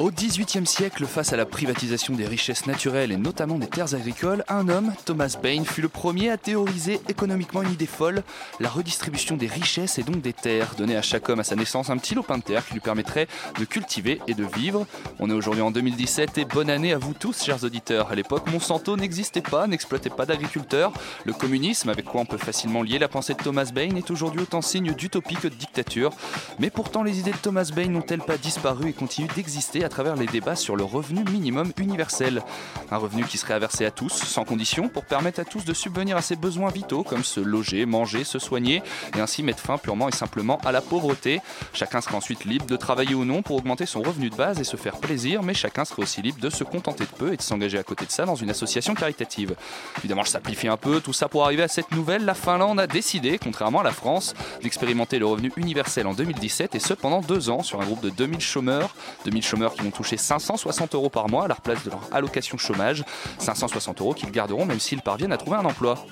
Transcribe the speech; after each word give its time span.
Au 0.00 0.10
XVIIIe 0.10 0.66
siècle, 0.66 1.04
face 1.04 1.34
à 1.34 1.36
la 1.36 1.44
privatisation 1.44 2.14
des 2.14 2.24
richesses 2.24 2.64
naturelles 2.64 3.12
et 3.12 3.18
notamment 3.18 3.58
des 3.58 3.66
terres 3.66 3.94
agricoles, 3.94 4.46
un 4.48 4.70
homme, 4.70 4.94
Thomas 5.04 5.36
Bain, 5.42 5.62
fut 5.64 5.82
le 5.82 5.90
premier 5.90 6.30
à 6.30 6.38
théoriser 6.38 7.02
économiquement 7.10 7.60
une 7.60 7.72
idée 7.72 7.84
folle, 7.84 8.22
la 8.60 8.70
redistribution 8.70 9.36
des 9.36 9.46
richesses 9.46 9.98
et 9.98 10.02
donc 10.02 10.22
des 10.22 10.32
terres, 10.32 10.74
donner 10.78 10.96
à 10.96 11.02
chaque 11.02 11.28
homme 11.28 11.40
à 11.40 11.44
sa 11.44 11.54
naissance 11.54 11.90
un 11.90 11.98
petit 11.98 12.14
lopin 12.14 12.38
de 12.38 12.42
terre 12.42 12.66
qui 12.66 12.72
lui 12.72 12.80
permettrait 12.80 13.28
de 13.58 13.64
cultiver 13.66 14.22
et 14.26 14.32
de 14.32 14.46
vivre. 14.56 14.86
On 15.18 15.28
est 15.28 15.34
aujourd'hui 15.34 15.60
en 15.60 15.70
2017 15.70 16.38
et 16.38 16.46
bonne 16.46 16.70
année 16.70 16.94
à 16.94 16.98
vous 16.98 17.12
tous, 17.12 17.44
chers 17.44 17.62
auditeurs. 17.62 18.10
À 18.10 18.14
l'époque, 18.14 18.50
Monsanto 18.50 18.96
n'existait 18.96 19.42
pas, 19.42 19.66
n'exploitait 19.66 20.08
pas 20.08 20.24
d'agriculteurs. 20.24 20.94
Le 21.26 21.34
communisme, 21.34 21.90
avec 21.90 22.06
quoi 22.06 22.22
on 22.22 22.26
peut 22.26 22.38
facilement 22.38 22.82
lier 22.82 22.98
la 22.98 23.08
pensée 23.08 23.34
de 23.34 23.42
Thomas 23.42 23.70
Bain, 23.70 23.94
est 23.96 24.10
aujourd'hui 24.10 24.40
autant 24.40 24.62
signe 24.62 24.94
d'utopie 24.94 25.36
que 25.36 25.48
de 25.48 25.54
dictature. 25.54 26.12
Mais 26.58 26.70
pourtant, 26.70 27.02
les 27.02 27.18
idées 27.18 27.32
de 27.32 27.36
Thomas 27.36 27.70
Bain 27.76 27.88
n'ont-elles 27.88 28.22
pas 28.22 28.38
disparu 28.38 28.88
et 28.88 28.92
continuent 28.94 29.28
d'exister 29.36 29.89
travers 29.90 30.16
les 30.16 30.26
débats 30.26 30.56
sur 30.56 30.76
le 30.76 30.84
revenu 30.84 31.24
minimum 31.24 31.72
universel 31.76 32.42
Un 32.90 32.96
revenu 32.96 33.24
qui 33.24 33.36
serait 33.36 33.58
versé 33.58 33.84
à 33.84 33.90
tous, 33.90 34.12
sans 34.12 34.44
condition, 34.44 34.88
pour 34.88 35.04
permettre 35.04 35.40
à 35.40 35.44
tous 35.44 35.64
de 35.64 35.74
subvenir 35.74 36.16
à 36.16 36.22
ses 36.22 36.36
besoins 36.36 36.70
vitaux, 36.70 37.02
comme 37.02 37.24
se 37.24 37.40
loger, 37.40 37.84
manger, 37.84 38.24
se 38.24 38.38
soigner, 38.38 38.82
et 39.14 39.20
ainsi 39.20 39.42
mettre 39.42 39.60
fin 39.60 39.76
purement 39.76 40.08
et 40.08 40.12
simplement 40.12 40.58
à 40.64 40.72
la 40.72 40.80
pauvreté. 40.80 41.40
Chacun 41.74 42.00
serait 42.00 42.14
ensuite 42.14 42.44
libre 42.44 42.66
de 42.66 42.76
travailler 42.76 43.14
ou 43.14 43.24
non 43.24 43.42
pour 43.42 43.56
augmenter 43.56 43.84
son 43.84 44.00
revenu 44.00 44.30
de 44.30 44.36
base 44.36 44.58
et 44.60 44.64
se 44.64 44.76
faire 44.76 44.96
plaisir, 44.96 45.42
mais 45.42 45.54
chacun 45.54 45.84
serait 45.84 46.02
aussi 46.02 46.22
libre 46.22 46.40
de 46.40 46.50
se 46.50 46.64
contenter 46.64 47.04
de 47.04 47.16
peu 47.16 47.32
et 47.32 47.36
de 47.36 47.42
s'engager 47.42 47.78
à 47.78 47.82
côté 47.82 48.06
de 48.06 48.10
ça 48.10 48.24
dans 48.24 48.36
une 48.36 48.50
association 48.50 48.94
caritative. 48.94 49.56
Évidemment, 49.98 50.22
je 50.24 50.30
simplifie 50.30 50.68
un 50.68 50.76
peu 50.76 51.00
tout 51.00 51.12
ça 51.12 51.28
pour 51.28 51.44
arriver 51.44 51.64
à 51.64 51.68
cette 51.68 51.90
nouvelle. 51.92 52.24
La 52.24 52.34
Finlande 52.34 52.80
a 52.80 52.86
décidé, 52.86 53.38
contrairement 53.38 53.80
à 53.80 53.84
la 53.84 53.92
France, 53.92 54.34
d'expérimenter 54.62 55.18
le 55.18 55.26
revenu 55.26 55.52
universel 55.56 56.06
en 56.06 56.14
2017 56.14 56.74
et 56.74 56.78
ce 56.78 56.94
pendant 56.94 57.20
deux 57.20 57.50
ans 57.50 57.62
sur 57.62 57.80
un 57.80 57.84
groupe 57.84 58.00
de 58.00 58.10
2000 58.10 58.40
chômeurs. 58.40 58.94
2000 59.24 59.42
chômeurs 59.42 59.74
qui 59.74 59.79
vont 59.82 59.90
toucher 59.90 60.16
560 60.16 60.94
euros 60.94 61.10
par 61.10 61.28
mois 61.28 61.44
à 61.44 61.48
la 61.48 61.54
place 61.54 61.84
de 61.84 61.90
leur 61.90 62.02
allocation 62.12 62.58
chômage. 62.58 63.04
560 63.38 64.00
euros 64.00 64.14
qu'ils 64.14 64.30
garderont 64.30 64.64
même 64.64 64.80
s'ils 64.80 65.02
parviennent 65.02 65.32
à 65.32 65.38
trouver 65.38 65.56
un 65.56 65.64
emploi. 65.64 66.04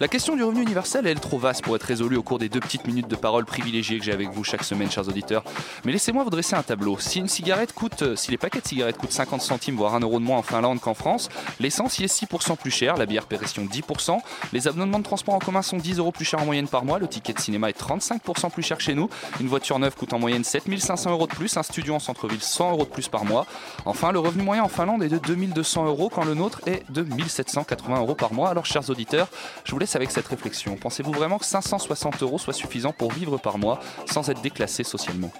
La 0.00 0.08
question 0.08 0.34
du 0.34 0.42
revenu 0.42 0.62
universel 0.62 1.06
est 1.06 1.14
trop 1.14 1.36
vaste 1.36 1.62
pour 1.62 1.76
être 1.76 1.82
résolue 1.82 2.16
au 2.16 2.22
cours 2.22 2.38
des 2.38 2.48
deux 2.48 2.58
petites 2.58 2.86
minutes 2.86 3.06
de 3.06 3.16
parole 3.16 3.44
privilégiées 3.44 3.98
que 3.98 4.04
j'ai 4.06 4.12
avec 4.12 4.30
vous 4.30 4.44
chaque 4.44 4.64
semaine, 4.64 4.90
chers 4.90 5.06
auditeurs. 5.06 5.44
Mais 5.84 5.92
laissez-moi 5.92 6.24
vous 6.24 6.30
dresser 6.30 6.54
un 6.54 6.62
tableau. 6.62 6.98
Si 6.98 7.18
une 7.18 7.28
cigarette 7.28 7.74
coûte, 7.74 8.00
euh, 8.00 8.16
si 8.16 8.30
les 8.30 8.38
paquets 8.38 8.62
de 8.62 8.66
cigarettes 8.66 8.96
coûtent 8.96 9.12
50 9.12 9.42
centimes, 9.42 9.76
voire 9.76 9.94
1 9.94 10.00
euro 10.00 10.18
de 10.18 10.24
moins 10.24 10.38
en 10.38 10.42
Finlande 10.42 10.80
qu'en 10.80 10.94
France, 10.94 11.28
l'essence 11.58 11.98
y 11.98 12.04
est 12.04 12.06
6% 12.06 12.56
plus 12.56 12.70
cher, 12.70 12.96
la 12.96 13.04
bière 13.04 13.26
péression 13.26 13.66
10%, 13.66 14.16
les 14.54 14.68
abonnements 14.68 15.00
de 15.00 15.04
transport 15.04 15.34
en 15.34 15.38
commun 15.38 15.60
sont 15.60 15.76
10 15.76 15.98
euros 15.98 16.12
plus 16.12 16.24
chers 16.24 16.40
en 16.40 16.46
moyenne 16.46 16.66
par 16.66 16.86
mois, 16.86 16.98
le 16.98 17.06
ticket 17.06 17.34
de 17.34 17.40
cinéma 17.40 17.68
est 17.68 17.78
35% 17.78 18.50
plus 18.50 18.62
cher 18.62 18.80
chez 18.80 18.94
nous, 18.94 19.10
une 19.38 19.48
voiture 19.48 19.78
neuve 19.78 19.96
coûte 19.96 20.14
en 20.14 20.18
moyenne 20.18 20.44
7500 20.44 21.10
euros 21.10 21.26
de 21.26 21.34
plus, 21.34 21.58
un 21.58 21.62
studio 21.62 21.92
en 21.96 21.98
centre-ville 21.98 22.40
100 22.40 22.70
euros 22.70 22.84
de 22.86 22.90
plus 22.90 23.08
par 23.08 23.26
mois. 23.26 23.44
Enfin, 23.84 24.12
le 24.12 24.18
revenu 24.18 24.44
moyen 24.44 24.62
en 24.62 24.68
Finlande 24.68 25.02
est 25.02 25.10
de 25.10 25.18
2200 25.18 25.84
euros 25.84 26.08
quand 26.08 26.24
le 26.24 26.32
nôtre 26.32 26.62
est 26.64 26.90
de 26.90 27.02
1780 27.02 27.98
euros 27.98 28.14
par 28.14 28.32
mois. 28.32 28.48
Alors, 28.48 28.64
chers 28.64 28.88
auditeurs, 28.88 29.28
je 29.66 29.72
vous 29.72 29.78
laisse 29.78 29.89
avec 29.96 30.10
cette 30.10 30.26
réflexion. 30.26 30.76
Pensez-vous 30.76 31.12
vraiment 31.12 31.38
que 31.38 31.44
560 31.44 32.22
euros 32.22 32.38
soit 32.38 32.52
suffisant 32.52 32.92
pour 32.92 33.12
vivre 33.12 33.38
par 33.38 33.58
mois 33.58 33.80
sans 34.10 34.28
être 34.30 34.40
déclassé 34.40 34.84
socialement? 34.84 35.32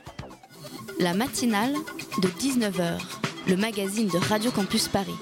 La 0.99 1.15
matinale 1.15 1.75
de 2.23 2.29
19h, 2.29 2.99
le 3.49 3.57
magazine 3.57 4.09
de 4.09 4.19
Radio 4.19 4.51
Campus 4.51 4.89
Paris. 4.89 5.17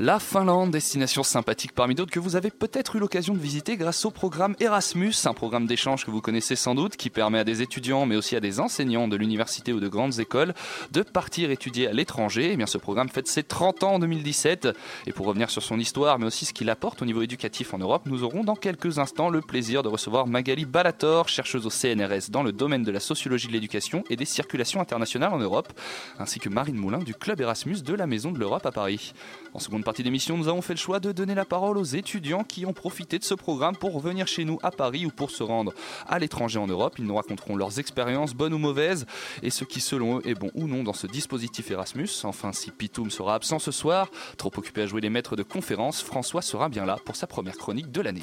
La 0.00 0.18
Finlande, 0.18 0.72
destination 0.72 1.22
sympathique 1.22 1.70
parmi 1.72 1.94
d'autres 1.94 2.10
que 2.10 2.18
vous 2.18 2.34
avez 2.34 2.50
peut-être 2.50 2.96
eu 2.96 2.98
l'occasion 2.98 3.32
de 3.32 3.38
visiter 3.38 3.76
grâce 3.76 4.04
au 4.04 4.10
programme 4.10 4.56
Erasmus, 4.58 5.14
un 5.24 5.34
programme 5.34 5.68
d'échange 5.68 6.04
que 6.04 6.10
vous 6.10 6.20
connaissez 6.20 6.56
sans 6.56 6.74
doute, 6.74 6.96
qui 6.96 7.10
permet 7.10 7.38
à 7.38 7.44
des 7.44 7.62
étudiants 7.62 8.04
mais 8.04 8.16
aussi 8.16 8.34
à 8.34 8.40
des 8.40 8.58
enseignants 8.58 9.06
de 9.06 9.14
l'université 9.14 9.72
ou 9.72 9.78
de 9.78 9.86
grandes 9.86 10.18
écoles 10.18 10.52
de 10.90 11.02
partir 11.02 11.52
étudier 11.52 11.86
à 11.86 11.92
l'étranger. 11.92 12.50
Et 12.50 12.56
bien 12.56 12.66
ce 12.66 12.76
programme 12.76 13.08
fête 13.08 13.28
ses 13.28 13.44
30 13.44 13.84
ans 13.84 13.94
en 13.94 13.98
2017. 14.00 14.66
Et 15.06 15.12
pour 15.12 15.26
revenir 15.26 15.48
sur 15.48 15.62
son 15.62 15.78
histoire 15.78 16.18
mais 16.18 16.26
aussi 16.26 16.44
ce 16.44 16.52
qu'il 16.52 16.70
apporte 16.70 17.00
au 17.00 17.04
niveau 17.04 17.22
éducatif 17.22 17.72
en 17.72 17.78
Europe, 17.78 18.02
nous 18.06 18.24
aurons 18.24 18.42
dans 18.42 18.56
quelques 18.56 18.98
instants 18.98 19.28
le 19.28 19.42
plaisir 19.42 19.84
de 19.84 19.88
recevoir 19.88 20.26
Magali 20.26 20.64
Balator, 20.64 21.28
chercheuse 21.28 21.66
au 21.66 21.70
CNRS 21.70 22.30
dans 22.30 22.42
le 22.42 22.50
domaine 22.50 22.82
de 22.82 22.90
la 22.90 22.98
sociologie 22.98 23.46
de 23.46 23.52
l'éducation 23.52 24.02
et 24.10 24.16
des 24.16 24.24
circulations 24.24 24.80
internationales 24.80 25.32
en 25.32 25.38
Europe, 25.38 25.72
ainsi 26.18 26.40
que 26.40 26.48
Marine 26.48 26.78
Moulin 26.78 26.98
du 26.98 27.14
Club 27.14 27.40
Erasmus 27.40 27.82
de 27.82 27.94
la 27.94 28.08
Maison 28.08 28.32
de 28.32 28.40
l'Europe 28.40 28.66
à 28.66 28.72
Paris. 28.72 29.14
En 29.52 29.60
seconde 29.60 29.83
partie 29.84 30.02
d'émission, 30.02 30.36
nous 30.36 30.48
avons 30.48 30.62
fait 30.62 30.72
le 30.72 30.78
choix 30.78 30.98
de 30.98 31.12
donner 31.12 31.34
la 31.34 31.44
parole 31.44 31.78
aux 31.78 31.84
étudiants 31.84 32.42
qui 32.42 32.66
ont 32.66 32.72
profité 32.72 33.18
de 33.18 33.24
ce 33.24 33.34
programme 33.34 33.76
pour 33.76 33.92
revenir 33.92 34.26
chez 34.26 34.44
nous 34.44 34.58
à 34.62 34.70
Paris 34.70 35.06
ou 35.06 35.10
pour 35.10 35.30
se 35.30 35.42
rendre 35.42 35.72
à 36.08 36.18
l'étranger 36.18 36.58
en 36.58 36.66
Europe. 36.66 36.94
Ils 36.98 37.04
nous 37.04 37.14
raconteront 37.14 37.54
leurs 37.56 37.78
expériences, 37.78 38.34
bonnes 38.34 38.54
ou 38.54 38.58
mauvaises, 38.58 39.06
et 39.42 39.50
ce 39.50 39.64
qui 39.64 39.80
selon 39.80 40.18
eux 40.18 40.22
est 40.28 40.34
bon 40.34 40.50
ou 40.54 40.66
non 40.66 40.82
dans 40.82 40.92
ce 40.94 41.06
dispositif 41.06 41.70
Erasmus. 41.70 42.08
Enfin, 42.24 42.52
si 42.52 42.70
Pitoum 42.70 43.10
sera 43.10 43.34
absent 43.34 43.58
ce 43.58 43.70
soir, 43.70 44.08
trop 44.38 44.50
occupé 44.56 44.82
à 44.82 44.86
jouer 44.86 45.00
les 45.00 45.10
maîtres 45.10 45.36
de 45.36 45.42
conférence, 45.42 46.02
François 46.02 46.42
sera 46.42 46.68
bien 46.68 46.84
là 46.86 46.96
pour 47.04 47.16
sa 47.16 47.26
première 47.26 47.56
chronique 47.56 47.92
de 47.92 48.00
l'année. 48.00 48.22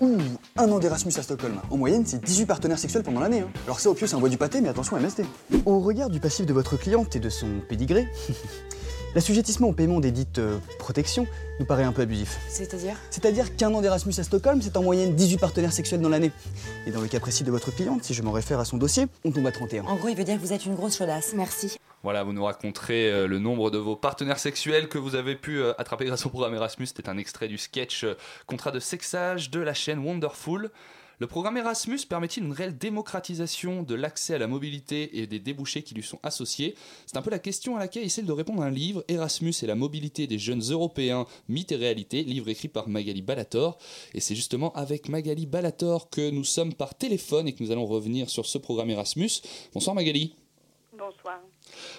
Ouh, 0.00 0.18
un 0.56 0.68
an 0.72 0.80
d'Erasmus 0.80 1.12
à 1.16 1.22
Stockholm. 1.22 1.60
En 1.70 1.76
moyenne, 1.76 2.04
c'est 2.04 2.20
18 2.20 2.46
partenaires 2.46 2.80
sexuels 2.80 3.04
pendant 3.04 3.20
l'année. 3.20 3.40
hein. 3.42 3.48
Alors 3.66 3.78
ça, 3.78 3.90
au 3.90 3.94
pieu, 3.94 4.08
c'est 4.08 4.16
un 4.16 4.18
bois 4.18 4.28
du 4.28 4.36
pâté, 4.38 4.60
mais 4.60 4.68
attention 4.68 4.98
MST. 4.98 5.22
Au 5.66 5.78
regard 5.78 6.10
du 6.10 6.18
passif 6.18 6.46
de 6.46 6.52
votre 6.52 6.76
cliente 6.76 7.14
et 7.14 7.20
de 7.20 7.28
son 7.28 7.60
pédigré, 7.68 8.08
l'assujettissement 9.14 9.68
au 9.68 9.72
paiement 9.72 10.00
des 10.00 10.10
dites 10.10 10.38
euh, 10.38 10.58
protections 10.78 11.26
nous 11.60 11.66
paraît 11.66 11.84
un 11.84 11.92
peu 11.92 12.02
abusif. 12.02 12.38
C'est-à-dire? 12.48 12.96
C'est-à-dire 13.10 13.54
qu'un 13.56 13.72
an 13.72 13.80
d'Erasmus 13.80 14.14
à 14.18 14.22
Stockholm, 14.22 14.60
c'est 14.60 14.76
en 14.76 14.82
moyenne 14.82 15.14
18 15.14 15.38
partenaires 15.38 15.72
sexuels 15.72 16.00
dans 16.00 16.08
l'année. 16.08 16.32
Et 16.86 16.90
dans 16.90 17.00
le 17.00 17.08
cas 17.08 17.20
précis 17.20 17.44
de 17.44 17.50
votre 17.50 17.74
cliente, 17.74 18.04
si 18.04 18.14
je 18.14 18.22
m'en 18.22 18.32
réfère 18.32 18.58
à 18.58 18.64
son 18.64 18.76
dossier, 18.76 19.06
on 19.24 19.30
tombe 19.30 19.46
à 19.46 19.52
31. 19.52 19.84
En 19.84 19.96
gros, 19.96 20.08
il 20.08 20.16
veut 20.16 20.24
dire 20.24 20.36
que 20.36 20.40
vous 20.40 20.52
êtes 20.52 20.66
une 20.66 20.74
grosse 20.74 20.98
chaudasse. 20.98 21.32
Merci. 21.34 21.76
Voilà, 22.02 22.22
vous 22.22 22.32
nous 22.32 22.44
raconterez 22.44 23.10
euh, 23.10 23.26
le 23.26 23.38
nombre 23.38 23.70
de 23.70 23.78
vos 23.78 23.96
partenaires 23.96 24.38
sexuels 24.38 24.88
que 24.88 24.98
vous 24.98 25.14
avez 25.14 25.36
pu 25.36 25.58
euh, 25.58 25.72
attraper 25.78 26.04
grâce 26.04 26.26
au 26.26 26.28
programme 26.28 26.54
Erasmus. 26.54 26.86
C'était 26.86 27.08
un 27.08 27.16
extrait 27.16 27.48
du 27.48 27.56
sketch 27.56 28.04
Contrat 28.46 28.72
de 28.72 28.80
sexage 28.80 29.50
de 29.50 29.60
la 29.60 29.74
chaîne 29.74 30.00
Wonderful. 30.00 30.70
Le 31.20 31.28
programme 31.28 31.56
Erasmus 31.56 32.00
permet-il 32.08 32.42
une 32.42 32.52
réelle 32.52 32.76
démocratisation 32.76 33.84
de 33.84 33.94
l'accès 33.94 34.34
à 34.34 34.38
la 34.38 34.48
mobilité 34.48 35.20
et 35.20 35.28
des 35.28 35.38
débouchés 35.38 35.82
qui 35.82 35.94
lui 35.94 36.02
sont 36.02 36.18
associés? 36.24 36.74
C'est 37.06 37.16
un 37.16 37.22
peu 37.22 37.30
la 37.30 37.38
question 37.38 37.76
à 37.76 37.78
laquelle 37.78 38.02
essaie 38.02 38.22
de 38.22 38.32
répondre 38.32 38.62
un 38.62 38.70
livre, 38.70 39.04
Erasmus 39.06 39.54
et 39.62 39.66
la 39.66 39.76
mobilité 39.76 40.26
des 40.26 40.40
jeunes 40.40 40.62
européens, 40.70 41.26
mythes 41.48 41.70
et 41.70 41.76
réalité, 41.76 42.24
livre 42.24 42.48
écrit 42.48 42.68
par 42.68 42.88
Magali 42.88 43.22
Balator. 43.22 43.78
Et 44.12 44.20
c'est 44.20 44.34
justement 44.34 44.72
avec 44.72 45.08
Magali 45.08 45.46
Balator 45.46 46.10
que 46.10 46.30
nous 46.30 46.44
sommes 46.44 46.74
par 46.74 46.96
téléphone 46.96 47.46
et 47.46 47.52
que 47.52 47.62
nous 47.62 47.70
allons 47.70 47.86
revenir 47.86 48.28
sur 48.28 48.46
ce 48.46 48.58
programme 48.58 48.90
Erasmus. 48.90 49.30
Bonsoir 49.72 49.94
Magali. 49.94 50.34
Bonsoir. 50.98 51.43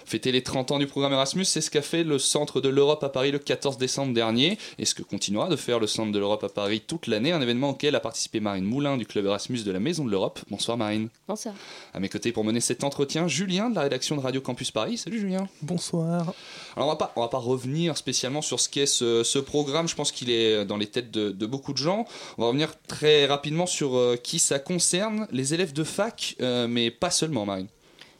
Fêter 0.06 0.30
les 0.30 0.44
30 0.44 0.70
ans 0.70 0.78
du 0.78 0.86
programme 0.86 1.14
Erasmus, 1.14 1.44
c'est 1.44 1.60
ce 1.60 1.68
qu'a 1.68 1.82
fait 1.82 2.04
le 2.04 2.20
Centre 2.20 2.60
de 2.60 2.68
l'Europe 2.68 3.02
à 3.02 3.08
Paris 3.08 3.32
le 3.32 3.40
14 3.40 3.76
décembre 3.76 4.14
dernier, 4.14 4.56
et 4.78 4.84
ce 4.84 4.94
que 4.94 5.02
continuera 5.02 5.48
de 5.48 5.56
faire 5.56 5.80
le 5.80 5.88
Centre 5.88 6.12
de 6.12 6.18
l'Europe 6.20 6.44
à 6.44 6.48
Paris 6.48 6.80
toute 6.86 7.08
l'année, 7.08 7.32
un 7.32 7.40
événement 7.40 7.70
auquel 7.70 7.96
a 7.96 8.00
participé 8.00 8.38
Marine 8.38 8.64
Moulin 8.64 8.98
du 8.98 9.04
Club 9.04 9.26
Erasmus 9.26 9.64
de 9.64 9.72
la 9.72 9.80
Maison 9.80 10.04
de 10.04 10.10
l'Europe. 10.12 10.38
Bonsoir 10.48 10.76
Marine. 10.76 11.08
Bonsoir. 11.26 11.56
À 11.92 11.98
mes 11.98 12.08
côtés 12.08 12.30
pour 12.30 12.44
mener 12.44 12.60
cet 12.60 12.84
entretien, 12.84 13.26
Julien 13.26 13.68
de 13.68 13.74
la 13.74 13.80
rédaction 13.80 14.14
de 14.14 14.20
Radio 14.20 14.40
Campus 14.40 14.70
Paris. 14.70 14.96
Salut 14.96 15.18
Julien. 15.18 15.48
bonsoir. 15.62 16.32
Alors 16.76 16.88
on 16.88 16.92
va 16.92 16.96
pas, 16.96 17.12
on 17.16 17.22
va 17.22 17.28
pas 17.28 17.38
revenir 17.38 17.96
spécialement 17.96 18.42
sur 18.42 18.60
ce 18.60 18.68
qu'est 18.68 18.86
ce, 18.86 19.24
ce 19.24 19.40
programme, 19.40 19.88
je 19.88 19.96
pense 19.96 20.12
qu'il 20.12 20.30
est 20.30 20.64
dans 20.64 20.76
les 20.76 20.86
têtes 20.86 21.10
de, 21.10 21.30
de 21.32 21.46
beaucoup 21.46 21.72
de 21.72 21.78
gens. 21.78 22.06
On 22.38 22.42
va 22.42 22.48
revenir 22.48 22.74
très 22.86 23.26
rapidement 23.26 23.66
sur 23.66 23.96
euh, 23.96 24.16
qui 24.16 24.38
ça 24.38 24.60
concerne, 24.60 25.26
les 25.32 25.52
élèves 25.52 25.72
de 25.72 25.82
fac, 25.82 26.36
euh, 26.40 26.68
mais 26.68 26.92
pas 26.92 27.10
seulement 27.10 27.44
Marine. 27.44 27.66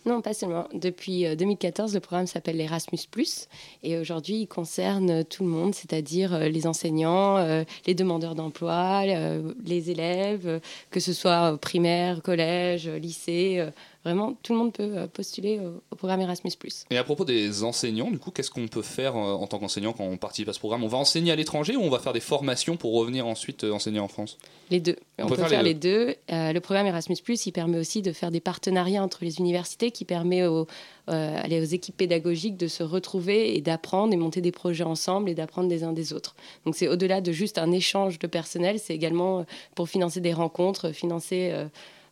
Non, 0.06 0.20
pas 0.20 0.35
seulement. 0.35 0.69
Depuis 0.73 1.26
euh, 1.26 1.35
2014, 1.35 1.93
le 1.93 1.99
programme 1.99 2.29
s'appelle 2.29 2.56
l'Erasmus⁇ 2.56 2.99
et 3.82 3.99
aujourd'hui, 3.99 4.43
il 4.43 4.47
concerne 4.47 5.11
euh, 5.11 5.23
tout 5.25 5.43
le 5.43 5.50
monde, 5.50 5.75
c'est-à-dire 5.75 6.32
euh, 6.32 6.49
les 6.49 6.69
enseignants, 6.69 7.38
euh, 7.38 7.64
les 7.88 7.94
demandeurs 7.94 8.37
d'emploi, 8.37 9.03
euh, 9.05 9.53
les 9.64 9.91
élèves, 9.91 10.47
euh, 10.47 10.61
que 10.93 11.00
ce 11.00 11.12
soit 11.12 11.55
euh, 11.55 11.56
primaire, 11.56 12.23
collège, 12.23 12.87
euh, 12.87 12.99
lycée, 12.99 13.56
euh, 13.58 13.70
vraiment, 14.06 14.35
tout 14.43 14.53
le 14.53 14.58
monde 14.61 14.73
peut 14.73 15.08
postuler 15.12 15.58
au, 15.58 15.82
au 15.91 15.97
programme 15.97 16.20
Erasmus. 16.20 16.53
Et 16.91 16.97
à 16.97 17.03
propos 17.03 17.25
des 17.25 17.64
enseignants, 17.64 18.11
du 18.11 18.19
coup, 18.19 18.31
qu'est-ce 18.31 18.53
qu'on 18.53 18.69
peut 18.69 18.82
faire 18.82 19.17
en 19.17 19.47
tant 19.49 19.58
qu'enseignant 19.58 19.93
quand 19.93 20.05
on 20.05 20.17
participe 20.17 20.49
à 20.49 20.53
ce 20.53 20.61
programme? 20.61 20.85
On 20.85 20.88
va 20.88 20.99
enseigner 20.99 21.32
à 21.32 21.37
l'étranger 21.37 21.75
ou 21.75 21.81
on 21.81 21.91
va 21.91 21.99
faire 21.99 22.12
des 22.12 22.20
formations 22.20 22.76
pour 22.76 22.94
revenir 22.94 23.26
ensuite 23.26 23.64
enseigner 23.64 23.99
en 23.99 24.06
France? 24.06 24.38
Les 24.70 24.79
deux. 24.79 24.97
On, 25.19 25.26
peut, 25.26 25.37
faire, 25.37 25.62
les 25.62 25.75
deux. 25.75 26.14
le 26.29 26.58
programme 26.61 26.87
Erasmus, 26.87 27.17
il 27.17 27.53
permet 27.53 27.79
aussi 27.79 28.00
de 28.00 28.12
faire 28.12 28.31
des 28.31 28.41
partenariats 28.41 29.03
entre 29.03 29.25
les 29.25 29.38
universités 29.38 29.91
qui 29.91 30.05
permet 30.05 30.47
aux, 30.47 30.67
aux 31.08 31.64
équipes 31.64 31.97
pédagogiques 31.97 32.56
de 32.56 32.69
se 32.69 32.85
retrouver 32.85 33.56
et 33.56 33.61
d'apprendre 33.61 34.12
et 34.12 34.17
monter 34.17 34.41
des 34.41 34.53
projets 34.53 34.85
ensemble 34.85 35.31
et 35.31 35.35
d'apprendre 35.35 35.69
des 35.69 35.82
uns 35.82 35.93
des 35.93 36.12
autres. 36.12 36.37
Donc 36.64 36.76
c'est 36.76 36.88
au-delà 36.88 37.20
de 37.20 37.32
juste 37.32 37.58
un 37.58 37.73
échange 37.73 38.19
de 38.19 38.26
personnel, 38.29 38.79
c'est 38.79 38.94
également 38.94 39.44
pour 39.75 39.88
financer 39.88 40.20
des 40.20 40.32
rencontres, 40.32 40.93
financer 40.93 41.53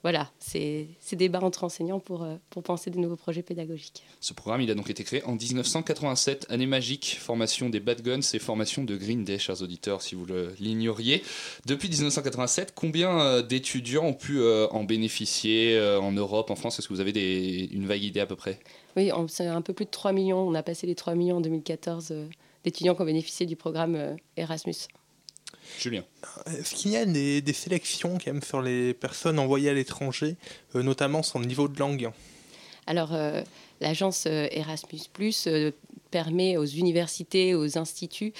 voilà, 0.04 0.30
c'est 0.38 0.86
des 1.12 1.16
débats 1.16 1.40
entre 1.40 1.64
enseignants 1.64 1.98
pour, 1.98 2.24
euh, 2.24 2.34
pour 2.50 2.62
penser 2.62 2.90
des 2.90 2.98
nouveaux 2.98 3.16
projets 3.16 3.42
pédagogiques. 3.42 4.02
Ce 4.20 4.34
programme, 4.34 4.60
il 4.60 4.70
a 4.70 4.74
donc 4.74 4.90
été 4.90 5.02
créé 5.02 5.24
en 5.24 5.34
1987, 5.34 6.44
année 6.50 6.66
magique, 6.66 7.16
formation 7.18 7.70
des 7.70 7.80
Bad 7.80 8.02
Guns 8.02 8.20
et 8.34 8.38
formation 8.38 8.84
de 8.84 8.98
Green 8.98 9.24
Day, 9.24 9.38
chers 9.38 9.62
auditeurs, 9.62 10.02
si 10.02 10.14
vous 10.14 10.26
l'ignoriez. 10.60 11.22
Depuis 11.64 11.88
1987, 11.88 12.74
combien 12.74 13.18
euh, 13.18 13.40
d'étudiants 13.40 14.04
ont 14.04 14.12
pu 14.12 14.40
euh, 14.40 14.68
en 14.72 14.84
bénéficier 14.84 15.80
en 15.80 16.12
Europe, 16.12 16.50
en 16.50 16.56
France? 16.56 16.78
Est-ce 16.78 16.88
que 16.88 16.92
vous 16.92 17.00
avez 17.00 17.12
des, 17.12 17.70
une 17.72 17.86
vague 17.86 18.02
idée 18.02 18.20
à 18.20 18.26
peu 18.26 18.36
près? 18.36 18.60
Oui, 18.98 19.10
c'est 19.28 19.46
un 19.46 19.62
peu 19.62 19.72
plus 19.72 19.86
de 19.86 19.90
3 19.90 20.12
millions. 20.12 20.46
On 20.46 20.54
a 20.54 20.62
passé 20.62 20.86
les 20.86 20.94
3 20.94 21.14
millions 21.14 21.38
en 21.38 21.40
2014 21.40 22.12
d'étudiants 22.62 22.94
qui 22.94 23.00
ont 23.00 23.06
bénéficié 23.06 23.46
du 23.46 23.56
programme 23.56 24.16
Erasmus. 24.36 24.74
Julien. 25.78 26.04
Est-ce 26.46 26.74
qu'il 26.74 26.92
y 26.92 26.96
a 26.96 27.04
des, 27.04 27.52
sélections 27.52 28.18
quand 28.18 28.32
même 28.32 28.42
sur 28.42 28.62
les 28.62 28.94
personnes 28.94 29.38
envoyées 29.38 29.70
à 29.70 29.74
l'étranger, 29.74 30.36
euh, 30.74 30.82
notamment 30.82 31.22
son 31.22 31.40
niveau 31.40 31.68
de 31.68 31.78
langue 31.78 32.10
Alors, 32.86 33.14
euh, 33.14 33.42
l'agence 33.80 34.26
euh, 34.26 34.46
Erasmus, 34.50 35.00
permet 36.10 36.56
aux 36.56 36.64
universités, 36.64 37.54
aux 37.54 37.76
instituts 37.76 38.32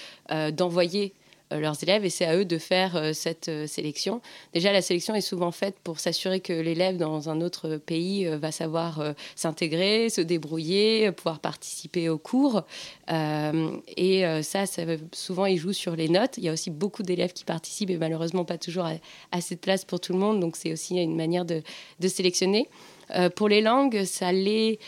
d'envoyer 0.53 1.07
euh, 1.07 1.24
leurs 1.51 1.83
élèves 1.83 2.05
et 2.05 2.11
c'est 2.11 2.25
à 2.25 2.37
eux 2.37 2.45
de 2.45 2.59
faire 2.59 2.97
euh, 2.97 3.13
cette 3.13 3.49
euh, 3.49 3.67
sélection. 3.67 4.21
Déjà, 4.53 4.73
la 4.73 4.83
sélection 4.83 5.15
est 5.15 5.21
souvent 5.21 5.51
faite 5.51 5.77
pour 5.85 6.01
s'assurer 6.01 6.41
que 6.41 6.53
l'élève 6.53 6.97
dans 6.97 7.29
un 7.29 7.41
autre 7.41 7.77
pays 7.77 8.27
va 8.27 8.53
savoir 8.53 9.15
s'intégrer, 9.37 10.09
se 10.09 10.21
débrouiller, 10.21 11.13
pouvoir 11.13 11.41
participer 11.41 12.09
aux 12.09 12.19
cours. 12.19 12.63
et 13.09 14.25
ça, 14.43 14.65
souvent, 15.13 15.47
il 15.47 15.59
joue 15.59 15.73
sur 15.73 15.97
les 15.97 16.09
notes. 16.09 16.39
Il 16.39 16.45
y 16.45 16.49
a 16.49 16.53
aussi 16.53 16.71
beaucoup 16.71 17.03
d'élèves 17.03 17.33
qui 17.33 17.45
participent 17.45 17.91
et 17.91 17.97
malheureusement 17.97 18.45
pas 18.45 18.59
toujours 18.59 18.89
assez 19.33 19.55
de 19.55 19.61
place 19.61 19.85
pour 19.85 20.01
tout 20.01 20.13
le 20.13 20.19
monde. 20.19 20.41
Donc, 20.41 20.57
c'est 20.57 20.73
aussi 20.73 20.97
une 20.97 21.17
manière 21.17 21.45
de 21.45 21.63
sélectionner. 22.09 22.69
pour 23.37 23.49
les 23.49 23.61
langues, 23.61 24.05
ça 24.05 24.33
l'est 24.33 24.79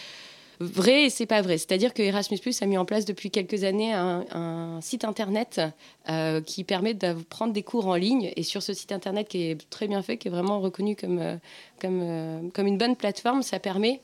vrai 0.60 1.04
et 1.04 1.10
c'est 1.10 1.26
pas 1.26 1.42
vrai. 1.42 1.58
C'est-à-dire 1.58 1.94
que 1.94 2.02
Erasmus 2.02 2.40
a 2.60 2.66
mis 2.66 2.78
en 2.78 2.84
place 2.84 3.04
depuis 3.04 3.30
quelques 3.30 3.64
années 3.64 3.92
un, 3.92 4.80
site 4.80 5.04
internet 5.04 5.60
euh, 6.08 6.40
qui 6.40 6.64
permet 6.64 6.94
de 6.94 7.14
prendre 7.28 7.52
des 7.52 7.62
cours 7.62 7.86
en 7.86 7.94
ligne. 7.94 8.32
Et 8.36 8.42
sur 8.42 8.62
ce 8.62 8.72
site 8.74 8.92
internet 8.92 9.28
qui 9.28 9.42
est 9.42 9.70
très 9.70 9.88
bien 9.88 10.02
fait, 10.02 10.16
qui 10.16 10.28
est 10.28 10.30
vraiment 10.30 10.60
reconnu 10.60 10.96
comme, 10.96 11.18
euh, 11.18 11.36
comme, 11.80 12.00
euh, 12.02 12.40
comme 12.54 12.66
une 12.66 12.78
bonne 12.78 12.96
plateforme, 12.96 13.42
ça 13.42 13.58
permet 13.58 14.00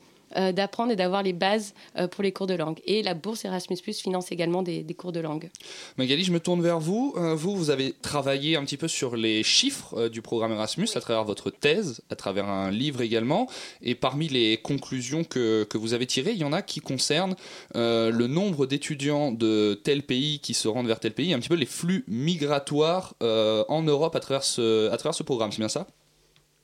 d'apprendre 0.51 0.91
et 0.91 0.95
d'avoir 0.95 1.23
les 1.23 1.33
bases 1.33 1.73
euh, 1.97 2.07
pour 2.07 2.23
les 2.23 2.31
cours 2.31 2.47
de 2.47 2.53
langue. 2.53 2.79
Et 2.85 3.03
la 3.03 3.13
bourse 3.13 3.45
Erasmus 3.45 3.77
Plus 3.81 3.99
finance 3.99 4.31
également 4.31 4.61
des, 4.61 4.85
cours 4.97 5.11
de 5.11 5.19
langue. 5.19 5.49
Magali, 5.97 6.23
je 6.23 6.31
me 6.31 6.39
tourne 6.39 6.61
vers 6.61 6.79
vous. 6.79 7.13
Euh, 7.17 7.35
vous, 7.35 7.55
vous 7.55 7.69
avez 7.69 7.93
travaillé 7.93 8.55
un 8.55 8.63
petit 8.63 8.77
peu 8.77 8.87
sur 8.87 9.15
les 9.15 9.43
chiffres 9.43 10.07
du 10.07 10.21
programme 10.21 10.51
Erasmus 10.51 10.87
à 10.95 11.01
travers 11.01 11.23
votre 11.23 11.49
thèse, 11.49 12.01
à 12.09 12.15
travers 12.15 12.47
un 12.47 12.71
livre 12.71 13.01
également. 13.01 13.47
Et 13.81 13.95
parmi 13.95 14.27
les 14.27 14.57
conclusions 14.57 15.23
que, 15.23 15.63
que 15.63 15.77
vous 15.77 15.93
avez 15.93 16.05
tirées, 16.05 16.31
il 16.31 16.37
y 16.39 16.43
en 16.43 16.53
a 16.53 16.61
qui 16.61 16.79
concernent 16.79 17.35
le 17.73 18.27
nombre 18.27 18.65
d'étudiants 18.65 19.31
de 19.31 19.79
tel 19.83 20.03
pays 20.03 20.39
qui 20.39 20.53
se 20.53 20.67
rendent 20.67 20.87
vers 20.87 20.99
tel 20.99 21.13
pays, 21.13 21.33
un 21.33 21.39
petit 21.39 21.49
peu 21.49 21.55
les 21.55 21.65
flux 21.65 22.03
migratoires 22.07 23.15
en 23.21 23.81
Europe 23.83 24.15
à 24.15 24.19
travers 24.19 24.43
ce, 24.43 24.89
à 24.89 24.97
travers 24.97 25.15
ce 25.15 25.23
programme. 25.23 25.51
C'est 25.51 25.59
bien 25.59 25.69
ça? 25.69 25.87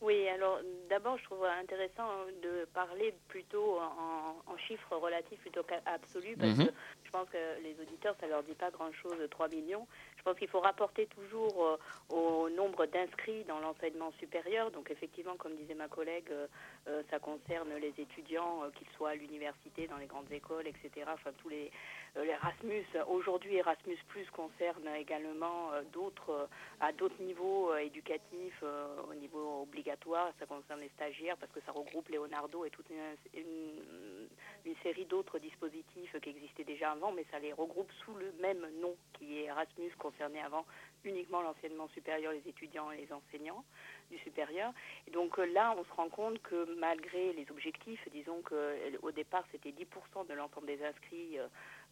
Oui, 0.01 0.15
alors 0.33 0.59
d'abord, 0.89 1.17
je 1.17 1.23
trouve 1.23 1.45
intéressant 1.45 2.09
de 2.43 2.65
parler 2.73 3.13
plutôt 3.27 3.79
en, 3.79 4.57
chiffres 4.67 4.95
relatifs 4.97 5.39
plutôt 5.39 5.63
qu'absolus, 5.63 6.35
parce 6.37 6.57
mhm. 6.57 6.67
que 6.67 6.73
je 7.05 7.11
pense 7.11 7.29
que 7.29 7.63
les 7.63 7.75
auditeurs, 7.81 8.15
ça 8.19 8.27
leur 8.27 8.43
dit 8.43 8.53
pas 8.53 8.69
grand-chose, 8.69 9.15
3 9.31 9.47
millions. 9.49 9.87
Je 10.19 10.23
pense 10.23 10.37
qu'il 10.37 10.49
faut 10.49 10.59
rapporter 10.59 11.07
toujours 11.07 11.65
euh, 11.65 11.77
au 12.13 12.49
nombre 12.49 12.85
d'inscrits 12.85 13.45
dans 13.45 13.59
l'enseignement 13.59 14.11
supérieur. 14.19 14.69
Donc 14.69 14.91
effectivement, 14.91 15.37
comme 15.37 15.55
disait 15.55 15.75
ma 15.75 15.87
collègue, 15.87 16.29
euh, 16.29 16.47
euh, 16.89 17.01
ça 17.09 17.19
concerne 17.19 17.73
les 17.81 17.93
étudiants, 17.97 18.63
qu'ils 18.75 18.89
soient 18.97 19.11
à 19.11 19.15
l'université, 19.15 19.87
dans 19.87 19.95
les 19.95 20.07
grandes 20.07 20.31
écoles, 20.31 20.67
etc. 20.67 21.07
Enfin, 21.13 21.31
tous 21.37 21.49
les 21.49 21.71
l'Erasmus. 22.15 22.85
Aujourd'hui, 23.07 23.55
Erasmus 23.57 23.97
concerne 24.33 24.87
également 24.97 25.69
d'autres 25.93 26.49
à 26.79 26.91
d'autres 26.91 27.21
niveaux 27.21 27.75
éducatifs, 27.75 28.63
au 29.07 29.13
niveau 29.13 29.61
obligatoire. 29.61 30.31
Ça 30.39 30.47
concerne 30.47 30.79
les 30.79 30.89
stagiaires 30.95 31.37
parce 31.37 31.51
que 31.51 31.59
ça 31.67 31.71
regroupe 31.71 32.09
Leonardo 32.09 32.65
et 32.65 32.71
toute 32.71 32.89
une 32.89 34.75
série 34.81 35.05
d'autres 35.05 35.37
dispositifs 35.37 36.15
qui 36.21 36.29
existaient 36.29 36.63
déjà 36.63 36.91
avant, 36.91 37.11
mais 37.11 37.25
ça 37.31 37.39
les 37.39 37.53
regroupe 37.53 37.91
sous 38.03 38.15
le 38.15 38.33
même 38.41 38.65
nom 38.81 38.95
qui 39.13 39.39
est 39.39 39.43
Erasmus 39.45 39.91
concernait 40.09 40.41
avant 40.41 40.65
uniquement 41.03 41.41
l'enseignement 41.41 41.87
supérieur, 41.89 42.33
les 42.33 42.47
étudiants 42.47 42.91
et 42.91 42.97
les 42.97 43.13
enseignants 43.13 43.63
du 44.11 44.17
supérieur. 44.19 44.73
Et 45.07 45.11
donc 45.11 45.37
euh, 45.39 45.45
là, 45.45 45.75
on 45.77 45.83
se 45.83 45.93
rend 45.93 46.09
compte 46.09 46.41
que 46.41 46.75
malgré 46.79 47.33
les 47.33 47.45
objectifs, 47.51 48.01
disons 48.11 48.41
qu'au 48.41 48.55
euh, 48.55 49.11
départ 49.15 49.43
c'était 49.51 49.71
10% 49.71 50.27
de 50.27 50.33
l'ensemble 50.33 50.67
des 50.67 50.83
inscrits, 50.83 51.37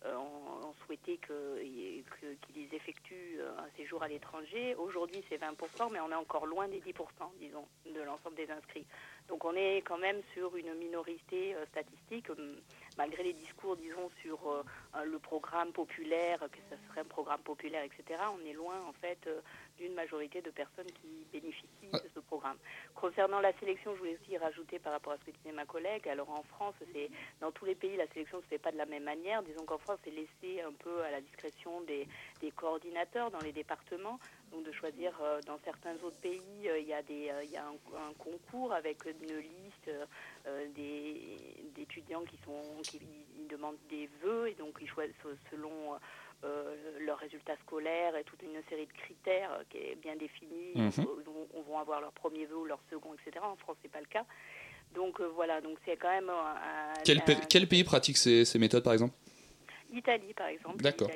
euh, 0.05 0.15
on, 0.15 0.73
souhaitait 0.85 1.19
qu'ils 1.19 2.73
effectuent 2.73 3.39
un 3.57 3.69
séjour 3.75 4.03
à 4.03 4.07
l'étranger. 4.07 4.75
Aujourd'hui 4.75 5.21
c'est 5.27 5.37
20%, 5.37 5.91
mais 5.91 5.99
on 5.99 6.11
est 6.11 6.15
encore 6.15 6.45
loin 6.45 6.67
des 6.67 6.79
10%, 6.79 6.93
disons, 7.39 7.65
de 7.93 8.01
l'ensemble 8.01 8.35
des 8.35 8.49
inscrits. 8.49 8.85
Donc 9.27 9.43
on 9.43 9.53
est 9.53 9.81
quand 9.85 9.97
même 9.97 10.21
sur 10.33 10.55
une 10.55 10.73
minorité 10.75 11.55
statistique 11.71 12.29
malgré 12.97 13.23
les 13.23 13.33
discours, 13.33 13.77
disons, 13.77 14.09
sur 14.21 14.39
euh, 14.49 14.63
le 15.05 15.19
programme 15.19 15.71
populaire, 15.71 16.39
que 16.39 16.59
ce 16.69 16.75
serait 16.87 17.01
un 17.01 17.05
programme 17.05 17.41
populaire, 17.41 17.83
etc., 17.83 18.19
on 18.35 18.45
est 18.45 18.53
loin, 18.53 18.75
en 18.87 18.93
fait, 18.93 19.19
euh, 19.27 19.39
d'une 19.77 19.93
majorité 19.93 20.41
de 20.41 20.49
personnes 20.49 20.91
qui 21.01 21.25
bénéficient 21.31 21.91
de 21.91 22.09
ce 22.13 22.19
programme. 22.19 22.57
Concernant 22.95 23.39
la 23.39 23.53
sélection, 23.59 23.93
je 23.93 23.99
voulais 23.99 24.17
aussi 24.21 24.37
rajouter 24.37 24.79
par 24.79 24.93
rapport 24.93 25.13
à 25.13 25.17
ce 25.17 25.25
que 25.25 25.37
disait 25.37 25.51
ma 25.51 25.65
collègue, 25.65 26.07
alors 26.07 26.29
en 26.29 26.43
France, 26.43 26.75
c'est 26.93 27.09
dans 27.41 27.51
tous 27.51 27.65
les 27.65 27.75
pays, 27.75 27.95
la 27.95 28.07
sélection 28.07 28.37
ne 28.37 28.43
se 28.43 28.47
fait 28.47 28.57
pas 28.57 28.71
de 28.71 28.77
la 28.77 28.85
même 28.85 29.03
manière. 29.03 29.43
Disons 29.43 29.65
qu'en 29.65 29.77
France, 29.77 29.99
c'est 30.03 30.11
laissé 30.11 30.61
un 30.61 30.73
peu 30.73 31.01
à 31.03 31.11
la 31.11 31.21
discrétion 31.21 31.81
des, 31.81 32.07
coordinateurs 32.55 33.29
dans 33.29 33.39
les 33.39 33.51
départements, 33.51 34.19
donc 34.51 34.63
de 34.63 34.71
choisir 34.71 35.11
euh, 35.21 35.41
dans 35.45 35.59
certains 35.63 35.95
autres 36.03 36.19
pays, 36.21 36.41
il 36.63 36.87
y 36.87 36.93
a, 36.93 37.01
des, 37.03 37.31
il 37.43 37.51
y 37.51 37.57
a 37.57 37.65
un, 37.65 38.13
concours 38.17 38.73
avec 38.73 39.05
une 39.05 39.37
liste 39.37 39.91
d'étudiants 41.75 42.23
qui 42.23 42.37
sont 42.45 42.81
qui 42.83 42.99
demandent 43.47 43.77
des 43.89 44.09
vœux 44.21 44.47
et 44.49 44.53
donc 44.53 44.77
ils 44.81 44.89
choisissent 44.89 45.15
selon 45.51 45.93
euh, 45.93 45.97
leurs 46.99 47.17
résultats 47.17 47.55
scolaires 47.65 48.15
et 48.15 48.23
toute 48.23 48.41
une 48.43 48.61
série 48.69 48.85
de 48.85 48.93
critères 48.93 49.51
euh, 49.53 49.63
qui 49.69 49.77
est 49.77 49.95
bien 49.95 50.15
définie. 50.15 50.73
Mhm. 50.75 51.07
On, 51.53 51.61
va 51.71 51.79
avoir 51.79 52.01
leur 52.01 52.11
premier 52.11 52.45
vœu 52.45 52.57
ou 52.57 52.65
leur 52.65 52.79
second, 52.89 53.13
etc. 53.13 53.43
En 53.43 53.55
France, 53.55 53.77
c'est 53.81 53.91
pas 53.91 53.99
le 53.99 54.05
cas. 54.07 54.25
Donc 54.93 55.19
euh, 55.19 55.27
voilà, 55.35 55.61
donc 55.61 55.77
c'est 55.85 55.97
quand 55.97 56.09
même. 56.09 56.31
quel, 57.03 57.21
quel, 57.49 57.67
pays 57.67 57.83
pratique 57.83 58.17
ces, 58.17 58.45
ces 58.45 58.59
méthodes, 58.59 58.83
par 58.83 58.93
exemple? 58.93 59.13
L'Italie, 59.91 60.33
par 60.33 60.47
exemple. 60.47 60.77
D'accord. 60.83 61.09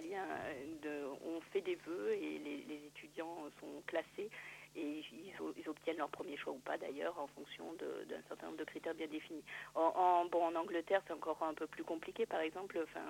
on 1.26 1.42
fait 1.54 1.62
des 1.62 1.76
vœux 1.76 2.14
et 2.14 2.40
les, 2.40 2.66
les 2.68 2.82
étudiants 2.88 3.38
sont 3.60 3.82
classés 3.86 4.30
et 4.76 5.04
ils, 5.12 5.68
obtiennent 5.68 5.98
leur 5.98 6.10
premier 6.10 6.38
choix 6.38 6.54
ou 6.54 6.60
pas 6.60 6.78
d'ailleurs 6.78 7.18
en 7.20 7.28
fonction 7.28 7.74
d'un 7.74 8.22
certain 8.28 8.48
nombre 8.48 8.58
de 8.58 8.64
critères 8.64 8.94
bien 8.94 9.08
définis. 9.08 9.44
En, 9.76 10.26
bon, 10.26 10.44
en 10.44 10.56
Angleterre, 10.56 11.02
c'est 11.08 11.14
encore 11.14 11.42
un 11.44 11.54
peu 11.54 11.68
plus 11.68 11.84
compliqué. 11.84 12.26
Par 12.26 12.42
exemple, 12.42 12.80
enfin, 12.84 13.02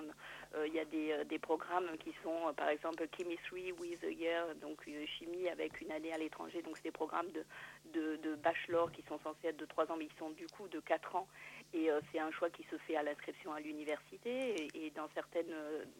euh, 0.55 0.67
il 0.67 0.73
y 0.73 0.79
a 0.79 0.85
des, 0.85 1.11
euh, 1.11 1.23
des, 1.23 1.39
programmes 1.39 1.89
qui 1.99 2.13
sont, 2.23 2.47
euh, 2.47 2.53
par 2.53 2.69
exemple, 2.69 3.05
Chemistry 3.17 3.71
with 3.73 4.03
a 4.03 4.09
Year, 4.09 4.55
donc 4.55 4.83
chimie 5.17 5.49
avec 5.49 5.79
une 5.81 5.91
année 5.91 6.13
à 6.13 6.17
l'étranger. 6.17 6.61
Donc, 6.61 6.77
c'est 6.77 6.83
des 6.83 6.91
programmes 6.91 7.31
de, 7.31 7.45
de, 7.93 8.15
de, 8.17 8.35
bachelor 8.35 8.91
qui 8.91 9.03
sont 9.03 9.19
censés 9.19 9.47
être 9.47 9.57
de 9.57 9.65
3 9.65 9.91
ans, 9.91 9.95
mais 9.97 10.05
ils 10.05 10.17
sont 10.19 10.31
du 10.31 10.47
coup 10.47 10.67
de 10.67 10.79
4 10.79 11.15
ans. 11.15 11.27
Et 11.73 11.89
c'est 12.11 12.19
un 12.19 12.31
choix 12.31 12.49
qui 12.49 12.63
se 12.69 12.77
fait 12.79 12.97
à 12.97 13.03
l'inscription 13.03 13.53
à 13.53 13.61
l'université. 13.61 14.67
Et, 14.75 14.89
dans 14.89 15.07
certains 15.15 15.39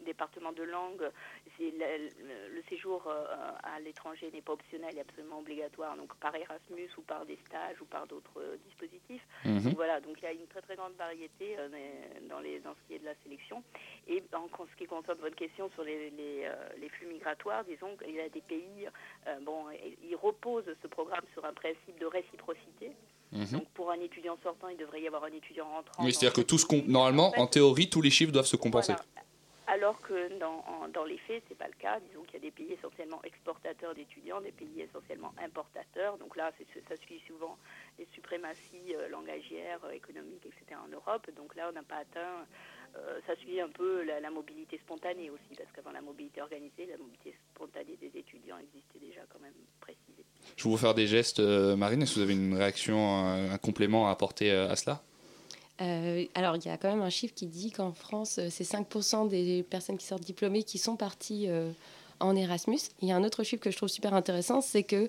départements 0.04 0.52
de 0.52 0.64
langue, 0.64 1.08
le, 1.58 2.54
le, 2.54 2.62
séjour 2.68 3.10
à 3.62 3.80
l'étranger 3.80 4.30
n'est 4.32 4.42
pas 4.42 4.52
optionnel, 4.52 4.90
il 4.92 4.98
est 4.98 5.00
absolument 5.00 5.38
obligatoire 5.38 5.51
obligatoire, 5.52 5.96
donc 5.96 6.14
par 6.16 6.34
Erasmus 6.34 6.88
ou 6.98 7.02
par 7.02 7.24
des 7.26 7.38
stages 7.46 7.80
ou 7.80 7.84
par 7.84 8.06
d'autres 8.06 8.38
euh, 8.40 8.56
dispositifs. 8.66 9.22
Mhm. 9.44 9.74
voilà, 9.74 10.00
donc 10.00 10.16
il 10.18 10.24
y 10.24 10.26
a 10.26 10.32
une 10.32 10.46
très 10.46 10.62
très 10.62 10.76
grande 10.76 10.94
variété 10.98 11.56
euh, 11.58 11.68
dans, 12.28 12.40
les, 12.40 12.60
dans 12.60 12.74
ce 12.74 12.80
qui 12.88 12.94
est 12.94 12.98
de 12.98 13.04
la 13.04 13.14
sélection. 13.22 13.62
Et 14.08 14.22
en 14.32 14.48
ce 14.48 14.76
qui 14.76 14.86
concerne 14.86 15.18
votre 15.18 15.36
question 15.36 15.70
sur 15.74 15.84
les, 15.84 16.10
les, 16.10 16.44
euh, 16.44 16.54
les 16.80 16.88
flux 16.88 17.06
migratoires, 17.06 17.64
disons 17.64 17.96
qu'il 17.96 18.14
y 18.14 18.20
a 18.20 18.28
des 18.28 18.40
pays, 18.40 18.86
bon, 19.42 19.66
ils 20.02 20.16
reposent 20.16 20.70
ce 20.82 20.86
programme 20.88 21.24
sur 21.32 21.44
un 21.44 21.52
principe 21.52 21.98
de 22.00 22.06
réciprocité. 22.06 22.92
Mhm. 23.32 23.46
Donc 23.52 23.68
pour 23.74 23.90
un 23.90 24.00
étudiant 24.00 24.36
sortant, 24.42 24.68
il 24.68 24.76
devrait 24.76 25.00
y 25.02 25.06
avoir 25.06 25.24
un 25.24 25.32
étudiant 25.32 25.68
rentrant. 25.68 26.04
Oui, 26.04 26.12
c'est-à-dire 26.12 26.34
que 26.34 26.46
tout 26.46 26.58
ce 26.58 26.66
qu'on. 26.66 26.82
Normalement, 26.86 27.28
En 27.28 27.32
fait, 27.32 27.40
en 27.40 27.46
théorie, 27.46 27.88
tous 27.88 28.02
les 28.02 28.10
chiffres 28.10 28.32
doivent 28.32 28.46
se 28.46 28.56
compenser. 28.56 28.92
voilà. 28.92 29.22
Alors 29.68 30.00
que 30.00 30.38
dans, 30.38 30.64
dans 30.92 31.04
les 31.04 31.18
faits, 31.18 31.44
c'est 31.48 31.56
pas 31.56 31.68
le 31.68 31.78
cas. 31.78 32.00
Disons 32.00 32.22
qu'il 32.22 32.34
y 32.34 32.36
a 32.36 32.40
des 32.40 32.50
pays 32.50 32.72
essentiellement 32.72 33.22
exportateurs 33.22 33.94
d'étudiants, 33.94 34.40
des 34.40 34.50
pays 34.50 34.80
essentiellement 34.80 35.32
importateurs. 35.42 36.18
Donc 36.18 36.36
là, 36.36 36.52
ça 36.88 36.96
suit 36.96 37.22
souvent 37.26 37.56
les 37.98 38.08
suprématies 38.12 38.94
euh, 38.94 39.08
langagières, 39.08 39.78
euh, 39.84 39.92
économiques, 39.92 40.44
etc. 40.46 40.80
en 40.84 40.88
Europe. 40.88 41.28
Donc 41.36 41.54
là, 41.54 41.68
on 41.70 41.72
n'a 41.72 41.82
pas 41.84 41.98
atteint. 41.98 42.44
euh, 42.96 43.20
ça 43.26 43.36
suit 43.36 43.60
un 43.60 43.68
peu 43.68 44.02
la, 44.02 44.30
mobilité 44.30 44.78
spontanée 44.78 45.30
aussi, 45.30 45.54
parce 45.56 45.70
qu'avant 45.72 45.92
la 45.92 46.02
mobilité 46.02 46.42
organisée, 46.42 46.86
la 46.86 46.98
mobilité 46.98 47.34
spontanée 47.54 47.96
des 48.00 48.18
étudiants 48.18 48.58
existait 48.58 48.98
déjà 48.98 49.20
quand 49.32 49.40
même 49.40 49.54
précisée. 49.80 50.26
Je 50.56 50.64
vais 50.64 50.70
vous 50.70 50.76
faire 50.76 50.94
des 50.94 51.06
gestes, 51.06 51.40
Marine. 51.40 52.02
Est-ce 52.02 52.14
que 52.14 52.20
vous 52.20 52.24
avez 52.24 52.34
une 52.34 52.56
réaction, 52.56 52.98
un 53.26 53.56
complément 53.58 54.08
à 54.08 54.10
apporter 54.10 54.50
à 54.50 54.74
cela? 54.74 55.02
Euh, 55.82 56.24
alors, 56.34 56.56
il 56.56 56.64
y 56.64 56.68
a 56.68 56.76
quand 56.76 56.88
même 56.88 57.02
un 57.02 57.10
chiffre 57.10 57.34
qui 57.34 57.46
dit 57.46 57.72
qu'en 57.72 57.92
France, 57.92 58.38
euh, 58.38 58.48
c'est 58.50 58.64
5% 58.64 59.28
des 59.28 59.64
personnes 59.68 59.98
qui 59.98 60.06
sortent 60.06 60.22
diplômées 60.22 60.62
qui 60.62 60.78
sont 60.78 60.96
parties 60.96 61.46
euh, 61.48 61.70
en 62.20 62.36
Erasmus. 62.36 62.78
Il 63.00 63.08
y 63.08 63.12
a 63.12 63.16
un 63.16 63.24
autre 63.24 63.42
chiffre 63.42 63.62
que 63.62 63.70
je 63.70 63.76
trouve 63.76 63.88
super 63.88 64.14
intéressant, 64.14 64.60
c'est 64.60 64.84
que, 64.84 65.08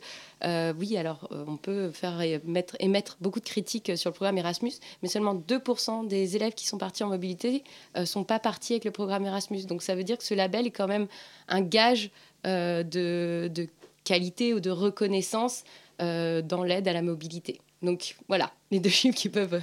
oui, 0.80 0.98
alors, 0.98 1.30
on 1.48 1.58
peut 1.58 1.92
faire 1.92 2.20
émettre, 2.22 2.76
émettre 2.80 3.18
beaucoup 3.22 3.40
de 3.40 3.46
critiques 3.46 3.96
sur 3.96 4.10
le 4.10 4.16
programme 4.16 4.40
Erasmus, 4.40 4.74
mais 5.04 5.10
seulement 5.10 5.36
2% 5.36 6.08
des 6.08 6.36
élèves 6.36 6.54
qui 6.54 6.66
sont 6.66 6.80
partis 6.80 7.04
en 7.04 7.10
mobilité 7.10 7.64
ne 7.96 8.06
sont 8.06 8.24
pas 8.24 8.40
partis 8.40 8.74
avec 8.74 8.86
le 8.86 8.92
programme 8.92 9.26
Erasmus. 9.26 9.66
Donc, 9.66 9.84
ça 9.84 9.94
veut 9.94 10.04
dire 10.04 10.18
que 10.18 10.24
ce 10.24 10.34
label 10.34 10.66
est 10.66 10.72
quand 10.72 10.88
même 10.88 11.06
un 11.50 11.62
gage 11.62 12.10
de, 12.46 13.48
de 13.48 13.68
qualité 14.04 14.56
ou 14.56 14.60
de 14.60 14.72
reconnaissance 14.72 15.66
dans 16.00 16.64
l'aide 16.64 16.88
à 16.88 16.94
la 16.94 17.04
mobilité. 17.04 17.62
Donc, 17.84 18.16
voilà, 18.28 18.52
les 18.72 18.80
deux 18.80 18.90
chiffres 18.90 19.18
qui 19.18 19.30
peuvent... 19.30 19.62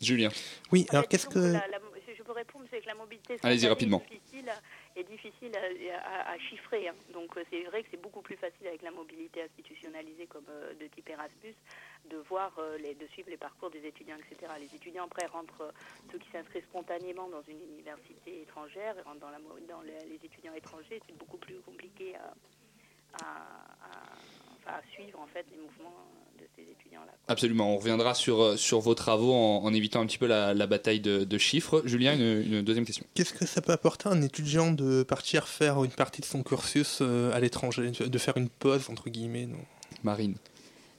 Julien. 0.00 0.28
Oui, 0.72 0.84
En 0.88 0.92
alors 0.92 1.02
fait, 1.04 1.08
qu'est-ce 1.08 1.26
que... 1.28 1.38
la- 1.38 1.66
la- 1.68 1.80
je 2.16 2.22
peux 2.22 2.32
répondre, 2.32 2.64
c'est 2.70 2.80
que 2.80 2.86
la 2.86 2.94
mobilité 2.94 3.36
Allez-y, 3.42 3.68
rapidement. 3.68 4.02
est 4.10 4.14
difficile, 4.14 4.52
est 4.96 5.04
difficile 5.04 5.52
à, 5.56 5.98
à- 6.00 6.32
à 6.32 6.38
chiffrer. 6.38 6.88
hein. 6.88 6.94
Donc 7.12 7.36
euh, 7.36 7.44
c'est 7.50 7.62
vrai 7.64 7.82
que 7.82 7.88
c'est 7.90 8.00
beaucoup 8.02 8.20
plus 8.22 8.36
facile 8.36 8.66
avec 8.66 8.82
la 8.82 8.90
mobilité 8.90 9.42
institutionnalisée 9.42 10.26
comme 10.26 10.46
euh, 10.48 10.74
de 10.74 10.86
type 10.88 11.08
Erasmus 11.08 11.54
de 12.10 12.16
voir, 12.28 12.52
euh, 12.58 12.78
les, 12.78 12.94
de 12.94 13.06
suivre 13.08 13.28
les 13.30 13.36
parcours 13.36 13.70
des 13.70 13.84
étudiants, 13.86 14.16
etc. 14.16 14.52
Les 14.58 14.74
étudiants 14.74 15.04
après 15.04 15.26
rentrent, 15.26 15.60
euh, 15.62 15.72
ceux 16.10 16.18
qui 16.18 16.28
s'inscrivent 16.30 16.64
spontanément 16.64 17.28
dans 17.28 17.42
une 17.42 17.60
université 17.74 18.42
étrangère, 18.42 18.94
rentrent 19.04 19.20
dans, 19.20 19.30
la, 19.30 19.38
mo- 19.38 19.58
dans 19.68 19.82
les, 19.82 19.98
les 20.08 20.24
étudiants 20.24 20.54
étrangers, 20.54 21.00
c'est 21.06 21.16
beaucoup 21.16 21.38
plus 21.38 21.60
compliqué 21.60 22.16
à, 22.16 22.34
à- 23.22 23.24
à- 23.24 24.16
enfin, 24.56 24.78
à 24.78 24.82
suivre 24.92 25.20
en 25.20 25.26
fait 25.26 25.46
les 25.50 25.58
mouvements 25.58 26.06
de 26.36 26.46
ces 26.54 26.62
étudiants-là. 26.62 27.12
Absolument. 27.28 27.74
On 27.74 27.78
reviendra 27.78 28.14
sur, 28.14 28.40
euh, 28.40 28.56
sur 28.56 28.80
vos 28.80 28.94
travaux 28.94 29.32
en, 29.32 29.64
en 29.64 29.74
évitant 29.74 30.00
un 30.00 30.06
petit 30.06 30.18
peu 30.18 30.26
la, 30.26 30.54
la 30.54 30.66
bataille 30.66 31.00
de, 31.00 31.24
de 31.24 31.38
chiffres. 31.38 31.82
Julien, 31.84 32.14
une, 32.14 32.52
une 32.52 32.62
deuxième 32.62 32.84
question. 32.84 33.04
Qu'est-ce 33.14 33.34
que 33.34 33.46
ça 33.46 33.60
peut 33.62 33.72
apporter 33.72 34.08
à 34.08 34.12
un 34.12 34.22
étudiant 34.22 34.70
de 34.70 35.02
partir 35.02 35.48
faire 35.48 35.82
une 35.82 35.90
partie 35.90 36.20
de 36.20 36.26
son 36.26 36.42
cursus 36.42 36.98
euh, 37.00 37.32
à 37.32 37.40
l'étranger, 37.40 37.90
de 37.90 38.18
faire 38.18 38.36
une 38.36 38.48
pause, 38.48 38.88
entre 38.90 39.10
guillemets 39.10 39.46
non? 39.46 39.58
Marine. 40.02 40.36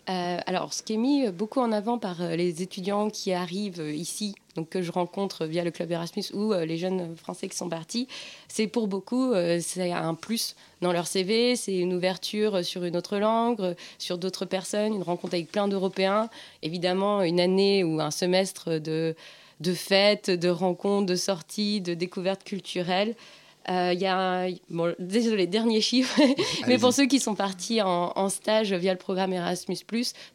Euh, 0.09 0.37
alors, 0.45 0.73
ce 0.73 0.83
qui 0.83 0.93
est 0.93 0.97
mis 0.97 1.29
beaucoup 1.31 1.59
en 1.59 1.71
avant 1.71 1.97
par 1.97 2.21
les 2.21 2.61
étudiants 2.61 3.09
qui 3.09 3.33
arrivent 3.33 3.83
ici, 3.93 4.35
donc 4.57 4.69
que 4.69 4.81
je 4.81 4.91
rencontre 4.91 5.45
via 5.45 5.63
le 5.63 5.71
club 5.71 5.91
Erasmus 5.91 6.25
ou 6.33 6.51
euh, 6.51 6.65
les 6.65 6.77
jeunes 6.77 7.15
Français 7.15 7.47
qui 7.47 7.55
sont 7.55 7.69
partis, 7.69 8.07
c'est 8.47 8.65
pour 8.65 8.87
beaucoup, 8.87 9.31
euh, 9.33 9.59
c'est 9.61 9.91
un 9.91 10.15
plus 10.15 10.55
dans 10.81 10.91
leur 10.91 11.05
CV, 11.05 11.55
c'est 11.55 11.77
une 11.77 11.93
ouverture 11.93 12.65
sur 12.65 12.83
une 12.83 12.97
autre 12.97 13.17
langue, 13.17 13.61
euh, 13.61 13.73
sur 13.99 14.17
d'autres 14.17 14.45
personnes, 14.45 14.95
une 14.95 15.03
rencontre 15.03 15.35
avec 15.35 15.51
plein 15.51 15.67
d'Européens, 15.67 16.29
évidemment 16.63 17.21
une 17.21 17.39
année 17.39 17.83
ou 17.83 18.01
un 18.01 18.09
semestre 18.09 18.79
de, 18.79 19.15
de 19.59 19.73
fêtes, 19.73 20.31
de 20.31 20.49
rencontres, 20.49 21.05
de 21.05 21.15
sorties, 21.15 21.79
de 21.79 21.93
découvertes 21.93 22.43
culturelles. 22.43 23.15
Euh, 23.69 23.91
Il 23.93 23.99
y 23.99 24.05
a, 24.05 24.17
un- 24.45 24.51
bon, 24.69 24.95
désolé, 24.99 25.45
dernier 25.47 25.81
chiffre, 25.81 26.17
mais 26.67 26.77
pour 26.77 26.93
ceux 26.93 27.05
qui 27.05 27.19
sont 27.19 27.35
partis 27.35 27.81
en, 27.81 28.13
en 28.15 28.29
stage 28.29 28.71
via 28.73 28.93
le 28.93 28.97
programme 28.97 29.33
Erasmus+, 29.33 29.77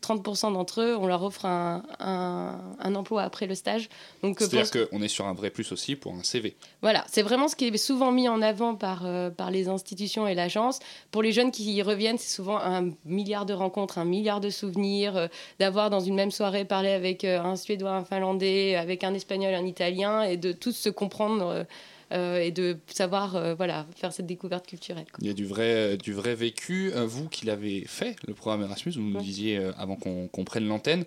30% 0.02 0.52
d'entre 0.52 0.82
eux, 0.82 0.96
on 0.98 1.06
leur 1.06 1.22
offre 1.22 1.46
un, 1.46 1.82
un- 1.98 2.60
un 2.78 2.94
emploi 2.94 3.22
après 3.22 3.46
le 3.46 3.54
stage. 3.54 3.88
Euh, 4.24 4.28
pour- 4.34 4.38
C'est-à-dire 4.38 4.88
qu'on 4.90 5.00
est 5.02 5.08
sur 5.08 5.26
un 5.26 5.32
vrai 5.34 5.50
plus 5.50 5.72
aussi 5.72 5.96
pour 5.96 6.12
un 6.12 6.22
CV. 6.22 6.56
voilà, 6.82 7.04
c'est 7.08 7.22
vraiment 7.22 7.48
ce 7.48 7.56
qui 7.56 7.66
est 7.68 7.76
souvent 7.78 8.12
mis 8.12 8.28
en 8.28 8.42
avant 8.42 8.74
par, 8.74 9.06
euh, 9.06 9.30
par 9.30 9.50
les 9.50 9.68
institutions 9.68 10.26
et 10.28 10.34
l'agence. 10.34 10.78
Pour 11.10 11.22
les 11.22 11.32
jeunes 11.32 11.50
qui 11.52 11.72
y 11.72 11.82
reviennent, 11.82 12.18
c'est 12.18 12.34
souvent 12.34 12.58
un 12.58 12.90
milliard 13.04 13.46
de 13.46 13.54
rencontres, 13.54 13.98
un 13.98 14.04
milliard 14.04 14.40
de 14.40 14.50
souvenirs, 14.50 15.16
euh, 15.16 15.26
d'avoir 15.58 15.88
dans 15.90 16.00
une 16.00 16.14
même 16.14 16.30
soirée 16.30 16.64
parlé 16.64 16.90
avec 16.90 17.24
euh, 17.24 17.40
un 17.40 17.56
Suédois, 17.56 17.92
un 17.92 18.04
Finlandais, 18.04 18.74
avec 18.76 19.04
un 19.04 19.14
Espagnol, 19.14 19.54
un 19.54 19.64
Italien, 19.66 20.22
et 20.22 20.36
de 20.36 20.52
tous 20.52 20.72
se 20.76 20.88
comprendre 20.90 21.64
et 22.12 22.50
de 22.52 22.76
savoir 22.86 23.36
euh, 23.36 23.54
voilà, 23.54 23.86
faire 23.96 24.12
cette 24.12 24.26
découverte 24.26 24.66
culturelle. 24.66 25.06
quoi. 25.10 25.18
Il 25.20 25.26
y 25.26 25.30
a 25.30 25.34
du 25.34 25.46
vrai, 25.46 25.96
du 25.96 26.12
vrai 26.12 26.34
vécu. 26.34 26.92
Euh, 26.94 27.06
Vous 27.06 27.28
qui 27.28 27.46
l'avez 27.46 27.84
fait, 27.86 28.16
le 28.26 28.34
programme 28.34 28.62
Erasmus, 28.62 28.92
vous 28.92 29.00
nous 29.02 29.16
Ouais. 29.16 29.22
disiez 29.22 29.58
euh, 29.58 29.72
avant 29.78 29.96
qu'on 29.96 30.44
prenne 30.44 30.66
l'antenne. 30.68 31.04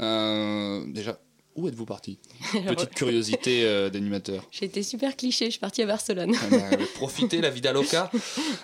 Euh, 0.00 0.84
déjà, 0.88 1.18
où 1.56 1.68
êtes-vous 1.68 1.86
parti? 1.86 2.18
Petite 2.52 2.90
curiosité 2.94 3.64
euh, 3.64 3.90
d'animateur. 3.90 4.44
J'ai 4.50 4.66
été 4.66 4.82
super 4.82 5.16
cliché, 5.16 5.46
je 5.46 5.50
suis 5.52 5.60
partie 5.60 5.82
à 5.82 5.86
Barcelone. 5.86 6.34
Ah 6.40 6.46
bah, 6.50 6.76
profitez 6.94 7.40
la 7.40 7.50
vida 7.50 7.72
loca. 7.72 8.10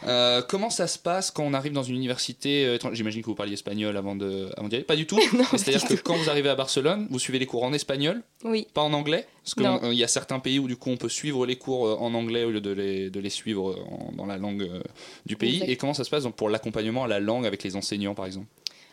Euh, 0.06 0.42
comment 0.42 0.70
ça 0.70 0.86
se 0.86 0.98
passe 0.98 1.30
quand 1.30 1.44
on 1.44 1.54
arrive 1.54 1.72
dans 1.72 1.82
une 1.82 1.96
université 1.96 2.66
euh, 2.66 2.74
étrangère 2.74 2.96
J'imagine 2.96 3.22
que 3.22 3.26
vous 3.26 3.34
parliez 3.34 3.54
espagnol 3.54 3.96
avant 3.96 4.16
de 4.16 4.50
avant 4.56 4.68
d'y 4.68 4.76
aller. 4.76 4.84
Pas 4.84 4.96
du 4.96 5.06
tout. 5.06 5.18
C'est-à-dire 5.52 5.84
que 5.86 5.94
tout. 5.94 6.00
quand 6.04 6.16
vous 6.16 6.28
arrivez 6.30 6.48
à 6.48 6.54
Barcelone, 6.54 7.06
vous 7.10 7.18
suivez 7.18 7.38
les 7.38 7.46
cours 7.46 7.62
en 7.64 7.72
espagnol, 7.72 8.22
Oui. 8.44 8.66
pas 8.74 8.82
en 8.82 8.92
anglais? 8.92 9.26
Parce 9.44 9.54
qu'il 9.54 9.94
y 9.98 10.04
a 10.04 10.08
certains 10.08 10.38
pays 10.38 10.58
où 10.60 10.68
du 10.68 10.76
coup 10.76 10.90
on 10.90 10.96
peut 10.96 11.08
suivre 11.08 11.46
les 11.46 11.56
cours 11.56 12.00
en 12.00 12.14
anglais 12.14 12.44
au 12.44 12.50
lieu 12.50 12.60
de 12.60 12.70
les, 12.70 13.10
de 13.10 13.18
les 13.18 13.30
suivre 13.30 13.76
en- 13.90 14.12
dans 14.16 14.26
la 14.26 14.36
langue 14.38 14.62
euh, 14.62 14.80
du 15.26 15.36
pays. 15.36 15.54
Exact. 15.56 15.68
Et 15.68 15.76
comment 15.76 15.94
ça 15.94 16.04
se 16.04 16.10
passe 16.10 16.22
donc, 16.22 16.36
pour 16.36 16.48
l'accompagnement 16.48 17.02
à 17.04 17.08
la 17.08 17.18
langue 17.18 17.44
avec 17.46 17.62
les 17.64 17.74
enseignants 17.74 18.14
par 18.14 18.26
exemple? 18.26 18.46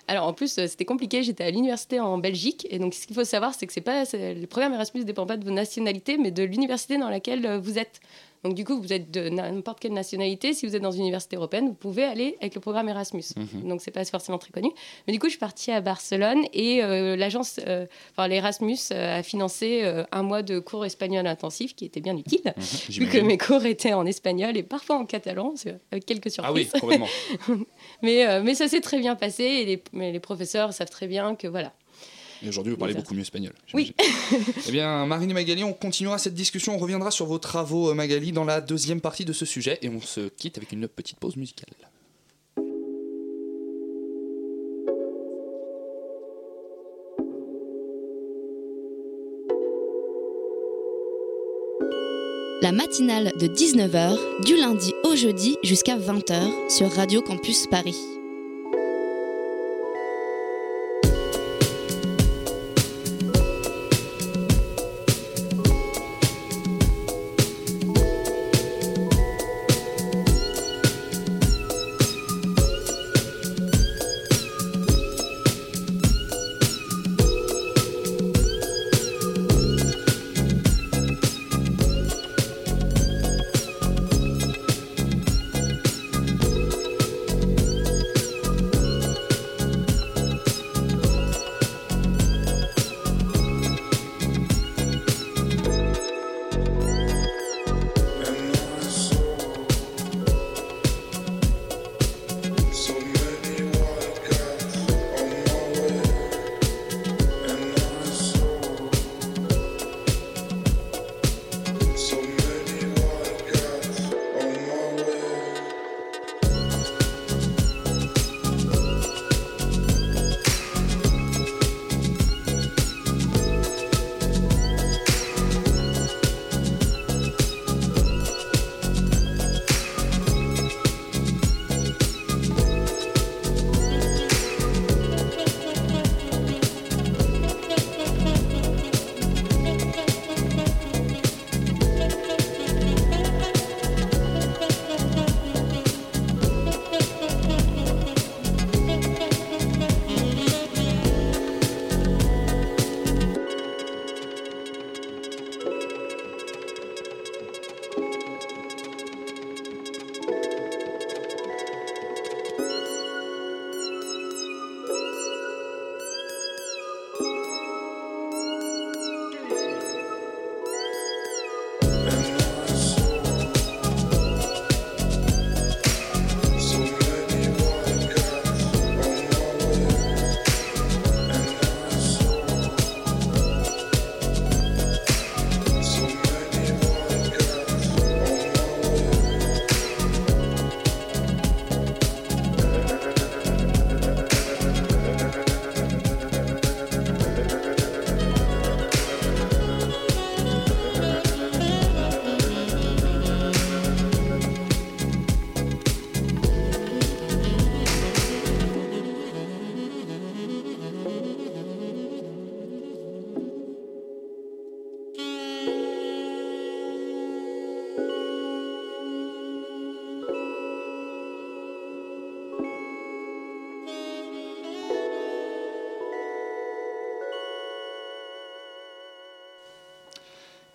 Alors 0.10 0.26
en 0.26 0.34
plus, 0.34 0.58
euh, 0.58 0.66
c'était 0.66 0.86
compliqué. 0.86 1.22
J'étais 1.22 1.44
à 1.44 1.52
l'université 1.52 2.00
en 2.00 2.18
Belgique. 2.18 2.66
Et 2.72 2.80
donc, 2.80 2.96
ce 2.96 3.06
qu'il 3.06 3.16
faut 3.16 3.24
savoir, 3.24 3.54
c'est 3.54 3.68
que 3.68 3.80
pas, 3.80 4.06
le 4.12 4.46
programme 4.48 4.74
Erasmus 4.74 5.02
ne 5.02 5.06
dépend 5.06 5.28
pas 5.28 5.38
de 5.38 5.46
vos 5.46 5.52
nationalités, 5.52 6.18
mais 6.18 6.32
de 6.32 6.42
l'université 6.42 6.98
dans 6.98 7.10
laquelle 7.10 7.46
euh, 7.46 7.60
vous 7.60 7.78
êtes. 7.78 8.02
Donc, 8.44 8.54
du 8.56 8.64
coup, 8.64 8.80
vous 8.82 8.94
êtes 8.94 9.12
de 9.12 9.28
n'importe 9.30 9.80
quelle 9.80 9.94
nationalité. 9.94 10.54
Si 10.54 10.66
vous 10.66 10.76
êtes 10.76 10.82
dans 10.82 10.92
une 10.92 11.02
université 11.02 11.36
européenne, 11.36 11.68
vous 11.68 11.74
pouvez 11.74 12.04
aller 12.06 12.38
avec 12.40 12.56
le 12.56 12.62
programme 12.62 12.88
Erasmus. 12.90 13.24
Mhm. 13.36 13.68
Donc, 13.68 13.82
c'est 13.82 13.92
pas 13.92 14.06
forcément 14.06 14.38
très 14.38 14.52
connu. 14.52 14.70
Mais 15.08 15.14
du 15.14 15.20
coup, 15.20 15.28
je 15.28 15.32
suis 15.32 15.40
partie 15.40 15.72
à 15.72 15.82
Barcelone 15.82 16.44
et 16.54 16.84
euh, 16.84 17.16
l'agence, 17.16 17.60
euh, 17.68 17.86
enfin, 18.12 18.28
l'Erasmus 18.28 18.78
euh, 18.92 19.20
a 19.20 19.24
financé 19.24 19.82
euh, 19.84 20.04
un 20.12 20.24
mois 20.24 20.42
de 20.42 20.60
cours 20.60 20.86
espagnol 20.86 21.28
intensif 21.28 21.76
qui 21.76 21.86
était 21.86 22.02
bien 22.02 22.16
utile. 22.18 22.42
Mhm, 22.56 22.64
Vu 22.90 23.08
que 23.08 23.18
mes 23.18 23.38
cours 23.38 23.66
étaient 23.66 23.94
en 23.94 24.06
espagnol 24.06 24.56
et 24.58 24.64
parfois 24.64 24.98
en 24.98 25.06
catalan, 25.06 25.54
avec 25.92 26.06
quelques 26.06 26.32
Ah 26.40 26.54
oui, 26.54 26.64
surprises. 26.64 26.82
complètement. 26.82 27.08
mais, 28.02 28.42
mais 28.42 28.56
ça 28.56 28.68
s'est 28.68 28.82
très 28.82 29.00
bien 29.00 29.16
passé 29.16 29.44
et 29.44 29.66
les, 29.66 29.84
mais 29.94 30.12
les 30.12 30.20
professeurs 30.20 30.74
savent 30.74 30.90
très 30.90 31.08
bien 31.08 31.36
que 31.36 31.48
voilà. 31.48 31.74
Et 32.44 32.50
aujourd'hui, 32.50 32.72
vous 32.72 32.80
parlez 32.80 32.94
beaucoup 32.94 33.14
mieux 33.14 33.22
espagnol. 33.22 33.54
Oui. 33.74 33.94
eh 34.68 34.72
bien, 34.72 35.06
Marine 35.06 35.32
et 35.32 35.34
Magali, 35.34 35.64
on 35.64 35.74
continuera 35.74 36.18
cette 36.18 36.36
discussion. 36.36 36.76
On 36.76 36.78
reviendra 36.78 37.12
sur 37.12 37.26
vos 37.26 37.40
travaux, 37.40 37.90
euh, 37.90 37.94
Magali, 37.94 38.32
dans 38.32 38.46
la 38.46 38.62
deuxième 38.62 39.02
partie 39.02 39.26
de 39.26 39.34
ce 39.34 39.46
sujet. 39.46 39.78
Et 39.82 39.90
on 39.90 40.02
se 40.02 40.30
quitte 40.30 40.58
avec 40.58 40.72
une 40.72 40.88
petite 40.88 41.20
pause 41.20 41.36
musicale. 41.36 41.70
La 52.62 52.74
matinale 52.74 53.32
de 53.40 53.48
19h, 53.48 54.44
du 54.46 54.58
lundi 54.58 54.94
au 55.06 55.16
jeudi 55.16 55.58
jusqu'à 55.64 55.98
20h 55.98 56.70
sur 56.70 56.92
Radio 56.92 57.22
Campus 57.22 57.68
Paris. 57.68 58.19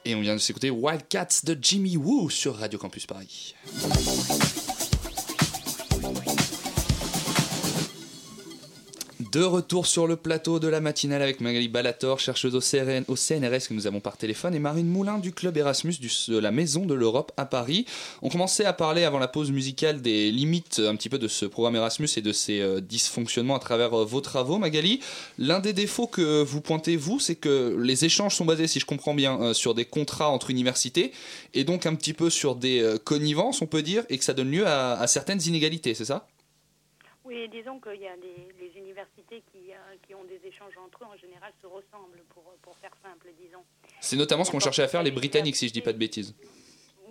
Et 0.06 0.14
on 0.14 0.20
vient 0.20 0.34
de 0.34 0.38
s'écouter 0.40 0.70
Wildcats 0.70 1.44
de 1.44 1.56
Jimmy 1.60 1.96
Woo 1.96 2.28
sur 2.28 2.56
Radio 2.56 2.78
Campus 2.78 3.06
Paris. 3.06 3.54
De 9.34 9.42
retour 9.42 9.88
sur 9.88 10.06
le 10.06 10.14
plateau 10.14 10.60
de 10.60 10.68
la 10.68 10.80
matinale 10.80 11.20
avec 11.20 11.40
Magali 11.40 11.66
Balator, 11.66 12.20
chercheuse 12.20 12.54
au, 12.54 12.60
CNRS 12.60 13.66
que 13.68 13.74
nous 13.74 13.88
avons 13.88 13.98
par 13.98 14.16
téléphone, 14.16 14.54
et 14.54 14.60
Marine 14.60 14.86
Moulin 14.86 15.18
du 15.18 15.32
club 15.32 15.56
Erasmus 15.56 15.94
de 16.28 16.38
la 16.38 16.52
Maison 16.52 16.86
de 16.86 16.94
l'Europe 16.94 17.32
à 17.36 17.44
Paris. 17.44 17.84
On 18.22 18.28
commençait 18.28 18.64
à 18.64 18.72
parler 18.72 19.02
avant 19.02 19.18
la 19.18 19.26
pause 19.26 19.50
musicale 19.50 20.00
des 20.02 20.30
limites 20.30 20.80
un 20.86 20.94
petit 20.94 21.08
peu 21.08 21.18
de 21.18 21.26
ce 21.26 21.46
programme 21.46 21.74
Erasmus 21.74 22.10
et 22.16 22.20
de 22.20 22.30
ses 22.30 22.60
euh, 22.60 22.80
dysfonctionnements 22.80 23.56
à 23.56 23.58
travers 23.58 23.92
euh, 24.02 24.04
vos 24.04 24.20
travaux, 24.20 24.58
Magali. 24.58 25.00
L'un 25.36 25.58
des 25.58 25.72
défauts 25.72 26.06
que 26.06 26.44
vous 26.44 26.60
pointez, 26.60 26.94
vous, 26.94 27.18
c'est 27.18 27.34
que 27.34 27.76
les 27.82 28.04
échanges 28.04 28.36
sont 28.36 28.44
basés, 28.44 28.68
si 28.68 28.78
je 28.78 28.86
comprends 28.86 29.14
bien, 29.14 29.40
euh, 29.40 29.52
sur 29.52 29.74
des 29.74 29.84
contrats 29.84 30.28
entre 30.28 30.50
universités 30.50 31.10
et 31.54 31.64
donc 31.64 31.86
un 31.86 31.96
petit 31.96 32.12
peu 32.12 32.30
sur 32.30 32.54
des 32.54 32.98
connivences, 33.02 33.62
on 33.62 33.66
peut 33.66 33.82
dire, 33.82 34.04
et 34.10 34.18
que 34.18 34.22
ça 34.22 34.32
donne 34.32 34.52
lieu 34.52 34.64
à 34.64 35.04
certaines 35.08 35.42
inégalités, 35.42 35.94
c'est 35.94 36.04
ça? 36.04 36.28
Oui, 37.34 37.48
disons 37.48 37.80
qu'il 37.80 38.00
y 38.00 38.06
a 38.06 38.16
des, 38.16 38.48
les 38.60 38.78
universités 38.78 39.42
qui, 39.50 39.72
euh, 39.72 39.96
qui, 40.06 40.14
ont 40.14 40.24
des 40.24 40.40
échanges 40.46 40.74
entre 40.78 41.02
eux, 41.02 41.06
en 41.06 41.16
général, 41.16 41.52
se 41.60 41.66
ressemblent, 41.66 42.22
pour, 42.32 42.44
pour 42.62 42.76
faire 42.78 42.92
simple, 43.02 43.28
disons. 43.40 43.64
C'est 44.00 44.16
notamment 44.16 44.44
ce 44.44 44.52
qu'ont 44.52 44.60
cherché 44.60 44.82
à 44.82 44.88
faire 44.88 45.02
les 45.02 45.10
Britanniques, 45.10 45.56
si 45.56 45.66
je 45.66 45.72
ne 45.72 45.74
dis 45.74 45.82
pas 45.82 45.92
de 45.92 45.98
bêtises. 45.98 46.34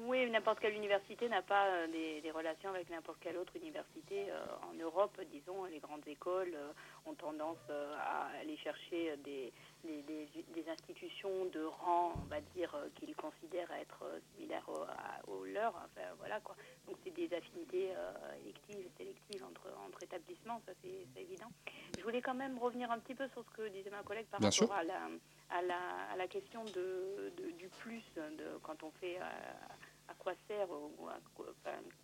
Oui, 0.05 0.29
n'importe 0.29 0.59
quelle 0.59 0.75
université 0.75 1.29
n'a 1.29 1.41
pas 1.41 1.67
euh, 1.67 1.87
des, 1.87 2.19
des, 2.21 2.31
relations 2.31 2.69
avec 2.69 2.89
n'importe 2.89 3.19
quelle 3.21 3.37
autre 3.37 3.55
université. 3.55 4.25
Euh, 4.29 4.43
en 4.69 4.73
Europe, 4.73 5.17
disons, 5.31 5.63
les 5.65 5.79
grandes 5.79 6.05
écoles 6.07 6.53
euh, 6.55 6.73
ont 7.05 7.13
tendance 7.13 7.57
à 7.69 8.27
aller 8.41 8.57
chercher 8.57 9.15
des, 9.23 9.53
des, 9.83 10.03
des, 10.03 10.69
institutions 10.69 11.45
de 11.53 11.63
rang, 11.63 12.13
on 12.17 12.27
va 12.27 12.41
dire, 12.55 12.75
qu'ils 12.95 13.15
considèrent 13.15 13.71
être 13.79 14.03
similaires 14.35 14.67
au, 14.67 14.81
à, 14.81 15.29
aux 15.31 15.45
leurs. 15.45 15.75
Enfin, 15.75 16.07
voilà, 16.19 16.39
quoi. 16.41 16.55
Donc, 16.87 16.97
c'est 17.03 17.13
des 17.13 17.33
affinités 17.33 17.91
électives 18.43 18.87
sélectives 18.97 19.43
entre, 19.45 19.67
entre 19.85 20.03
établissements, 20.03 20.61
ça 20.65 20.73
c'est 20.83 21.21
évident. 21.21 21.47
Je 21.97 22.03
voulais 22.03 22.21
quand 22.21 22.33
même 22.33 22.57
revenir 22.57 22.91
un 22.91 22.99
petit 22.99 23.15
peu 23.15 23.27
sur 23.29 23.43
ce 23.43 23.49
que 23.57 23.67
disait 23.69 23.89
ma 23.89 24.03
collègue 24.03 24.25
par 24.27 24.39
Bien 24.39 24.49
rapport 24.49 24.67
sûr. 24.67 24.73
à 24.73 24.83
la, 24.83 25.07
à, 25.49 25.61
la, 25.61 25.79
à 26.11 26.15
la 26.17 26.27
question 26.27 26.63
de, 26.65 27.31
de, 27.37 27.51
du 27.51 27.69
plus, 27.69 28.03
de, 28.15 28.57
quand 28.63 28.83
on 28.83 28.91
fait 28.99 29.17
à 30.07 30.13
quoi 30.15 30.33
sert 30.47 30.69
ou 30.69 31.07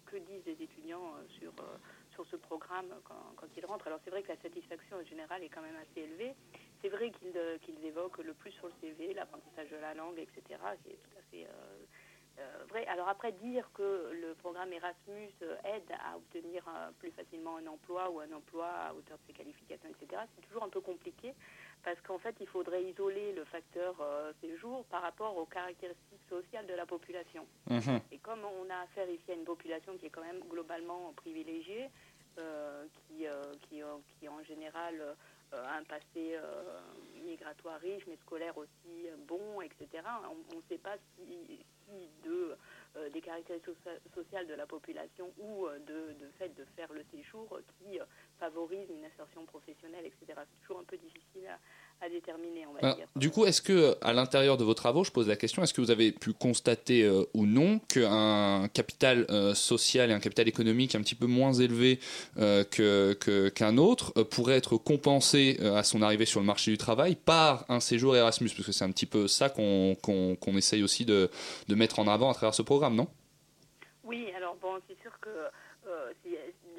que 0.05 0.17
disent 0.17 0.45
les 0.45 0.63
étudiants 0.63 1.13
sur, 1.39 1.53
sur 2.11 2.25
ce 2.25 2.35
programme 2.35 2.93
quand, 3.03 3.33
quand 3.35 3.47
ils 3.55 3.65
rentrent. 3.65 3.87
Alors 3.87 3.99
c'est 4.03 4.09
vrai 4.09 4.23
que 4.23 4.29
la 4.29 4.41
satisfaction 4.41 4.97
en 4.97 5.03
général 5.03 5.43
est 5.43 5.49
quand 5.49 5.61
même 5.61 5.75
assez 5.75 6.01
élevée. 6.01 6.35
C'est 6.81 6.89
vrai 6.89 7.11
qu'ils 7.11 7.33
qu'ils 7.61 7.83
évoquent 7.85 8.23
le 8.23 8.33
plus 8.33 8.51
sur 8.51 8.67
le 8.67 8.73
CV, 8.81 9.13
l'apprentissage 9.13 9.69
de 9.69 9.77
la 9.77 9.93
langue, 9.93 10.17
etc. 10.17 10.59
C'est 10.83 11.01
tout 11.01 11.17
à 11.17 11.21
fait 11.29 11.45
euh, 11.45 11.85
euh, 12.39 12.65
vrai. 12.69 12.85
Alors 12.85 13.09
après, 13.09 13.33
dire 13.33 13.69
que 13.73 14.11
le 14.13 14.33
programme 14.35 14.71
Erasmus 14.71 15.33
aide 15.65 15.91
à 16.05 16.15
obtenir 16.15 16.63
euh, 16.67 16.91
plus 16.99 17.11
facilement 17.11 17.57
un 17.57 17.67
emploi 17.67 18.09
ou 18.09 18.19
un 18.19 18.31
emploi 18.31 18.67
à 18.67 18.93
hauteur 18.93 19.17
de 19.17 19.23
ses 19.27 19.33
qualifications, 19.33 19.89
etc., 19.89 20.21
c'est 20.35 20.47
toujours 20.47 20.63
un 20.63 20.69
peu 20.69 20.79
compliqué 20.79 21.33
parce 21.83 21.99
qu'en 22.01 22.19
fait, 22.19 22.35
il 22.39 22.47
faudrait 22.47 22.83
isoler 22.83 23.31
le 23.33 23.45
facteur 23.45 23.95
euh, 24.01 24.31
séjour 24.41 24.85
par 24.85 25.01
rapport 25.01 25.37
aux 25.37 25.45
caractéristiques 25.45 26.27
sociales 26.29 26.67
de 26.67 26.73
la 26.73 26.85
population. 26.85 27.45
Mmh. 27.69 27.97
Et 28.11 28.17
comme 28.17 28.41
on 28.43 28.69
a 28.69 28.83
affaire 28.83 29.09
ici 29.09 29.31
à 29.31 29.33
une 29.33 29.45
population 29.45 29.97
qui 29.97 30.07
est 30.07 30.09
quand 30.09 30.23
même 30.23 30.41
globalement 30.49 31.13
privilégiée, 31.15 31.89
euh, 32.39 32.85
qui, 33.07 33.27
euh, 33.27 33.41
qui, 33.69 33.81
qui, 34.19 34.29
en 34.29 34.41
général 34.43 34.95
euh, 35.01 35.13
a 35.51 35.77
un 35.77 35.83
passé 35.83 36.35
euh, 36.35 36.79
migratoire 37.25 37.79
riche, 37.81 38.03
mais 38.07 38.17
scolaire 38.25 38.57
aussi 38.57 39.07
bon, 39.27 39.61
etc., 39.61 40.03
on 40.51 40.55
ne 40.55 40.61
sait 40.69 40.77
pas 40.77 40.95
si, 41.17 41.59
si 41.85 42.09
de, 42.23 42.55
euh, 42.95 43.09
des 43.09 43.21
caractéristiques 43.21 43.77
sociales 44.15 44.47
de 44.47 44.53
la 44.55 44.65
population 44.65 45.31
ou 45.37 45.67
euh, 45.67 45.77
de, 45.79 46.15
fait 46.37 46.49
de 46.55 46.65
faire 46.75 46.91
le 46.91 47.03
séjour 47.11 47.59
qui 47.77 47.99
favorise 48.39 48.89
une 48.89 49.05
insertion 49.05 49.45
professionnelle, 49.45 50.05
etc. 50.05 50.25
C'est 50.27 50.61
toujours 50.61 50.79
un 50.79 50.85
peu 50.85 50.97
difficile 50.97 51.47
à, 51.47 51.59
à 52.01 52.09
déterminer, 52.09 52.65
on 52.67 52.73
va 52.73 52.79
Alors, 52.81 52.95
dire. 52.95 53.07
Du 53.15 53.29
coup, 53.29 53.45
est-ce 53.45 53.61
que 53.61 53.95
à 54.01 54.13
l'intérieur 54.13 54.57
de 54.57 54.63
vos 54.63 54.73
travaux, 54.73 55.03
je 55.03 55.11
pose 55.11 55.27
la 55.27 55.35
question, 55.35 55.63
est-ce 55.63 55.73
que 55.73 55.81
vous 55.81 55.91
avez 55.91 56.11
pu 56.11 56.33
constater 56.33 57.03
euh, 57.03 57.25
ou 57.33 57.45
non 57.45 57.79
qu'un 57.79 58.67
capital 58.69 59.25
euh, 59.29 59.53
social 59.53 60.09
et 60.09 60.13
un 60.13 60.19
capital 60.19 60.47
économique 60.47 60.95
un 60.95 61.01
petit 61.01 61.15
peu 61.15 61.25
moins 61.25 61.53
élevé 61.53 61.99
euh, 62.37 62.63
que, 62.63 63.13
que, 63.13 63.49
qu'un 63.49 63.77
autre 63.77 64.13
pourrait 64.23 64.55
être 64.55 64.77
compensé 64.77 65.59
à 65.61 65.83
son 65.83 66.01
arrivée 66.01 66.25
sur 66.25 66.39
le 66.39 66.45
marché 66.45 66.71
du 66.71 66.77
travail 66.77 67.15
par 67.15 67.65
un 67.69 67.79
séjour 67.79 68.15
Erasmus? 68.15 68.49
Parce 68.49 68.65
que 68.65 68.71
c'est 68.71 68.85
un 68.85 68.91
petit 68.91 69.05
peu 69.05 69.27
ça 69.27 69.49
qu'on, 69.49 69.95
qu'on, 70.01 70.35
qu'on 70.35 70.55
essaye 70.55 70.83
aussi 70.83 71.05
de, 71.05 71.29
de 71.67 71.75
mettre 71.75 71.99
en 71.99 72.07
avant 72.07 72.29
à 72.29 72.33
travers 72.33 72.53
ce 72.53 72.61
programme, 72.61 72.95
non? 72.95 73.07
Oui, 74.03 74.27
alors 74.35 74.55
bon, 74.61 74.79
c'est 74.87 74.99
sûr 75.01 75.11
que 75.21 75.29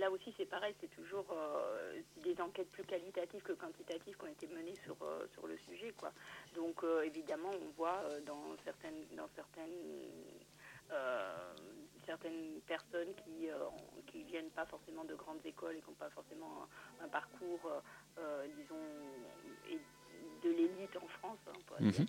là 0.00 0.10
aussi 0.10 0.34
c'est 0.36 0.46
pareil, 0.46 0.74
c'est 0.80 0.90
toujours 0.90 1.26
euh, 1.30 2.00
des 2.24 2.40
enquêtes 2.40 2.70
plus 2.70 2.84
qualitatives 2.84 3.42
que 3.42 3.52
quantitatives 3.52 4.16
qui 4.16 4.24
ont 4.24 4.28
été 4.28 4.46
menées 4.48 4.74
sur, 4.84 4.96
euh, 5.02 5.26
sur 5.34 5.46
le 5.46 5.56
sujet. 5.58 5.92
Quoi. 5.92 6.10
Donc 6.54 6.82
euh, 6.82 7.02
évidemment, 7.02 7.50
on 7.52 7.70
voit 7.76 8.02
dans 8.26 8.56
certaines, 8.64 9.04
dans 9.14 9.28
certaines, 9.36 9.70
certaines 12.06 12.60
personnes 12.66 13.14
qui 13.22 13.46
ne 14.18 14.24
viennent 14.24 14.50
pas 14.50 14.66
forcément 14.66 15.04
de 15.04 15.14
grandes 15.14 15.44
écoles 15.44 15.76
et 15.76 15.80
qui 15.80 15.88
n'ont 15.90 15.94
pas 15.96 16.10
forcément 16.10 16.66
un, 17.00 17.04
un 17.04 17.08
parcours, 17.08 17.70
disons, 18.56 18.74
de 20.42 20.50
l'élite 20.50 20.96
en 20.96 21.06
France, 21.18 21.38
hein, 21.46 21.52
Mhm. 21.80 22.06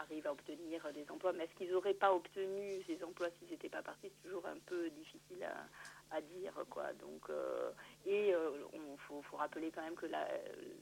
arrivent 0.00 0.26
à 0.26 0.32
obtenir 0.32 0.90
des 0.94 1.04
emplois. 1.10 1.32
Mais 1.32 1.44
est-ce 1.44 1.54
qu'ils 1.56 1.70
n'auraient 1.72 1.94
pas 1.94 2.14
obtenu 2.14 2.82
ces 2.86 3.02
emplois 3.04 3.28
s'ils 3.38 3.50
n'étaient 3.50 3.68
pas 3.68 3.82
partis? 3.82 4.08
C'est 4.08 4.22
toujours 4.28 4.46
un 4.46 4.58
peu 4.64 4.88
difficile 4.90 5.42
à, 5.44 5.66
à 6.10 6.20
dire. 6.20 6.52
Quoi. 6.70 6.92
Donc, 6.94 7.30
euh, 7.30 7.70
et 8.04 8.30
il 8.30 8.98
faut, 9.06 9.22
faut 9.22 9.36
rappeler 9.36 9.70
quand 9.70 9.82
même 9.82 9.94
que 9.94 10.06
la, 10.06 10.26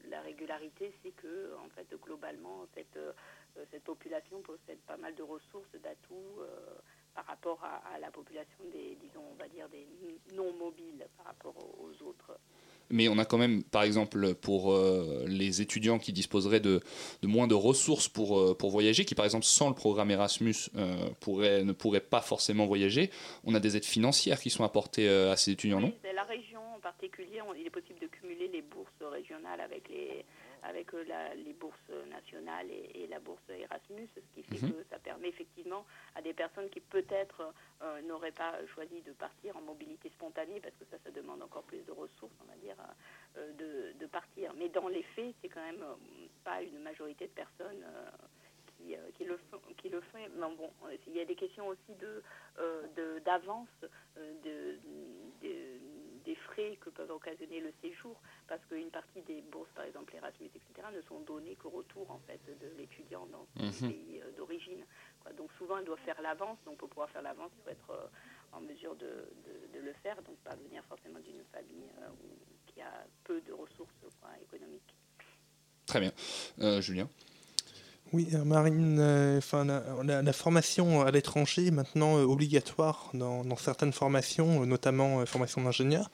la 0.09 0.21
régularité, 0.21 0.93
c'est 1.03 1.11
que 1.11 1.55
en 1.63 1.69
fait, 1.69 1.87
globalement, 2.01 2.65
cette, 2.73 2.97
euh, 2.97 3.65
cette 3.71 3.83
population 3.83 4.41
possède 4.41 4.79
pas 4.87 4.97
mal 4.97 5.15
de 5.15 5.23
ressources, 5.23 5.71
d'atouts 5.81 6.41
euh, 6.41 6.75
par 7.13 7.25
rapport 7.25 7.63
à, 7.63 7.97
la 7.99 8.11
population 8.11 8.63
des, 8.71 8.95
disons, 8.95 9.23
on 9.31 9.35
va 9.35 9.47
dire, 9.47 9.69
des 9.69 9.87
non 10.33 10.51
mobiles 10.53 11.07
par 11.17 11.27
rapport 11.27 11.55
aux 11.79 12.03
autres. 12.03 12.37
Mais 12.91 13.07
on 13.07 13.17
a 13.17 13.25
quand 13.25 13.37
même, 13.39 13.63
par 13.63 13.81
exemple, 13.83 14.35
pour 14.35 14.71
euh, 14.73 15.23
les 15.27 15.61
étudiants 15.61 15.97
qui 15.97 16.13
disposeraient 16.13 16.59
de, 16.59 16.81
de 17.21 17.27
moins 17.27 17.47
de 17.47 17.55
ressources 17.55 18.07
pour, 18.07 18.39
euh, 18.39 18.53
pour 18.55 18.69
voyager, 18.69 19.05
qui 19.05 19.15
par 19.15 19.25
exemple 19.25 19.45
sans 19.45 19.69
le 19.69 19.75
programme 19.75 20.11
Erasmus 20.11 20.55
euh, 20.75 20.95
pourraient, 21.19 21.63
ne 21.63 21.71
pourraient 21.71 21.99
pas 21.99 22.21
forcément 22.21 22.65
voyager, 22.67 23.09
on 23.43 23.55
a 23.55 23.59
des 23.59 23.75
aides 23.75 23.85
financières 23.85 24.39
qui 24.39 24.49
sont 24.51 24.63
apportées 24.63 25.09
euh, 25.09 25.31
à 25.31 25.35
ces 25.37 25.51
étudiants, 25.51 25.79
non? 25.81 25.91
c'est 26.03 26.13
la 26.13 26.23
région 26.23 26.59
en 26.75 26.79
particulier. 26.79 27.41
On- 27.41 27.53
il 27.55 27.65
est 27.65 27.69
possible 27.71 27.99
de 27.99 28.07
cumuler 28.07 28.49
les 28.53 28.61
bourses 28.61 28.91
régionales 29.11 29.61
avec 29.61 29.89
les 29.89 30.23
avec 30.65 30.93
euh, 30.93 31.03
la- 31.07 31.33
les 31.35 31.53
bourses 31.53 31.89
nationales 32.09 32.69
et, 32.69 33.03
et 33.03 33.07
la 33.07 33.19
bourse 33.19 33.41
Erasmus, 33.49 34.07
ce 34.15 34.19
qui 34.33 34.43
fait 34.43 34.61
Mhm. 34.65 34.73
que 34.73 34.83
ça 34.89 34.99
permet 34.99 35.29
effectivement 35.29 35.85
à 36.15 36.21
des 36.21 36.33
personnes 36.33 36.69
qui 36.69 36.79
peut-être 36.79 37.53
euh, 37.81 38.01
n'auraient 38.01 38.31
pas 38.31 38.53
choisi 38.73 39.01
de 39.01 39.11
partir 39.13 39.55
en 39.57 39.61
mobilité 39.61 40.09
spontanée, 40.09 40.59
parce 40.59 40.75
que 40.75 40.85
ça, 40.91 40.97
ça 41.03 41.11
demande 41.11 41.41
encore 41.41 41.63
plus 41.63 41.83
de 41.85 41.91
ressources, 41.91 42.33
on 42.41 42.45
va 42.45 42.55
dire, 42.57 42.75
euh, 43.37 43.51
de, 43.53 43.97
de 43.99 44.05
partir. 44.07 44.53
Mais 44.55 44.69
dans 44.69 44.87
les 44.87 45.03
faits, 45.03 45.33
c'est 45.41 45.49
quand 45.49 45.63
même 45.65 45.83
pas 46.43 46.61
une 46.61 46.79
majorité 46.79 47.25
de 47.27 47.31
personnes. 47.33 47.83
euh, 47.83 48.09
qui, 48.77 48.93
qui, 49.17 49.23
le 49.23 49.37
font, 49.49 49.61
qui 49.77 49.87
le 49.87 50.01
font. 50.01 50.17
Mais 50.17 50.55
bon, 50.57 50.69
il 51.07 51.13
y 51.15 51.21
a 51.21 51.25
des 51.25 51.35
questions 51.35 51.65
aussi 51.69 51.93
de 51.99 52.21
d'avance 53.23 53.69
de, 54.17 54.77
de- 55.41 55.79
des 56.25 56.35
frais 56.35 56.77
que 56.81 56.89
peuvent 56.89 57.11
occasionner 57.11 57.59
le 57.61 57.71
séjour, 57.81 58.19
parce 58.47 58.63
qu'une 58.65 58.89
partie 58.89 59.21
des 59.21 59.41
bourses, 59.43 59.69
par 59.75 59.85
exemple 59.85 60.15
Erasmus, 60.15 60.47
etc., 60.47 60.87
ne 60.93 61.01
sont 61.03 61.19
données 61.21 61.55
qu'au 61.55 61.69
retour 61.69 62.09
en 62.11 62.19
fait 62.27 62.39
de 62.45 62.67
l'étudiant 62.77 63.25
dans 63.27 63.47
son 63.55 63.63
Mhm. 63.85 63.91
pays 63.91 64.21
euh, 64.21 64.31
d'origine. 64.35 64.83
Donc 65.37 65.51
souvent, 65.57 65.77
il 65.77 65.85
doit 65.85 65.97
faire 65.97 66.21
l'avance. 66.21 66.57
Donc 66.65 66.77
pour 66.77 66.89
pouvoir 66.89 67.09
faire 67.09 67.21
l'avance, 67.21 67.51
il 67.57 67.63
faut 67.63 67.69
être 67.69 67.89
euh, 67.91 68.07
en 68.53 68.61
mesure 68.61 68.95
de, 68.95 69.05
de- 69.45 69.73
de 69.73 69.79
le 69.85 69.93
faire, 70.03 70.21
donc 70.23 70.37
pas 70.39 70.55
venir 70.55 70.83
forcément 70.85 71.19
d'une 71.19 71.43
famille 71.45 71.89
euh, 72.01 72.09
où- 72.09 72.71
qui 72.71 72.81
a 72.81 73.05
peu 73.23 73.39
de 73.41 73.53
ressources 73.53 73.93
quoi, 74.19 74.29
économiques. 74.41 74.95
Très 75.85 75.99
bien. 75.99 76.11
Euh, 76.61 76.81
Julien? 76.81 77.07
Oui, 78.13 78.27
euh, 78.33 78.43
Marine, 78.43 78.97
euh, 78.99 79.39
enfin, 79.39 79.65
la, 79.65 80.33
formation 80.33 81.01
à 81.01 81.11
l'étranger 81.11 81.67
est 81.67 81.71
maintenant 81.71 82.17
euh, 82.17 82.23
obligatoire 82.23 83.09
dans, 83.13 83.43
certaines 83.57 83.93
formations, 83.93 84.65
notamment 84.65 85.25
formation 85.25 85.61
d'ingénieur. 85.61 86.09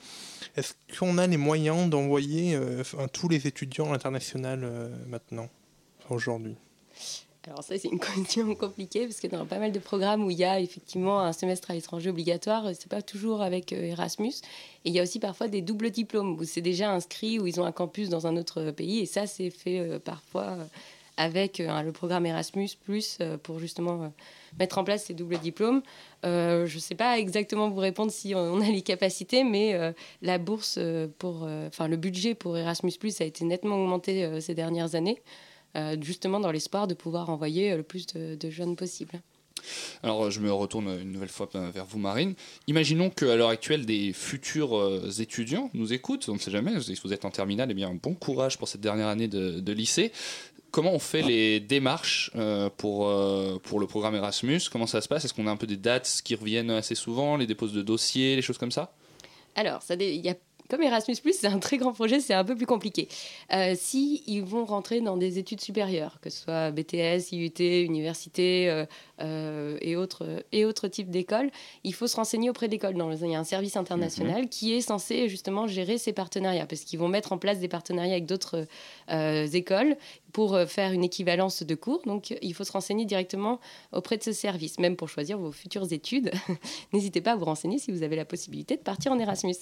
Est-ce 0.56 0.74
qu'on 0.98 1.18
a 1.18 1.26
les 1.26 1.36
moyens 1.36 1.88
d'envoyer 1.90 2.58
tous 3.12 3.28
les 3.28 3.46
étudiants 3.46 3.88
à 3.88 3.92
l'international 3.92 4.90
maintenant, 5.08 5.48
aujourd'hui? 6.10 6.56
Alors 7.46 7.64
ça, 7.64 7.76
c'est 7.76 7.88
une 7.88 7.98
question 8.14 8.54
compliquée 8.54 9.06
parce 9.06 9.20
que 9.20 9.26
dans 9.26 9.44
pas 9.46 9.58
mal 9.58 9.72
de 9.72 9.78
programmes 9.78 10.24
où 10.24 10.30
il 10.30 10.38
y 10.38 10.44
a 10.44 10.60
effectivement 10.60 11.20
un 11.20 11.32
semestre 11.32 11.70
à 11.72 11.74
l'étranger 11.74 12.10
obligatoire, 12.10 12.70
c'est 12.78 12.88
pas 12.88 13.02
toujours 13.02 13.42
avec 13.42 13.72
Erasmus. 13.72 14.34
Et 14.84 14.90
il 14.90 14.92
y 14.92 15.00
a 15.00 15.02
aussi 15.02 15.18
parfois 15.18 15.48
des 15.48 15.60
doubles 15.60 15.90
diplômes 15.90 16.38
où 16.38 16.44
c'est 16.44 16.60
déjà 16.60 16.90
inscrit, 16.92 17.38
où 17.40 17.46
ils 17.46 17.60
ont 17.60 17.64
un 17.64 17.72
campus 17.72 18.08
dans 18.08 18.26
un 18.26 18.36
autre 18.36 18.70
pays. 18.70 19.00
Et 19.00 19.06
ça, 19.06 19.26
c'est 19.26 19.50
fait 19.50 19.80
euh, 19.80 19.98
parfois 21.22 21.40
euh, 21.60 21.72
avec 21.72 21.84
le 21.84 21.92
programme 21.92 22.26
Erasmus, 22.26 22.70
pour 23.42 23.58
justement 23.58 24.12
mettre 24.58 24.78
en 24.78 24.84
place 24.84 25.04
ces 25.04 25.14
doubles 25.14 25.38
diplômes. 25.38 25.82
je 26.22 26.74
ne 26.74 26.80
sais 26.80 26.94
pas 26.94 27.18
exactement 27.18 27.70
vous 27.70 27.80
répondre 27.80 28.10
si 28.10 28.34
on 28.34 28.60
a 28.60 28.70
les 28.70 28.82
capacités, 28.82 29.44
mais 29.44 29.94
la 30.20 30.38
bourse 30.38 30.78
pour, 31.18 31.48
enfin 31.66 31.88
le 31.88 31.96
budget 31.96 32.34
pour 32.34 32.56
Erasmus 32.56 32.92
a 33.20 33.24
été 33.24 33.44
nettement 33.44 33.76
augmenté 33.76 34.40
ces 34.40 34.54
dernières 34.54 34.94
années, 34.94 35.22
justement 36.00 36.40
dans 36.40 36.52
l'espoir 36.52 36.86
de 36.86 36.94
pouvoir 36.94 37.30
envoyer 37.30 37.76
le 37.76 37.82
plus 37.82 38.06
de 38.06 38.50
jeunes 38.50 38.76
possible. 38.76 39.20
Alors, 40.02 40.30
je 40.30 40.40
me 40.40 40.52
retourne 40.52 40.88
une 41.00 41.12
nouvelle 41.12 41.28
fois 41.28 41.48
vers 41.54 41.84
vous, 41.84 41.98
Marine. 41.98 42.34
Imaginons 42.66 43.10
qu'à 43.10 43.36
l'heure 43.36 43.48
actuelle, 43.48 43.86
des 43.86 44.12
futurs 44.12 44.76
euh, 44.76 45.10
étudiants 45.18 45.70
nous 45.74 45.92
écoutent. 45.92 46.28
On 46.28 46.34
ne 46.34 46.38
sait 46.38 46.50
jamais, 46.50 46.80
si 46.80 46.98
vous 47.02 47.12
êtes 47.12 47.24
en 47.24 47.30
terminale, 47.30 47.68
eh 47.70 47.74
bien, 47.74 47.94
bon 47.94 48.14
courage 48.14 48.58
pour 48.58 48.68
cette 48.68 48.80
dernière 48.80 49.08
année 49.08 49.28
de, 49.28 49.72
lycée. 49.72 50.12
Comment 50.72 50.94
on 50.94 50.98
fait 50.98 51.20
les 51.20 51.60
démarches 51.60 52.30
euh, 52.34 52.70
pour, 52.74 53.06
euh, 53.06 53.58
pour 53.62 53.78
le 53.78 53.86
programme 53.86 54.14
Erasmus? 54.14 54.62
Comment 54.72 54.86
ça 54.86 55.02
se 55.02 55.08
passe? 55.08 55.22
Est-ce 55.22 55.34
qu'on 55.34 55.46
a 55.46 55.50
un 55.50 55.56
peu 55.56 55.66
des 55.66 55.76
dates 55.76 56.22
qui 56.24 56.34
reviennent 56.34 56.70
assez 56.70 56.94
souvent, 56.94 57.36
les 57.36 57.46
déposes 57.46 57.74
de 57.74 57.82
dossiers, 57.82 58.36
les 58.36 58.42
choses 58.42 58.56
comme 58.56 58.70
ça? 58.70 58.94
Alors, 59.54 59.82
il 59.90 60.24
y 60.24 60.30
a 60.30 60.34
comme 60.72 60.82
Erasmus, 60.82 61.16
c'est 61.32 61.48
un 61.48 61.58
très 61.58 61.76
grand 61.76 61.92
projet, 61.92 62.18
c'est 62.20 62.32
un 62.32 62.44
peu 62.44 62.56
plus 62.56 62.64
compliqué. 62.64 63.06
Euh, 63.52 63.74
si 63.76 64.22
ils 64.26 64.42
vont 64.42 64.64
rentrer 64.64 65.02
dans 65.02 65.18
des 65.18 65.38
études 65.38 65.60
supérieures, 65.60 66.18
que 66.22 66.30
ce 66.30 66.44
soit 66.44 66.70
BTS, 66.70 67.30
IUT, 67.32 67.84
université 67.84 68.70
euh, 68.70 68.86
euh, 69.20 69.76
et, 69.82 69.96
autres, 69.96 70.42
et 70.50 70.64
autres 70.64 70.88
types 70.88 71.10
d'écoles, 71.10 71.50
il 71.84 71.92
faut 71.92 72.06
se 72.06 72.16
renseigner 72.16 72.48
auprès 72.48 72.68
d'écoles. 72.68 72.94
Il 72.96 73.30
y 73.30 73.34
a 73.34 73.38
un 73.38 73.44
service 73.44 73.76
international 73.76 74.44
mhm. 74.44 74.48
qui 74.48 74.72
est 74.72 74.80
censé 74.80 75.28
justement 75.28 75.66
gérer 75.66 75.98
ces 75.98 76.14
partenariats, 76.14 76.64
parce 76.64 76.84
qu'ils 76.84 76.98
vont 76.98 77.08
mettre 77.08 77.32
en 77.32 77.38
place 77.38 77.58
des 77.58 77.68
partenariats 77.68 78.12
avec 78.12 78.24
d'autres 78.24 78.66
écoles 79.52 79.96
pour 80.32 80.58
faire 80.66 80.92
une 80.92 81.04
équivalence 81.04 81.62
de 81.62 81.74
cours. 81.74 82.02
Donc, 82.06 82.34
il 82.40 82.54
faut 82.54 82.64
se 82.64 82.72
renseigner 82.72 83.04
directement 83.04 83.60
auprès 83.92 84.16
de 84.16 84.22
ce 84.22 84.32
service, 84.32 84.78
même 84.78 84.96
pour 84.96 85.08
choisir 85.08 85.38
vos 85.38 85.52
futures 85.52 85.92
études. 85.92 86.30
N'hésitez 86.92 87.20
pas 87.20 87.32
à 87.32 87.36
vous 87.36 87.44
renseigner 87.44 87.78
si 87.78 87.92
vous 87.92 88.02
avez 88.02 88.16
la 88.16 88.24
possibilité 88.24 88.76
de 88.76 88.82
partir 88.82 89.12
en 89.12 89.18
Erasmus. 89.18 89.56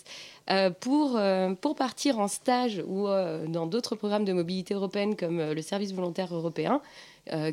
pour 0.80 1.00
euh, 1.16 1.54
pour, 1.54 1.74
partir 1.74 2.18
en 2.18 2.28
stage 2.28 2.82
ou 2.86 3.08
euh, 3.08 3.46
dans 3.46 3.66
d'autres 3.66 3.96
programmes 3.96 4.24
de 4.24 4.32
mobilité 4.32 4.74
européenne 4.74 5.16
comme 5.16 5.40
euh, 5.40 5.54
le 5.54 5.62
service 5.62 5.92
volontaire 5.92 6.34
européen, 6.34 6.80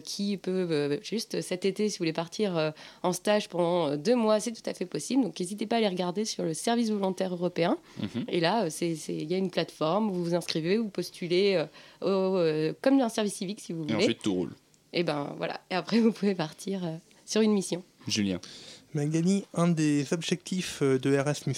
qui 0.04 0.38
peut 0.38 1.00
juste 1.04 1.42
cet 1.42 1.66
été, 1.66 1.90
si 1.90 1.98
vous 1.98 2.04
voulez 2.04 2.14
partir 2.14 2.74
en 3.04 3.14
stage 3.14 3.50
pendant 3.50 3.96
deux 3.96 4.16
mois, 4.16 4.40
c'est 4.40 4.52
tout 4.52 4.68
à 4.70 4.74
fait 4.74 4.86
possible. 4.86 5.24
Donc 5.24 5.40
n'hésitez 5.40 5.66
pas 5.68 5.78
à 5.78 5.80
les 5.80 5.88
regarder 5.88 6.26
sur 6.26 6.44
le 6.44 6.54
service 6.54 6.90
volontaire 6.90 7.34
européen. 7.34 7.78
Mhm. 8.00 8.26
Et 8.28 8.40
là, 8.40 8.68
il 8.82 9.32
y 9.32 9.34
a 9.34 9.38
une 9.38 9.52
plateforme, 9.52 10.10
vous 10.10 10.24
vous 10.24 10.36
inscrivez, 10.36 10.78
vous 10.78 10.90
postulez 10.90 11.64
comme 12.02 13.00
un 13.00 13.10
service 13.10 13.36
civique 13.36 13.60
si 13.60 13.74
vous 13.74 13.84
voulez. 13.84 13.94
Et 13.94 13.98
ensuite 13.98 14.22
tout 14.22 14.34
roule. 14.34 14.56
Et 14.94 15.04
ben 15.04 15.34
voilà. 15.38 15.62
Et 15.70 15.76
après, 15.76 16.00
vous 16.02 16.12
pouvez 16.12 16.36
partir 16.36 16.82
sur 17.26 17.42
une 17.42 17.54
mission. 17.54 17.84
Julien. 18.08 18.40
Magali, 18.94 19.46
un 19.54 19.68
des 19.68 20.12
objectifs 20.14 20.82
euh, 20.82 20.98
de 20.98 21.14
Erasmus, 21.14 21.56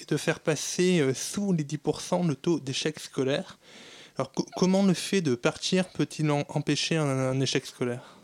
est 0.00 0.08
de 0.08 0.16
faire 0.16 0.40
passer 0.40 1.00
euh, 1.00 1.12
sous 1.12 1.52
les 1.52 1.64
10% 1.64 2.26
le 2.26 2.34
taux 2.34 2.60
d'échec 2.60 2.98
scolaire. 3.00 3.58
Alors, 4.18 4.32
comment 4.56 4.84
le 4.84 4.94
fait 4.94 5.22
de 5.22 5.34
partir 5.34 5.90
peut-il 5.92 6.30
empêcher 6.30 6.96
un, 6.96 7.40
échec 7.40 7.64
scolaire? 7.64 8.18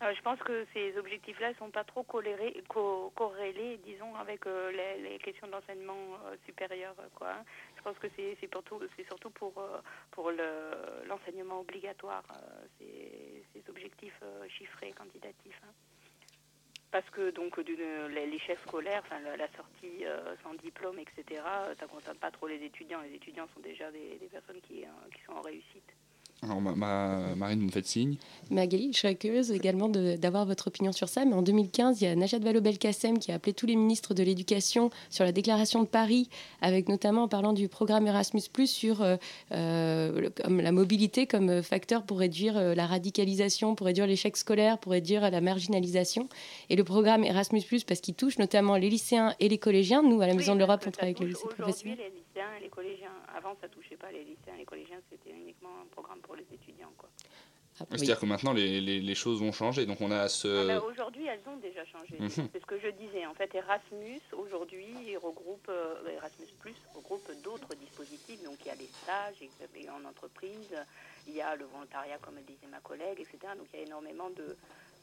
Euh, 0.00 0.14
je 0.16 0.22
pense 0.22 0.38
que 0.38 0.64
ces 0.72 0.96
objectifs-là 0.96 1.50
ne 1.50 1.54
sont 1.56 1.70
pas 1.70 1.84
trop 1.84 2.04
corrélés, 2.04 3.80
disons, 3.84 4.14
avec 4.14 4.44
les, 4.46 5.18
questions 5.18 5.48
d'enseignement 5.48 6.18
supérieur. 6.46 6.94
Quoi. 7.16 7.34
Je 7.76 7.82
pense 7.82 7.98
que 7.98 8.06
c'est 8.16 8.38
surtout 9.08 9.30
pour, 9.30 9.52
pour 10.12 10.30
l'enseignement 11.08 11.60
obligatoire, 11.60 12.22
ces, 12.78 13.42
ces, 13.52 13.68
objectifs 13.68 14.22
chiffrés, 14.48 14.92
quantitatifs. 14.96 15.60
Hein 15.64 15.72
parce 16.90 17.08
que 17.10 17.30
donc 17.30 17.56
l'échec 17.58 18.58
scolaire, 18.66 19.02
enfin, 19.04 19.20
la, 19.20 19.48
sortie 19.56 20.04
euh, 20.04 20.34
sans 20.42 20.54
diplôme, 20.54 20.98
etc., 20.98 21.42
ça 21.78 21.84
ne 21.84 21.90
concerne 21.90 22.16
pas 22.16 22.30
trop 22.30 22.46
les 22.46 22.62
étudiants. 22.64 23.00
Les 23.02 23.14
étudiants 23.14 23.46
sont 23.54 23.60
déjà 23.60 23.90
des, 23.90 24.28
personnes 24.30 24.56
euh, 24.56 25.10
qui 25.14 25.22
sont 25.24 25.32
en 25.32 25.42
réussite. 25.42 25.92
Alors, 26.42 26.60
ma, 26.60 27.34
Marine, 27.36 27.58
vous 27.58 27.66
me 27.66 27.70
faites 27.70 27.86
signe. 27.86 28.16
Magali, 28.50 28.92
je 28.92 28.98
serais 28.98 29.16
curieuse 29.16 29.50
également 29.50 29.88
d'avoir 29.88 30.46
votre 30.46 30.68
opinion 30.68 30.92
sur 30.92 31.08
ça. 31.08 31.24
Mais 31.24 31.34
en 31.34 31.42
2015, 31.42 32.00
il 32.00 32.04
y 32.04 32.06
a 32.06 32.14
Najat 32.14 32.38
Vallaud-Belkacem 32.38 33.18
qui 33.18 33.32
a 33.32 33.34
appelé 33.34 33.52
tous 33.52 33.66
les 33.66 33.74
ministres 33.74 34.14
de 34.14 34.22
l'Éducation 34.22 34.90
sur 35.10 35.24
la 35.24 35.32
déclaration 35.32 35.82
de 35.82 35.88
Paris, 35.88 36.28
avec 36.62 36.88
notamment 36.88 37.24
en 37.24 37.28
parlant 37.28 37.52
du 37.52 37.68
programme 37.68 38.06
Erasmus, 38.06 38.42
sur 38.66 39.02
euh, 39.02 39.16
euh, 39.52 40.30
comme 40.42 40.60
la 40.60 40.72
mobilité 40.72 41.26
comme 41.26 41.62
facteur 41.62 42.04
pour 42.04 42.18
réduire 42.20 42.56
euh, 42.56 42.74
la 42.74 42.86
radicalisation, 42.86 43.74
pour 43.74 43.86
réduire 43.86 44.06
l'échec 44.06 44.36
scolaire, 44.36 44.78
pour 44.78 44.92
réduire 44.92 45.30
la 45.30 45.40
marginalisation. 45.40 46.28
Et 46.70 46.76
le 46.76 46.84
programme 46.84 47.24
Erasmus, 47.24 47.62
parce 47.86 48.00
qu'il 48.00 48.14
touche 48.14 48.38
notamment 48.38 48.76
les 48.76 48.90
lycéens 48.90 49.34
et 49.40 49.48
les 49.48 49.58
collégiens. 49.58 50.02
Nous, 50.02 50.20
à 50.20 50.26
la 50.26 50.34
Maison 50.34 50.54
de 50.54 50.60
l'Europe, 50.60 50.84
on 50.86 50.90
travaille 50.90 51.10
avec 51.10 51.20
les 51.20 51.26
lycées 51.26 51.48
professionnels. 51.48 51.98
les 51.98 52.27
lycéens 52.38 52.54
et 52.58 52.60
les 52.60 52.68
collégiens. 52.68 53.14
Avant, 53.34 53.56
ça 53.60 53.68
touchait 53.68 53.96
pas 53.96 54.10
les 54.12 54.24
lycéens 54.24 54.54
et 54.54 54.58
les 54.58 54.64
collégiens, 54.64 55.00
c'était 55.10 55.30
uniquement 55.30 55.70
un 55.82 55.86
programme 55.86 56.20
pour 56.20 56.36
les 56.36 56.46
étudiants. 56.52 56.92
Quoi. 56.96 57.08
Ah, 57.80 57.84
C'est-à-dire 57.90 58.18
que 58.18 58.26
maintenant 58.26 58.52
les, 58.52 58.80
les, 58.80 59.00
les, 59.00 59.14
choses 59.14 59.40
vont 59.40 59.52
changer, 59.52 59.86
donc 59.86 60.00
on 60.00 60.10
a 60.10 60.28
ce... 60.28 60.48
Ah, 60.68 60.80
bah, 60.80 60.84
aujourd'hui, 60.84 61.26
elles 61.26 61.42
ont 61.46 61.56
déjà 61.58 61.84
changé. 61.84 62.16
Mhm. 62.18 62.28
C'est 62.52 62.60
ce 62.60 62.66
que 62.66 62.78
je 62.78 62.88
disais. 62.88 63.24
En 63.26 63.34
fait, 63.34 63.54
Erasmus, 63.54 64.20
aujourd'hui, 64.32 65.16
regroupe, 65.16 65.68
euh, 65.68 66.08
Erasmus 66.16 66.48
Plus 66.58 66.74
regroupe 66.94 67.30
d'autres 67.44 67.74
dispositifs. 67.76 68.42
Donc 68.42 68.56
il 68.62 68.66
y 68.66 68.70
a 68.70 68.74
les 68.74 68.90
stages 69.02 69.36
en 69.90 70.08
entreprise, 70.08 70.74
il 71.28 71.34
y 71.34 71.40
a 71.40 71.54
le 71.54 71.66
volontariat, 71.66 72.18
comme 72.18 72.40
disait 72.46 72.66
ma 72.70 72.80
collègue, 72.80 73.20
etc. 73.20 73.38
Donc 73.56 73.68
il 73.72 73.80
y 73.80 73.82
a 73.82 73.86
énormément 73.86 74.30
de... 74.30 74.56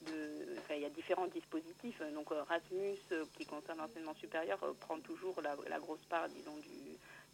de 0.07 0.57
enfin, 0.59 0.75
il 0.75 0.81
y 0.81 0.85
a 0.85 0.89
différents 0.89 1.27
dispositifs. 1.27 2.01
Donc 2.13 2.27
Erasmus, 2.31 2.99
euh, 3.13 3.23
qui 3.37 3.45
concerne 3.45 3.77
l'enseignement 3.77 4.15
supérieur, 4.15 4.61
euh, 4.63 4.73
prend 4.81 4.99
toujours 4.99 5.41
la, 5.41 5.55
la 5.69 5.79
grosse 5.79 6.03
part, 6.09 6.27
disons, 6.27 6.57
du 6.57 6.85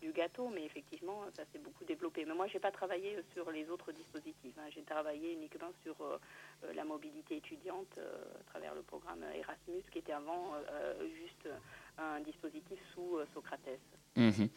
du 0.02 0.12
gâteau, 0.12 0.50
mais 0.50 0.66
effectivement, 0.66 1.22
ça 1.36 1.44
s'est 1.52 1.60
beaucoup 1.60 1.86
développé. 1.86 2.26
Mais 2.26 2.34
moi, 2.34 2.48
je 2.48 2.54
n'ai 2.54 2.60
pas 2.60 2.72
travaillé 2.72 3.18
sur 3.34 3.50
les 3.52 3.70
autres 3.70 3.92
dispositifs. 3.92 4.56
Hein. 4.58 4.70
J'ai 4.74 4.84
travaillé 4.84 5.34
uniquement 5.34 5.72
sur 5.84 5.96
euh, 6.02 6.18
euh, 6.64 6.74
la 6.74 6.84
mobilité 6.84 7.38
étudiante 7.38 7.98
euh, 7.98 8.24
à 8.40 8.44
travers 8.50 8.74
le 8.76 8.82
programme 8.82 9.24
Erasmus, 9.36 9.84
qui 9.92 10.00
était 10.00 10.14
avant 10.14 10.54
juste 11.16 11.48
un 11.98 12.20
dispositif 12.22 12.80
sous 12.94 13.20
Socrates. 13.34 13.80
Mhm. 14.18 14.50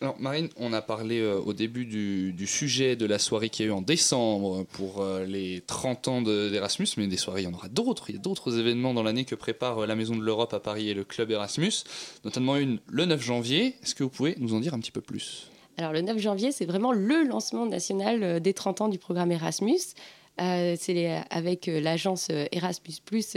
Alors 0.00 0.16
Marine, 0.18 0.48
on 0.56 0.72
a 0.72 0.82
parlé 0.82 1.20
euh, 1.20 1.38
au 1.38 1.52
début 1.52 1.84
du, 1.84 2.46
sujet 2.46 2.96
de 2.96 3.06
la 3.06 3.18
soirée 3.18 3.48
qui 3.48 3.62
a 3.62 3.66
eu 3.66 3.70
en 3.70 3.80
décembre 3.80 4.64
pour 4.72 5.02
euh, 5.02 5.24
les 5.24 5.62
30 5.66 6.08
ans 6.08 6.22
d'Erasmus, 6.22 6.88
mais 6.96 7.06
des 7.06 7.16
soirées, 7.16 7.42
il 7.42 7.44
y 7.44 7.46
en 7.48 7.54
aura 7.54 7.68
d'autres. 7.68 8.10
Il 8.10 8.16
y 8.16 8.18
a 8.18 8.20
d'autres 8.20 8.58
événements 8.58 8.94
dans 8.94 9.04
l'année 9.04 9.24
que 9.24 9.36
prépare 9.36 9.78
euh, 9.78 9.86
la 9.86 9.94
Maison 9.94 10.16
de 10.16 10.22
l'Europe 10.22 10.52
à 10.52 10.58
Paris 10.58 10.88
et 10.88 10.94
le 10.94 11.04
Club 11.04 11.30
Erasmus, 11.30 11.84
notamment 12.24 12.56
une 12.56 12.80
le 12.88 13.04
9 13.04 13.22
janvier. 13.22 13.76
Est-ce 13.82 13.94
que 13.94 14.02
vous 14.02 14.10
pouvez 14.10 14.34
nous 14.38 14.54
en 14.54 14.60
dire 14.60 14.74
un 14.74 14.80
petit 14.80 14.92
peu 14.92 15.00
plus? 15.00 15.48
Alors 15.76 15.92
le 15.92 16.00
9 16.00 16.18
janvier, 16.18 16.50
c'est 16.50 16.66
vraiment 16.66 16.92
le 16.92 17.22
lancement 17.22 17.66
national 17.66 18.40
des 18.40 18.52
30 18.52 18.80
ans 18.80 18.88
du 18.88 18.98
programme 18.98 19.30
Erasmus. 19.30 19.94
Euh, 20.40 20.76
c'est 20.78 21.20
avec 21.30 21.66
euh, 21.66 21.80
l'agence 21.80 22.28
euh, 22.30 22.46
Erasmus 22.52 22.94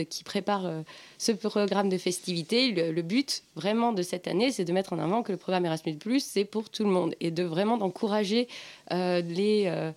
qui 0.09 0.23
prépare 0.23 0.69
ce 1.17 1.31
programme 1.31 1.89
de 1.89 1.97
festivités. 1.97 2.71
Le, 2.71 3.01
but 3.01 3.43
vraiment 3.55 3.93
de 3.93 4.01
cette 4.01 4.27
année, 4.27 4.51
c'est 4.51 4.65
de 4.65 4.73
mettre 4.73 4.93
en 4.93 4.99
avant 4.99 5.23
que 5.23 5.31
le 5.31 5.37
programme 5.37 5.65
Erasmus 5.65 6.19
c'est 6.19 6.45
pour 6.45 6.69
tout 6.69 6.83
le 6.83 6.89
monde 6.89 7.15
et 7.19 7.31
de 7.31 7.43
vraiment 7.43 7.77
d'encourager 7.77 8.47
les 8.91 9.91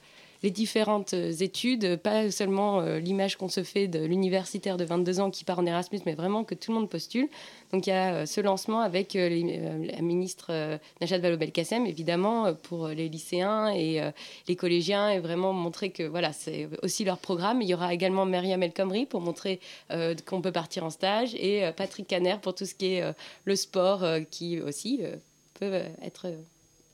les 0.45 0.51
différentes 0.51 1.15
euh, 1.15 1.33
études, 1.33 1.97
pas 1.97 2.31
seulement 2.31 2.81
euh, 2.81 2.99
l'image 2.99 3.37
qu'on 3.37 3.49
se 3.49 3.63
fait 3.63 3.89
de 3.89 4.05
l'universitaire 4.05 4.77
de 4.77 4.85
22 4.85 5.21
ans 5.21 5.31
qui 5.31 5.43
part 5.43 5.59
en 5.59 5.65
Erasmus, 5.65 6.01
mais 6.05 6.15
vraiment 6.15 6.45
que 6.45 6.55
tout 6.55 6.71
le 6.71 6.79
monde 6.79 6.91
postule. 6.91 7.29
Donc 7.73 7.87
il 7.87 7.91
y 7.91 7.93
a 7.95 8.15
euh, 8.15 8.27
ce 8.27 8.43
lancement 8.43 8.81
avec 8.81 9.15
la 9.15 10.03
ministre 10.03 10.79
Najat 11.01 11.19
Vallaud-Belkacem, 11.19 11.87
évidemment, 11.87 12.53
pour 12.53 12.89
les 12.89 13.09
lycéens 13.09 13.73
et 13.75 14.01
les 14.47 14.57
collégiens, 14.57 15.09
et 15.09 15.19
vraiment 15.19 15.55
montrer 15.55 15.91
que 15.91 16.03
voilà, 16.03 16.35
c'est 16.35 16.69
aussi 16.83 17.05
leur 17.05 17.19
programme. 17.19 17.63
Il 17.63 17.69
y 17.69 17.75
aura 17.75 17.95
également 17.95 18.27
Myriam 18.27 18.63
El 18.63 18.73
pour 19.09 19.21
montrer 19.23 19.61
qu'on 20.27 20.43
peut 20.43 20.53
partir 20.53 20.85
en 20.85 20.91
stage, 20.91 21.35
et 21.37 21.71
Patrick 21.77 22.07
Caner 22.07 22.37
pour 22.43 22.55
tout 22.55 22.67
ce 22.67 22.75
qui 22.75 22.95
est 22.95 23.15
le 23.45 23.57
sport, 23.57 24.05
qui 24.31 24.61
aussi 24.61 25.01
peut 25.55 25.81
être 26.03 26.27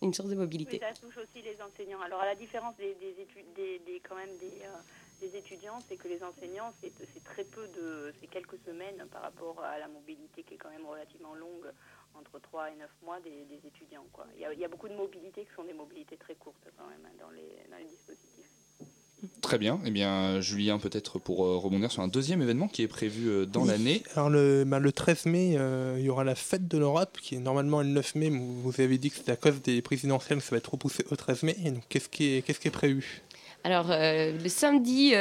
une 0.03 0.15
source 0.15 0.31
de 0.31 0.35
mobilité. 0.35 0.79
ça 0.79 0.93
touche 0.95 1.17
aussi 1.19 1.43
les 1.43 1.61
enseignants. 1.61 2.01
Alors 2.01 2.21
à 2.21 2.27
la 2.27 2.35
différence 2.35 2.77
des, 2.77 2.95
des, 2.95 3.79
des, 3.79 4.01
quand 4.01 4.17
même 4.17 4.35
des, 4.39 4.63
euh, 4.65 4.81
des 5.21 5.37
étudiants, 5.37 5.79
c'est 5.89 5.97
que 5.97 6.09
les 6.09 6.23
enseignants, 6.23 6.73
c'est 6.81 7.25
très 7.25 7.45
peu 7.45 7.67
de, 7.69 8.13
c'est 8.21 8.27
quelques 8.27 8.59
semaines 8.65 9.07
par 9.11 9.23
rapport 9.23 9.63
à 9.63 9.79
la 9.79 9.89
mobilité 9.89 10.43
qui 10.43 10.55
est 10.55 10.59
quand 10.59 10.71
même 10.71 10.87
relativement 10.87 11.35
longue, 11.35 11.71
entre 12.15 12.39
3 12.39 12.71
et 12.71 12.77
9 12.77 12.91
mois 13.05 13.21
des, 13.21 13.45
étudiants. 13.67 14.07
Quoi. 14.13 14.27
Il, 14.35 14.41
y 14.41 14.45
a, 14.45 14.53
il 14.53 14.59
y 14.59 14.65
a 14.65 14.69
beaucoup 14.69 14.89
de 14.89 14.97
mobilités 14.97 15.45
qui 15.45 15.53
sont 15.55 15.65
des 15.65 15.75
mobilités 15.75 16.17
très 16.17 16.35
courtes 16.35 16.69
quand 16.77 16.87
même 16.87 17.05
hein, 17.05 17.17
dans, 17.21 17.31
les, 17.31 17.69
dans 17.71 17.77
les 17.77 17.85
dispositifs. 17.85 18.60
Très 19.41 19.59
bien. 19.59 19.81
Eh 19.85 19.91
bien, 19.91 20.41
Julien, 20.41 20.79
peut-être 20.79 21.19
pour 21.19 21.45
euh, 21.45 21.57
rebondir 21.57 21.91
sur 21.91 22.03
un 22.03 22.09
deuxième 22.09 22.43
événement 22.43 22.69
qui 22.69 22.83
est 22.83 22.89
prévu 22.89 23.29
euh, 23.29 23.47
dans 23.47 23.65
l'année. 23.65 24.03
Alors, 24.15 24.31
le, 24.31 24.65
bah, 24.65 24.79
le 24.79 24.93
13 24.93 25.27
mai, 25.27 25.55
euh, 25.57 25.97
il 25.99 26.05
y 26.05 26.09
aura 26.09 26.25
la 26.25 26.35
fête 26.35 26.69
de 26.69 26.79
l'Europe, 26.79 27.19
qui 27.21 27.35
est 27.35 27.41
normalement 27.41 27.83
le 27.83 27.89
9 27.89 28.15
mai, 28.15 28.31
mais 28.31 28.41
vous 28.63 28.81
avez 28.81 28.99
dit 28.99 29.11
que 29.11 29.17
c'est 29.17 29.31
à 29.31 29.37
cause 29.37 29.61
des 29.63 29.83
présidentielles, 29.83 30.41
ça 30.41 30.51
va 30.53 30.59
être 30.59 30.71
repoussé 30.71 31.05
au 31.11 31.17
13 31.17 31.43
mai. 31.43 31.57
Et 31.65 31.71
donc, 31.71 31.83
qu'est-ce 31.89 32.09
qui 32.09 32.35
est, 32.37 32.43
qu'est-ce 32.43 32.61
qui 32.61 32.69
est 32.69 32.73
prévu? 32.73 33.23
Alors, 33.65 33.87
euh, 33.91 34.33
le 34.43 34.49
samedi 34.49 35.13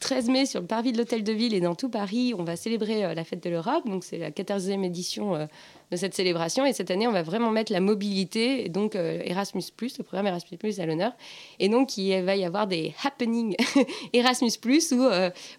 13 0.00 0.28
mai, 0.28 0.46
sur 0.46 0.60
le 0.60 0.66
parvis 0.66 0.92
de 0.92 0.98
l'Hôtel 0.98 1.22
de 1.22 1.32
Ville 1.32 1.54
et 1.54 1.60
dans 1.60 1.74
tout 1.74 1.88
Paris, 1.88 2.34
on 2.36 2.44
va 2.44 2.56
célébrer 2.56 3.14
la 3.14 3.24
fête 3.24 3.42
de 3.42 3.50
l'Europe. 3.50 3.86
Donc, 3.86 4.04
c'est 4.04 4.18
la 4.18 4.30
14e 4.30 4.84
édition 4.84 5.48
de 5.90 5.96
cette 5.96 6.14
célébration. 6.14 6.66
Et 6.66 6.72
cette 6.72 6.90
année, 6.90 7.06
on 7.06 7.12
va 7.12 7.22
vraiment 7.22 7.50
mettre 7.50 7.72
la 7.72 7.80
mobilité, 7.80 8.64
et 8.64 8.68
donc 8.68 8.94
Erasmus, 8.96 9.62
le 9.80 10.02
programme 10.02 10.26
Erasmus, 10.26 10.58
à 10.78 10.86
l'honneur. 10.86 11.12
Et 11.60 11.68
donc, 11.68 11.96
il 11.96 12.20
va 12.22 12.36
y 12.36 12.44
avoir 12.44 12.66
des 12.66 12.94
happenings 13.04 13.54
Erasmus, 14.12 14.52
où 14.92 15.08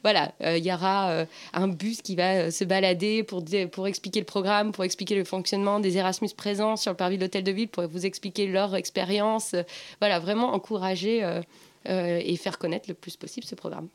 voilà, 0.03 0.33
il 0.41 0.65
y 0.65 0.73
aura 0.73 1.25
un 1.53 1.67
bus 1.67 2.01
qui 2.01 2.15
va 2.15 2.51
se 2.51 2.63
balader 2.65 3.23
pour, 3.23 3.43
pour 3.71 3.87
expliquer 3.87 4.19
le 4.19 4.25
programme, 4.25 4.71
pour 4.71 4.83
expliquer 4.83 5.15
le 5.15 5.23
fonctionnement 5.23 5.79
des 5.79 5.97
Erasmus 5.97 6.29
présents 6.35 6.75
sur 6.75 6.91
le 6.91 6.97
parvis 6.97 7.17
de 7.17 7.23
l'Hôtel 7.23 7.43
de 7.43 7.51
Ville, 7.51 7.69
pour 7.69 7.87
vous 7.87 8.05
expliquer 8.05 8.47
leur 8.47 8.75
expérience. 8.75 9.55
Voilà, 9.99 10.19
vraiment 10.19 10.53
encourager 10.53 11.23
euh, 11.23 11.41
et 11.85 12.35
faire 12.37 12.57
connaître 12.57 12.89
le 12.89 12.95
plus 12.95 13.15
possible 13.15 13.45
ce 13.45 13.55
programme. 13.55 13.87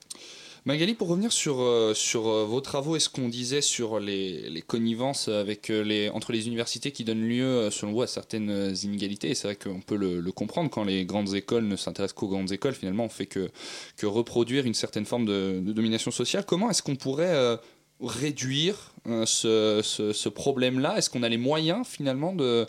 Magali, 0.66 0.92
pour 0.92 1.08
revenir 1.08 1.32
sur, 1.32 1.60
euh, 1.60 1.94
sur 1.94 2.28
euh, 2.28 2.44
vos 2.44 2.60
travaux 2.60 2.94
et 2.94 3.00
ce 3.00 3.08
qu'on 3.08 3.30
disait 3.30 3.62
sur 3.62 3.98
les, 3.98 4.50
les 4.50 4.60
connivences 4.60 5.28
avec 5.28 5.68
les, 5.68 6.10
entre 6.10 6.32
les 6.32 6.48
universités 6.48 6.92
qui 6.92 7.04
donnent 7.04 7.26
lieu, 7.26 7.70
selon 7.70 7.92
vous, 7.92 8.02
à 8.02 8.06
certaines 8.06 8.74
inégalités, 8.82 9.30
et 9.30 9.34
c'est 9.34 9.48
vrai 9.48 9.56
qu'on 9.56 9.80
peut 9.80 9.96
le, 9.96 10.20
comprendre 10.32 10.70
quand 10.70 10.84
les 10.84 11.06
grandes 11.06 11.34
écoles 11.34 11.64
ne 11.64 11.76
s'intéressent 11.76 12.18
qu'aux 12.18 12.28
grandes 12.28 12.52
écoles, 12.52 12.74
finalement, 12.74 13.04
on 13.04 13.08
fait 13.08 13.26
que, 13.26 13.50
que 13.96 14.06
reproduire 14.06 14.66
une 14.66 14.74
certaine 14.74 15.06
forme 15.06 15.24
de, 15.24 15.60
domination 15.60 16.10
sociale. 16.10 16.44
Comment 16.46 16.70
est-ce 16.70 16.82
qu'on 16.82 16.96
pourrait 16.96 17.58
réduire 18.00 18.92
ce, 19.24 19.80
ce, 19.82 20.28
problème-là? 20.28 20.96
Est-ce 20.96 21.10
qu'on 21.10 21.22
a 21.22 21.28
les 21.28 21.38
moyens, 21.38 21.86
finalement, 21.86 22.34
de 22.34 22.66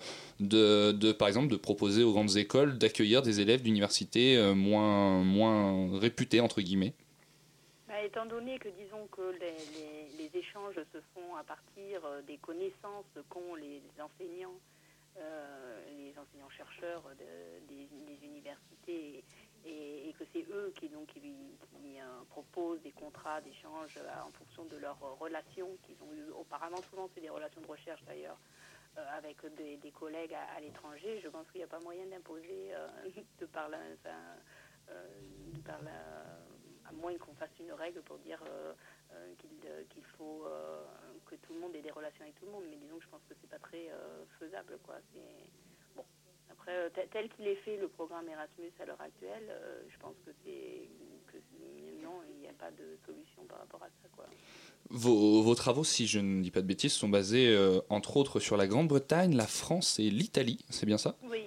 par 1.12 1.28
exemple, 1.28 1.48
de 1.48 1.58
proposer 1.58 2.04
aux 2.04 2.12
grandes 2.12 2.38
écoles 2.38 2.78
d'accueillir 2.78 3.22
des 3.22 3.41
élèves 3.41 3.62
d'universités 3.62 4.38
euh, 4.38 4.54
moins, 4.54 5.24
moins 5.24 5.89
entre 6.41 6.62
guillemets? 6.62 6.94
Bah, 7.88 8.02
Étant 8.04 8.26
donné 8.26 8.58
que, 8.58 8.70
disons, 8.70 9.08
que 9.12 9.34
les, 9.39 10.30
échanges 10.34 10.76
se 10.94 11.00
font 11.13 11.36
à 11.36 11.44
partir 11.44 12.06
euh, 12.06 12.22
des 12.26 12.38
connaissances 12.38 13.06
qu'ont 13.30 13.56
les 13.56 13.82
enseignants, 14.00 14.56
euh, 15.17 15.80
les 15.98 16.13
enseignants-chercheurs 16.17 17.04
des, 17.67 18.26
universités, 18.26 19.24
et, 19.65 20.13
que 20.19 20.26
c'est 20.34 20.45
eux 20.52 20.71
qui, 20.76 20.89
donc, 20.89 21.08
qui, 21.08 21.34
proposent 22.30 22.82
des 22.82 22.91
contrats 22.91 23.41
d'échange 23.41 23.97
en 24.26 24.32
fonction 24.32 24.65
de 24.65 24.78
leurs 24.78 25.00
relations 25.19 25.78
qu'ils 25.84 26.02
ont 26.04 26.13
eues 26.13 26.32
auparavant. 26.32 26.78
Souvent, 26.89 27.10
c'est 27.13 27.21
des 27.21 27.30
relations 27.30 27.62
de 27.62 27.67
recherche 27.67 28.04
d'ailleurs 28.06 28.38
euh, 28.97 29.06
avec 29.17 29.38
des, 29.56 29.91
collègues 29.91 30.34
à, 30.34 30.60
l'étranger, 30.60 31.21
je 31.24 31.30
pense 31.30 31.50
qu'il 31.50 31.60
n'y 31.60 31.63
a 31.63 31.67
pas 31.67 31.80
moyen 31.80 32.06
d'imposer 32.08 32.74
euh, 32.74 32.88
de 33.39 33.45
par 33.45 33.69
la, 33.69 33.78
euh, 34.89 35.08
à 36.86 36.91
moins 36.91 37.17
qu'on 37.17 37.34
fasse 37.36 37.58
une 37.62 37.71
règle 37.71 38.02
pour 38.02 38.17
dire 38.17 38.43
qu'il 39.38 40.04
faut 40.17 40.45
que 41.26 41.36
tout 41.36 41.54
le 41.54 41.60
monde 41.60 41.74
ait 41.76 41.82
des 41.82 41.91
relations 41.91 42.24
avec 42.24 42.36
tout 42.36 42.45
le 42.45 42.52
monde. 42.52 42.65
Mais 42.69 42.76
disons 42.76 42.97
que 42.97 43.04
je 43.04 43.10
pense 43.10 43.24
que 43.30 43.36
c'est 43.39 43.50
pas 43.50 43.60
très 43.60 43.89
faisable, 44.39 44.78
quoi. 44.84 44.95
Bon. 45.13 45.21
Après, 46.62 47.08
tel 47.12 47.28
qu'il 47.30 47.47
est 47.47 47.56
fait 47.56 47.78
le 47.78 47.88
programme 47.88 48.30
Erasmus 48.30 48.71
à 48.80 48.86
l'heure 48.86 49.02
actuelle, 49.02 49.50
je 49.89 49.97
pense 50.00 50.15
que 50.26 50.32
c'est 50.45 50.88
que 51.32 51.38
non, 52.04 52.21
il 52.30 52.41
n'y 52.41 52.47
a 52.47 52.54
pas 52.54 52.71
de 52.71 52.97
solution 53.06 53.43
par 53.47 53.60
rapport 53.60 53.82
à 53.84 53.88
ça, 54.02 54.10
quoi. 54.15 54.26
Vos, 54.89 55.56
travaux, 55.56 55.84
si 55.84 56.08
je 56.08 56.19
ne 56.19 56.41
dis 56.41 56.52
pas 56.52 56.62
de 56.62 56.67
bêtises, 56.67 56.93
sont 56.93 57.10
basés 57.10 57.47
euh, 57.47 57.80
entre 57.89 58.17
autres 58.17 58.39
sur 58.39 58.58
la 58.58 58.67
Grande-Bretagne, 58.67 59.36
la 59.36 59.47
France 59.47 60.00
et 60.00 60.10
l'Italie, 60.10 60.65
c'est 60.69 60.86
bien 60.86 60.97
ça? 60.97 61.15
Oui, 61.24 61.45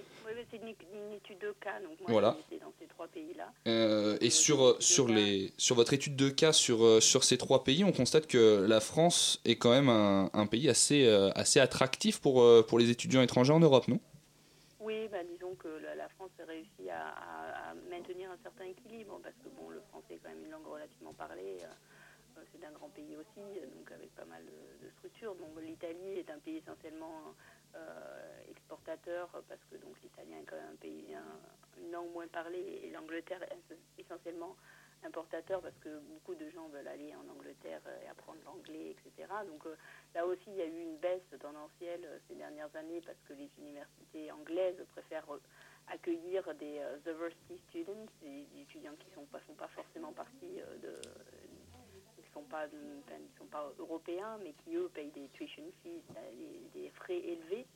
c'est 0.50 0.56
une, 0.56 0.68
étude 0.68 1.38
de 1.38 1.54
cas, 1.60 1.80
donc 1.80 2.00
moi 2.00 2.12
voilà. 2.12 2.36
dans 2.60 2.72
ces 2.80 2.86
trois 2.86 3.06
pays-là. 3.08 3.52
Euh, 3.66 4.16
et 4.20 4.30
sur, 4.30 4.80
sur, 4.80 5.08
les, 5.08 5.52
sur 5.58 5.76
votre 5.76 5.92
étude 5.92 6.16
de 6.16 6.28
cas 6.30 6.52
sur, 6.52 6.84
euh, 6.84 7.00
sur 7.00 7.24
ces 7.24 7.36
trois 7.36 7.64
pays, 7.64 7.84
on 7.84 7.92
constate 7.92 8.26
que 8.26 8.64
la 8.66 8.80
France 8.80 9.40
est 9.44 9.56
quand 9.56 9.70
même 9.70 9.88
un, 9.88 10.30
un 10.32 10.46
pays 10.46 10.68
assez, 10.68 11.06
assez 11.34 11.60
attractif 11.60 12.20
pour, 12.20 12.44
pour 12.66 12.78
les 12.78 12.90
étudiants 12.90 13.22
étrangers 13.22 13.52
en 13.52 13.60
Europe, 13.60 13.88
non? 13.88 14.00
Oui, 14.84 15.08
bah, 15.08 15.24
disons 15.24 15.54
que 15.54 15.68
la, 15.96 16.08
France 16.10 16.30
a 16.42 16.44
réussi 16.44 16.90
à, 16.90 17.72
maintenir 17.88 18.30
un 18.30 18.36
certain 18.42 18.64
équilibre, 18.64 19.18
parce 19.22 19.34
que 19.36 19.48
bon, 19.48 19.70
le 19.70 19.80
français 19.80 20.14
est 20.14 20.18
quand 20.18 20.28
même 20.28 20.44
une 20.44 20.50
langue 20.50 20.66
relativement 20.66 21.14
parlée 21.14 21.56
c'est 22.52 22.60
d'un 22.60 22.72
grand 22.72 22.88
pays 22.90 23.16
aussi, 23.16 23.60
donc 23.76 23.90
avec 23.92 24.14
pas 24.14 24.24
mal 24.26 24.44
de, 24.44 24.90
structures. 24.90 25.34
Donc 25.36 25.58
l'Italie 25.62 26.18
est 26.18 26.30
un 26.30 26.38
pays 26.38 26.58
essentiellement 26.58 27.34
euh, 27.76 28.50
exportateur 28.50 29.28
parce 29.48 29.60
que 29.70 29.76
donc 29.76 30.00
l'italien 30.02 30.38
est 30.40 30.44
quand 30.44 30.56
même 30.56 30.72
un 30.72 30.76
pays 30.76 31.14
une 31.80 31.90
langue 31.90 32.12
moins 32.12 32.28
parlée 32.28 32.80
et 32.82 32.90
l'Angleterre 32.90 33.40
essentiellement 33.98 34.56
importateur 35.04 35.60
parce 35.60 35.76
que 35.78 35.98
beaucoup 36.00 36.34
de 36.34 36.48
gens 36.50 36.68
veulent 36.68 36.88
aller 36.88 37.14
en 37.14 37.28
Angleterre 37.32 37.80
et 38.02 38.08
apprendre 38.08 38.38
l'anglais, 38.44 38.90
etc. 38.92 39.28
Donc 39.46 39.66
euh, 39.66 39.76
là 40.14 40.26
aussi, 40.26 40.44
il 40.48 40.56
y 40.56 40.62
a 40.62 40.66
eu 40.66 40.80
une 40.80 40.96
baisse 40.96 41.22
tendancielle 41.40 42.04
euh, 42.04 42.18
ces 42.28 42.34
dernières 42.34 42.74
années 42.76 43.00
parce 43.04 43.18
que 43.28 43.34
les 43.34 43.50
universités 43.58 44.30
anglaises 44.32 44.82
préfèrent 44.92 45.26
accueillir 45.88 46.42
des 46.54 46.80
diversity 47.04 47.60
students, 47.68 48.06
des, 48.22 48.46
étudiants 48.60 48.96
qui 48.98 49.08
ne 49.10 49.14
sont 49.14 49.26
pas, 49.26 49.40
sont 49.46 49.54
pas 49.54 49.68
forcément 49.68 50.12
partis 50.12 50.56
de, 50.82 50.94
sont 52.34 52.42
pas, 52.42 52.66
sont 53.38 53.46
pas 53.46 53.72
européens, 53.78 54.38
mais 54.42 54.52
qui 54.64 54.74
eux 54.74 54.90
payent 54.92 55.10
des 55.12 55.28
tuition 55.28 55.62
fees, 55.82 56.02
des, 56.74 56.90
frais 56.90 57.18
élevés. 57.18 57.66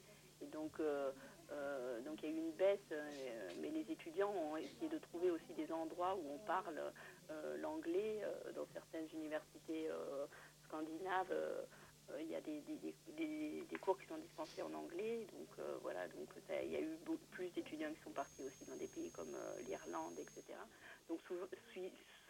Et 0.43 0.47
donc, 0.47 0.79
euh, 0.81 1.13
euh, 1.51 2.01
donc 2.03 2.23
il 2.23 2.31
y 2.31 2.33
a 2.33 2.35
eu 2.35 2.39
une 2.39 2.53
baisse, 2.53 2.79
euh, 2.93 3.51
mais 3.61 3.71
les 3.71 3.91
étudiants 3.91 4.31
ont 4.31 4.57
essayé 4.57 4.89
de 4.89 4.99
trouver 4.99 5.31
aussi 5.31 5.53
des 5.57 5.73
endroits 5.73 6.15
où 6.15 6.35
on 6.35 6.39
parle 6.47 6.81
l'anglais. 7.61 8.23
dans 8.55 8.67
certaines 8.73 9.07
universités 9.13 9.91
scandinaves, 10.65 11.35
il 12.21 12.31
y 12.31 12.35
a 12.35 12.41
des, 12.41 12.63
des, 13.17 13.77
cours 13.79 13.99
qui 13.99 14.07
sont 14.07 14.17
dispensés 14.17 14.63
en 14.63 14.73
anglais. 14.73 15.27
Donc 15.33 15.67
voilà, 15.83 16.09
donc 16.09 16.29
il 16.65 16.71
y 16.71 16.77
a 16.77 16.81
eu 16.81 16.97
plus 17.31 17.51
d'étudiants 17.51 17.93
qui 17.93 18.01
sont 18.01 18.13
partis 18.13 18.43
aussi 18.45 18.65
dans 18.65 18.77
des 18.77 18.87
pays 18.87 19.11
comme 19.11 19.37
l'Irlande, 19.67 20.19
etc. 20.19 20.59
Donc 21.09 21.21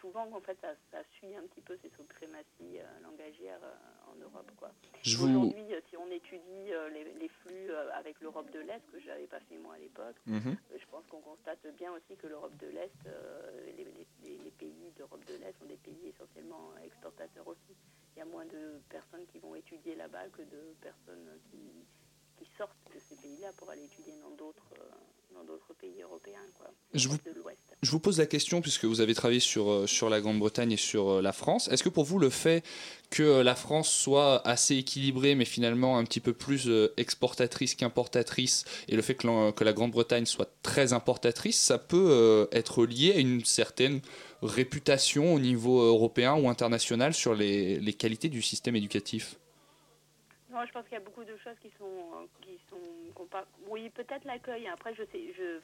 souvent, 0.01 0.27
en 0.33 0.41
fait, 0.41 0.59
ça, 0.61 1.03
suit 1.15 1.35
un 1.37 1.43
petit 1.43 1.61
peu 1.61 1.77
ces 1.83 1.91
suprématies 1.91 2.79
euh, 2.79 3.01
langagières 3.03 3.61
euh, 3.63 4.13
en 4.13 4.17
Europe. 4.17 4.51
Quoi. 4.57 4.71
Aujourd'hui, 5.05 5.75
euh, 5.75 5.81
si 5.89 5.97
on 5.97 6.11
étudie 6.11 6.71
les, 6.93 7.29
flux 7.29 7.71
avec 7.95 8.21
l'Europe 8.21 8.51
de 8.51 8.61
l'Est, 8.61 8.83
que 8.91 9.01
je 9.01 9.07
n'avais 9.07 9.27
pas 9.27 9.41
fait 9.41 9.59
moi 9.59 9.75
à 9.75 9.79
l'époque, 9.79 10.17
mhm. 10.27 10.57
je 10.71 10.87
pense 10.91 11.05
qu'on 11.07 11.21
constate 11.21 11.67
bien 11.77 11.93
aussi 11.93 12.17
que 12.17 12.27
l'Europe 12.27 12.57
de 12.57 12.69
l'Est, 12.69 13.09
les, 13.77 13.85
les, 13.85 14.51
pays 14.53 14.93
d'Europe 14.97 15.25
de 15.27 15.35
l'Est 15.35 15.59
sont 15.59 15.67
des 15.67 15.77
pays 15.77 16.09
essentiellement 16.09 16.73
exportateurs 16.85 17.47
aussi. 17.47 17.77
Il 18.17 18.19
y 18.19 18.23
a 18.23 18.25
moins 18.25 18.47
de 18.47 18.81
personnes 18.89 19.27
qui 19.27 19.39
vont 19.39 19.55
étudier 19.55 19.95
là-bas 19.95 20.29
que 20.31 20.43
de 20.43 20.75
personnes 20.81 21.39
qui, 21.51 21.87
qui 22.39 22.47
sortent 22.57 22.77
de 22.95 23.01
ces 23.09 23.17
pays-là 23.17 23.53
pour 23.57 23.71
aller 23.71 23.85
étudier 23.85 24.15
dans 24.23 24.35
d'autres 24.37 24.75
dans 25.39 25.45
d'autres 25.45 25.75
pays 25.75 26.03
européens, 26.03 26.45
quoi, 26.59 26.69
je, 26.95 27.09
vous, 27.09 27.17
je 27.83 27.91
vous 27.91 28.01
pose 28.01 28.19
la 28.19 28.27
question, 28.27 28.61
puisque 28.61 28.85
vous 28.87 29.01
avez 29.01 29.15
travaillé 29.15 29.41
sur, 29.41 29.71
euh, 29.71 29.87
sur 29.87 30.09
la 30.09 30.21
Grande-Bretagne 30.21 30.73
et 30.73 30.77
sur 30.77 31.11
euh, 31.11 31.23
la 31.23 31.33
France. 31.33 31.69
Est-ce 31.69 31.83
que 31.83 31.89
pour 31.89 32.05
vous, 32.05 32.19
le 32.19 32.31
fait 32.31 32.65
que 33.11 33.23
euh, 33.23 33.43
la 33.45 33.55
France 33.55 33.93
soit 33.93 34.47
assez 34.47 34.77
équilibrée, 34.77 35.35
mais 35.35 35.45
finalement 35.45 35.99
un 35.99 36.05
petit 36.05 36.21
peu 36.21 36.33
plus 36.33 36.69
exportatrice 36.97 37.75
qu'importatrice, 37.75 38.65
et 38.89 38.97
le 38.97 39.03
fait 39.03 39.15
que, 39.15 39.51
que 39.53 39.65
la 39.65 39.73
Grande-Bretagne 39.73 40.27
soit 40.27 40.51
très 40.63 40.93
importatrice, 40.93 41.61
ça 41.61 41.79
peut 41.79 42.49
être 42.53 42.85
lié 42.85 43.13
à 43.13 43.19
une 43.19 43.45
certaine 43.45 44.01
réputation 44.43 45.35
au 45.35 45.39
niveau 45.39 45.81
européen 45.81 46.35
ou 46.35 46.49
international 46.49 47.15
sur 47.15 47.35
les, 47.35 47.79
les 47.79 47.93
qualités 47.93 48.29
du 48.29 48.43
système 48.43 48.77
éducatif? 48.77 49.37
Non, 50.59 50.67
je 50.67 50.73
pense 50.73 50.85
qu'il 50.85 50.95
y 50.95 51.01
a 51.01 51.05
beaucoup 51.05 51.25
de 51.25 51.37
choses 51.37 51.59
qui 51.61 51.71
sont, 51.79 52.29
qui 52.43 52.59
sont, 52.69 52.81
oui, 53.69 53.91
peut-être 53.91 54.25
l'accueil. 54.25 54.67
Après, 54.67 54.93
je 54.93 55.05
sais, 55.05 55.33
je, 55.37 55.61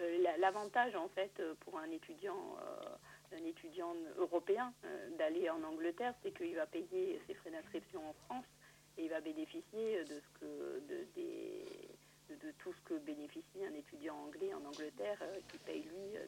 euh, 0.00 0.18
l'avantage 0.38 0.94
en 0.94 1.08
fait 1.08 1.40
pour 1.60 1.78
un 1.78 1.90
étudiant, 1.90 2.56
euh, 2.60 3.36
un 3.38 3.44
étudiant 3.44 3.94
européen 4.18 4.74
euh, 4.84 5.08
d'aller 5.16 5.48
en 5.48 5.62
Angleterre, 5.62 6.12
c'est 6.22 6.36
qu'il 6.36 6.54
va 6.54 6.66
payer 6.66 7.18
ses 7.26 7.34
frais 7.34 7.50
d'inscription 7.50 8.06
en 8.06 8.12
France 8.26 8.44
et 8.98 9.04
il 9.04 9.10
va 9.10 9.20
bénéficier 9.20 10.04
de 10.04 10.20
ce 10.20 10.38
que, 10.38 10.80
des 11.14 11.88
de, 12.28 12.50
tout 12.58 12.72
ce 12.72 12.83
que 12.94 13.04
bénéficie 13.04 13.64
un 13.64 13.74
étudiant 13.74 14.16
anglais 14.16 14.52
en 14.54 14.64
Angleterre 14.64 15.18
euh, 15.22 15.38
qui 15.48 15.58
paye 15.58 15.82
lui 15.82 16.16
euh, 16.16 16.26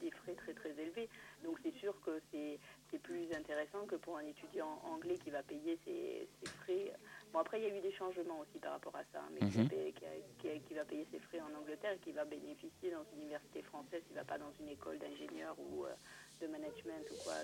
des, 0.00 0.10
frais 0.10 0.34
très 0.34 0.52
très 0.54 0.70
élevés. 0.70 1.08
Donc 1.44 1.58
c'est 1.62 1.74
sûr 1.74 1.94
que 2.02 2.20
c'est 2.32 2.58
plus 3.02 3.32
intéressant 3.32 3.86
que 3.86 3.96
pour 3.96 4.16
un 4.16 4.26
étudiant 4.26 4.80
anglais 4.84 5.16
qui 5.18 5.30
va 5.30 5.42
payer 5.42 5.78
ses, 5.84 6.28
frais. 6.62 6.92
Bon 7.32 7.38
après 7.38 7.60
il 7.60 7.68
y 7.68 7.70
a 7.70 7.76
eu 7.76 7.80
des 7.80 7.92
changements 7.92 8.40
aussi 8.40 8.58
par 8.58 8.72
rapport 8.72 8.96
à 8.96 9.04
ça, 9.12 9.22
mais 9.32 9.48
qui, 9.48 9.58
mhm. 9.58 10.62
qui, 10.66 10.74
va 10.74 10.84
payer 10.84 11.06
ses 11.10 11.20
frais 11.20 11.40
en 11.40 11.54
Angleterre 11.58 11.92
et 11.92 11.98
qui 11.98 12.12
va 12.12 12.24
bénéficier 12.24 12.90
dans 12.90 13.04
une 13.14 13.22
université 13.22 13.62
française, 13.62 14.02
il 14.10 14.14
ne 14.14 14.18
va 14.18 14.24
pas 14.24 14.38
dans 14.38 14.52
une 14.60 14.68
école 14.68 14.98
d'ingénieur 14.98 15.56
ou 15.58 15.84
euh, 15.84 15.94
de 16.40 16.46
management 16.46 17.04
ou 17.10 17.22
quoi, 17.22 17.34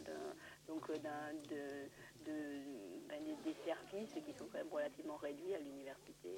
donc 0.66 0.90
d'un 1.00 1.32
de, 1.50 1.86
de 2.24 2.34
ben, 3.08 3.22
des 3.44 3.56
services 3.64 4.14
qui 4.14 4.32
sont 4.32 4.46
quand 4.46 4.58
même 4.58 4.72
relativement 4.72 5.16
réduits 5.16 5.54
à 5.54 5.58
l'université 5.58 6.30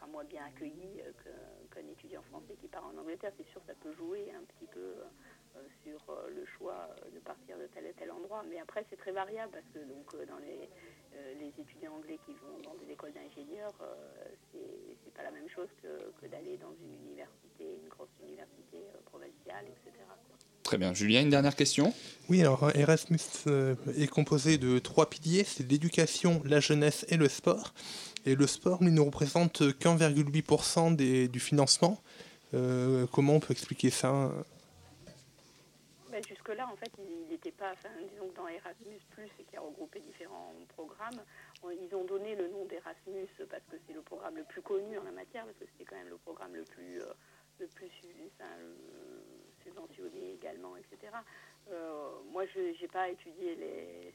sera 0.00 0.10
moins 0.10 0.24
bien 0.24 0.44
accueilli 0.44 1.02
qu'un 1.70 1.86
étudiant 1.86 2.22
français 2.30 2.56
qui 2.60 2.68
part 2.68 2.86
en 2.86 2.98
Angleterre. 2.98 3.32
C'est 3.36 3.48
sûr, 3.50 3.60
ça 3.66 3.74
peut 3.82 3.92
jouer 3.92 4.32
un 4.32 4.44
petit 4.44 4.66
peu 4.72 4.94
sur 5.84 6.00
le 6.28 6.46
choix 6.56 6.88
de 7.12 7.18
partir 7.20 7.58
de 7.58 7.66
tel 7.74 7.84
et 7.86 7.92
tel 7.92 8.10
endroit. 8.10 8.42
Mais 8.48 8.58
après, 8.60 8.84
c'est 8.88 8.96
très 8.96 9.12
variable 9.12 9.52
parce 9.52 9.68
que 9.74 9.78
donc 9.92 10.08
dans 10.26 10.38
les 10.38 10.68
les 11.38 11.52
étudiants 11.58 11.94
anglais 11.94 12.18
qui 12.24 12.32
vont 12.32 12.58
dans 12.62 12.74
des 12.74 12.92
écoles 12.92 13.12
d'ingénieurs, 13.12 13.74
c'est 14.52 15.12
pas 15.12 15.22
la 15.22 15.30
même 15.30 15.48
chose 15.48 15.68
que, 15.82 15.88
que 16.20 16.26
d'aller 16.30 16.56
dans 16.56 16.72
une 16.80 16.94
université, 16.94 17.78
une 17.82 17.88
grosse 17.88 18.14
université 18.22 18.78
provinciale, 19.04 19.66
etc. 19.66 20.00
Très 20.62 20.78
bien. 20.78 20.94
Julien, 20.94 21.22
une 21.22 21.30
dernière 21.30 21.56
question? 21.56 21.92
Oui, 22.28 22.42
alors 22.42 22.70
Erasmus 22.76 23.18
euh, 23.48 23.74
est 23.98 24.06
composé 24.06 24.56
de 24.56 24.78
trois 24.78 25.10
piliers, 25.10 25.42
c'est 25.44 25.68
l'éducation, 25.68 26.42
la 26.44 26.60
jeunesse 26.60 27.04
et 27.08 27.16
le 27.16 27.28
sport. 27.28 27.74
Et 28.26 28.34
le 28.34 28.46
sport, 28.46 28.78
il 28.82 28.92
ne 28.92 29.00
représente 29.00 29.78
qu'1,8% 29.78 31.28
du 31.28 31.40
financement. 31.40 32.02
Euh, 32.52 33.06
comment 33.12 33.34
on 33.34 33.40
peut 33.40 33.52
expliquer 33.52 33.90
ça? 33.90 34.30
Ben, 36.10 36.22
Jusque-là, 36.28 36.68
en 36.70 36.76
fait, 36.76 36.90
il 36.98 37.28
n'était 37.30 37.52
pas, 37.52 37.72
disons 38.12 38.28
que 38.28 38.36
dans 38.36 38.48
Erasmus, 38.48 39.00
qui 39.48 39.56
a 39.56 39.60
regroupé 39.60 40.00
différents 40.00 40.52
programmes, 40.68 41.20
ils 41.64 41.94
ont 41.94 42.04
donné 42.04 42.34
le 42.34 42.48
nom 42.48 42.64
d'Erasmus 42.66 43.28
parce 43.48 43.62
que 43.70 43.76
c'est 43.86 43.94
le 43.94 44.02
programme 44.02 44.36
le 44.36 44.44
plus 44.44 44.62
connu 44.62 44.98
en 44.98 45.04
la 45.04 45.12
matière, 45.12 45.44
parce 45.44 45.56
que 45.58 45.64
c'était 45.72 45.84
quand 45.84 45.96
même 45.96 46.08
le 46.08 46.18
programme 46.18 46.54
le 46.54 46.64
plus, 46.64 47.00
euh, 47.00 47.12
le 47.58 47.66
plus 47.68 47.90
subventionné 49.62 50.32
également, 50.34 50.76
etc. 50.76 51.12
Euh, 51.72 52.10
moi, 52.32 52.44
je 52.46 52.60
n'ai 52.60 52.88
pas 52.88 53.08
étudié 53.08 53.56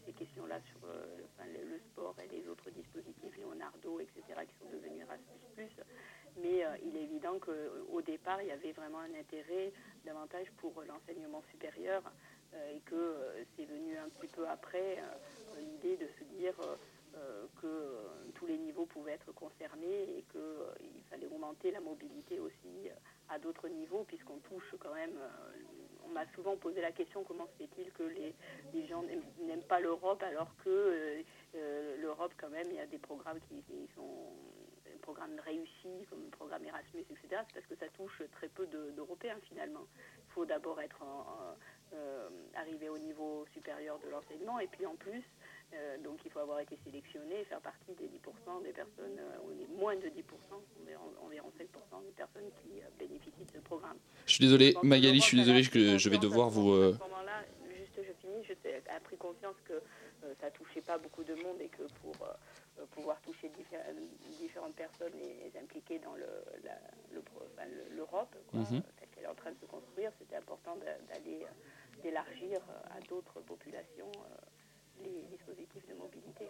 ces 0.05 0.13
questions-là 0.13 0.59
sur 0.71 0.79
euh, 0.89 1.05
le, 1.45 1.79
sport 1.91 2.15
et 2.23 2.35
les 2.35 2.47
autres 2.47 2.69
dispositifs, 2.71 3.37
Leonardo, 3.37 3.99
etc., 3.99 4.39
qui 4.47 4.55
sont 4.59 4.71
devenus 4.71 5.01
Erasmus+. 5.01 5.83
Mais 6.41 6.65
euh, 6.65 6.75
il 6.83 6.97
est 6.97 7.03
évident 7.03 7.39
qu'au 7.39 8.01
départ, 8.01 8.41
il 8.41 8.49
y 8.49 8.51
avait 8.51 8.73
vraiment 8.73 8.99
un 8.99 9.13
intérêt 9.13 9.71
davantage 10.05 10.47
pour 10.57 10.73
l'enseignement 10.87 11.43
supérieur 11.51 12.03
et 12.73 12.79
que 12.85 13.17
c'est 13.55 13.65
venu 13.65 13.97
un 13.97 14.07
petit 14.07 14.27
peu 14.27 14.47
après 14.47 14.97
l'idée 15.59 15.97
de 15.97 16.07
se 16.17 16.23
dire 16.39 16.53
que 17.61 17.97
tous 18.35 18.45
les 18.45 18.57
niveaux 18.57 18.85
pouvaient 18.85 19.13
être 19.13 19.33
concernés 19.33 20.03
et 20.17 20.23
qu'il 20.31 21.03
fallait 21.09 21.25
augmenter 21.25 21.71
la 21.71 21.81
mobilité 21.81 22.39
aussi 22.39 22.89
à 23.29 23.39
d'autres 23.39 23.67
niveaux, 23.67 24.03
puisqu'on 24.07 24.37
touche 24.39 24.75
quand 24.79 24.93
même. 24.93 25.15
Euh, 25.17 25.29
on 26.05 26.09
m'a 26.09 26.25
souvent 26.33 26.55
posé 26.55 26.81
la 26.81 26.91
question 26.91 27.23
comment 27.23 27.47
se 27.47 27.63
fait-il 27.63 27.91
que 27.91 28.03
les, 28.03 28.35
les 28.73 28.85
gens 28.87 29.03
n'aiment 29.39 29.63
pas 29.63 29.79
l'Europe 29.79 30.21
alors 30.21 30.55
que 30.63 30.69
euh, 30.69 31.21
euh, 31.55 31.97
l'Europe, 31.97 32.33
quand 32.37 32.49
même, 32.49 32.67
il 32.69 32.75
y 32.75 32.79
a 32.79 32.85
des 32.85 32.99
programmes 32.99 33.39
qui, 33.49 33.63
sont 33.95 34.31
des 34.85 34.99
programmes 34.99 35.39
réussis, 35.43 36.05
comme 36.09 36.23
le 36.23 36.29
programme 36.29 36.63
Erasmus, 36.63 37.01
etc. 37.09 37.41
C'est 37.47 37.53
parce 37.55 37.65
que 37.65 37.75
ça 37.75 37.87
touche 37.97 38.21
très 38.33 38.49
peu 38.49 38.67
d'Européens 38.67 39.39
finalement. 39.49 39.87
Il 40.27 40.31
faut 40.33 40.45
d'abord 40.45 40.79
être 40.81 41.03
arrivé 42.55 42.89
au 42.89 42.97
niveau 42.97 43.45
supérieur 43.53 43.97
de 43.99 44.09
l'enseignement 44.09 44.59
et 44.59 44.67
puis 44.67 44.85
en 44.85 44.95
plus 44.95 45.23
euh, 45.75 45.97
donc 46.03 46.19
il 46.25 46.31
faut 46.31 46.39
avoir 46.39 46.59
été 46.59 46.77
sélectionné 46.83 47.43
faire 47.45 47.61
partie 47.61 47.93
des 47.93 48.07
10% 48.07 48.63
des 48.63 48.71
personnes, 48.71 49.19
euh, 49.19 49.45
ou 49.45 49.53
des 49.53 49.67
moins 49.67 49.95
de 49.95 50.07
10%, 50.07 50.21
environ, 50.81 51.13
environ 51.25 51.51
5% 51.59 52.05
des 52.05 52.11
personnes 52.11 52.49
qui 52.61 52.79
euh, 52.79 52.85
bénéficient 52.97 53.45
de 53.45 53.51
ce 53.51 53.59
programme. 53.59 53.97
Je 54.25 54.33
suis 54.33 54.45
désolé, 54.45 54.75
Magali, 54.83 55.19
je 55.19 55.25
suis 55.25 55.37
désolé 55.37 55.67
que 55.67 55.97
je 55.97 56.09
vais 56.09 56.17
devoir 56.17 56.49
vous... 56.49 56.73
À 56.73 56.93
ce 56.93 56.99
moment-là, 56.99 57.43
juste 57.75 57.97
je 57.97 58.13
finis, 58.21 58.43
j'ai 58.47 58.55
pris 59.03 59.17
conscience 59.17 59.55
que 59.65 59.81
ça 60.41 60.49
touchait 60.49 60.81
pas 60.81 60.97
beaucoup 60.97 61.23
de 61.23 61.35
monde 61.35 61.61
et 61.61 61.67
que 61.67 61.83
pour 62.01 62.15
pouvoir 62.91 63.21
toucher 63.21 63.51
différentes 64.39 64.75
personnes 64.75 65.13
et 65.21 65.51
les 65.51 65.59
impliquer 65.59 65.99
dans 65.99 66.15
l'Europe, 67.91 68.35
le, 68.53 68.59
mhm. 68.59 68.81
telle 68.97 69.09
qu'elle 69.09 69.23
est 69.25 69.27
en 69.27 69.35
train 69.35 69.51
de 69.51 69.59
se 69.59 69.65
construire, 69.65 70.11
c'était 70.19 70.37
important 70.37 70.75
d'aller 70.77 71.45
d'élargir 72.03 72.59
à 72.91 72.99
d'autres 73.07 73.39
populations 73.41 74.11
dispositifs 75.03 75.87
de 75.89 75.95
mobilité. 75.97 76.45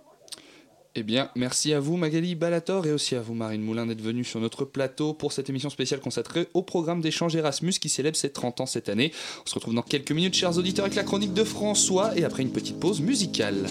Eh 0.98 1.04
bien, 1.04 1.30
merci 1.36 1.74
à 1.74 1.80
vous 1.80 1.98
Magali 1.98 2.36
Balator 2.36 2.86
et 2.86 2.92
aussi 2.92 3.16
à 3.16 3.22
vous 3.22 3.34
Marine 3.34 3.62
Moulin 3.62 3.86
d'être 3.86 4.02
venue 4.02 4.24
sur 4.24 4.40
notre 4.40 4.64
plateau 4.64 5.14
pour 5.14 5.34
cette 5.34 5.50
émission 5.50 5.70
spéciale 5.70 6.00
consacrée 6.00 6.48
au 6.54 6.62
programme 6.62 7.02
d'échange 7.02 7.36
Erasmus 7.36 7.74
qui 7.74 7.90
célèbre 7.90 8.16
ses 8.16 8.32
30 8.32 8.62
ans 8.62 8.66
cette 8.66 8.88
année. 8.88 9.12
On 9.46 9.50
se 9.50 9.56
retrouve 9.56 9.74
dans 9.74 9.82
quelques 9.82 10.12
minutes, 10.12 10.36
chers 10.36 10.58
auditeurs, 10.58 10.86
avec 10.86 10.96
la 10.96 11.04
chronique 11.04 11.34
de 11.34 11.44
François 11.44 12.18
et 12.18 12.24
après 12.24 12.44
une 12.44 12.54
petite 12.54 12.80
pause 12.80 13.02
musicale. 13.02 13.66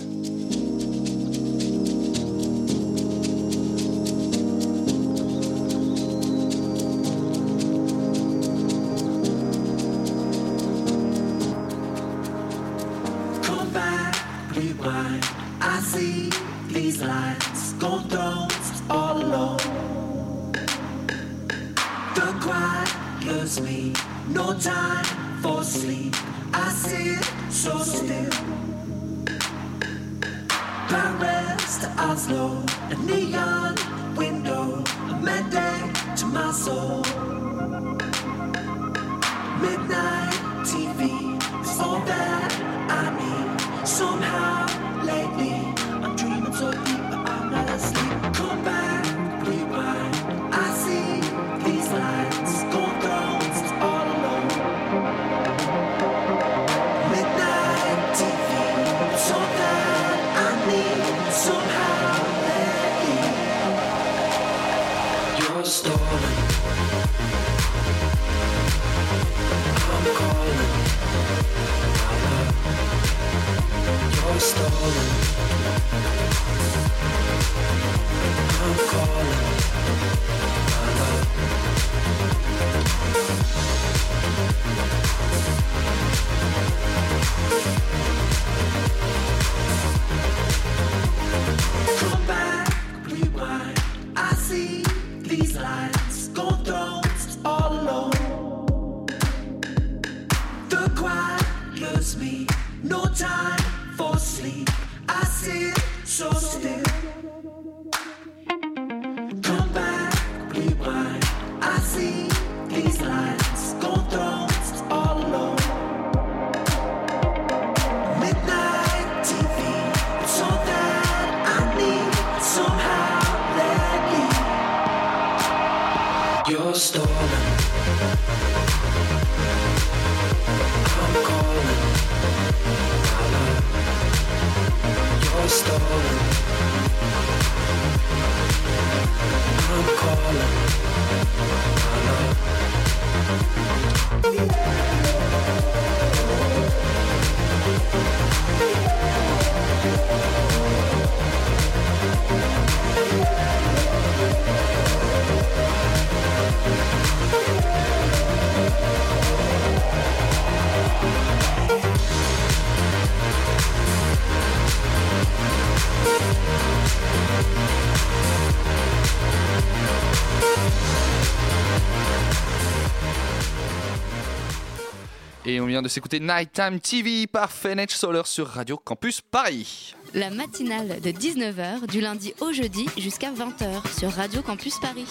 Vient 175.74 175.82
de 175.82 175.88
s'écouter 175.88 176.20
Nighttime 176.20 176.78
TV 176.78 177.26
par 177.26 177.50
Fenech 177.50 177.90
Solar 177.90 178.28
sur 178.28 178.46
Radio 178.46 178.76
Campus 178.76 179.20
Paris. 179.20 179.96
La 180.14 180.30
matinale 180.30 181.00
de 181.00 181.10
19h 181.10 181.88
du 181.88 182.00
lundi 182.00 182.32
au 182.40 182.52
jeudi 182.52 182.86
jusqu'à 182.96 183.32
20h 183.32 183.98
sur 183.98 184.12
Radio 184.12 184.40
Campus 184.40 184.78
Paris. 184.78 185.08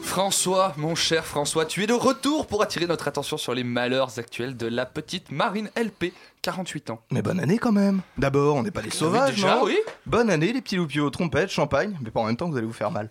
François, 0.00 0.72
mon 0.76 0.94
cher 0.94 1.24
François, 1.24 1.66
tu 1.66 1.82
es 1.82 1.88
de 1.88 1.94
retour 1.94 2.46
pour 2.46 2.62
attirer 2.62 2.86
notre 2.86 3.08
attention 3.08 3.36
sur 3.36 3.54
les 3.54 3.64
malheurs 3.64 4.20
actuels 4.20 4.56
de 4.56 4.68
la 4.68 4.86
petite 4.86 5.32
Marine 5.32 5.68
LP, 5.76 6.12
48 6.42 6.90
ans. 6.90 7.00
Mais 7.10 7.22
bonne 7.22 7.40
année 7.40 7.58
quand 7.58 7.72
même. 7.72 8.02
D'abord, 8.18 8.54
on 8.54 8.62
n'est 8.62 8.70
pas 8.70 8.82
des 8.82 8.90
sauvages, 8.90 9.34
déjà, 9.34 9.56
non 9.56 9.64
oui. 9.64 9.78
Bonne 10.06 10.30
année 10.30 10.52
les 10.52 10.60
petits 10.60 10.76
loupiaux, 10.76 11.10
trompettes, 11.10 11.50
champagne, 11.50 11.98
mais 12.00 12.12
pas 12.12 12.20
en 12.20 12.26
même 12.26 12.36
temps 12.36 12.48
vous 12.48 12.56
allez 12.56 12.68
vous 12.68 12.72
faire 12.72 12.92
mal. 12.92 13.10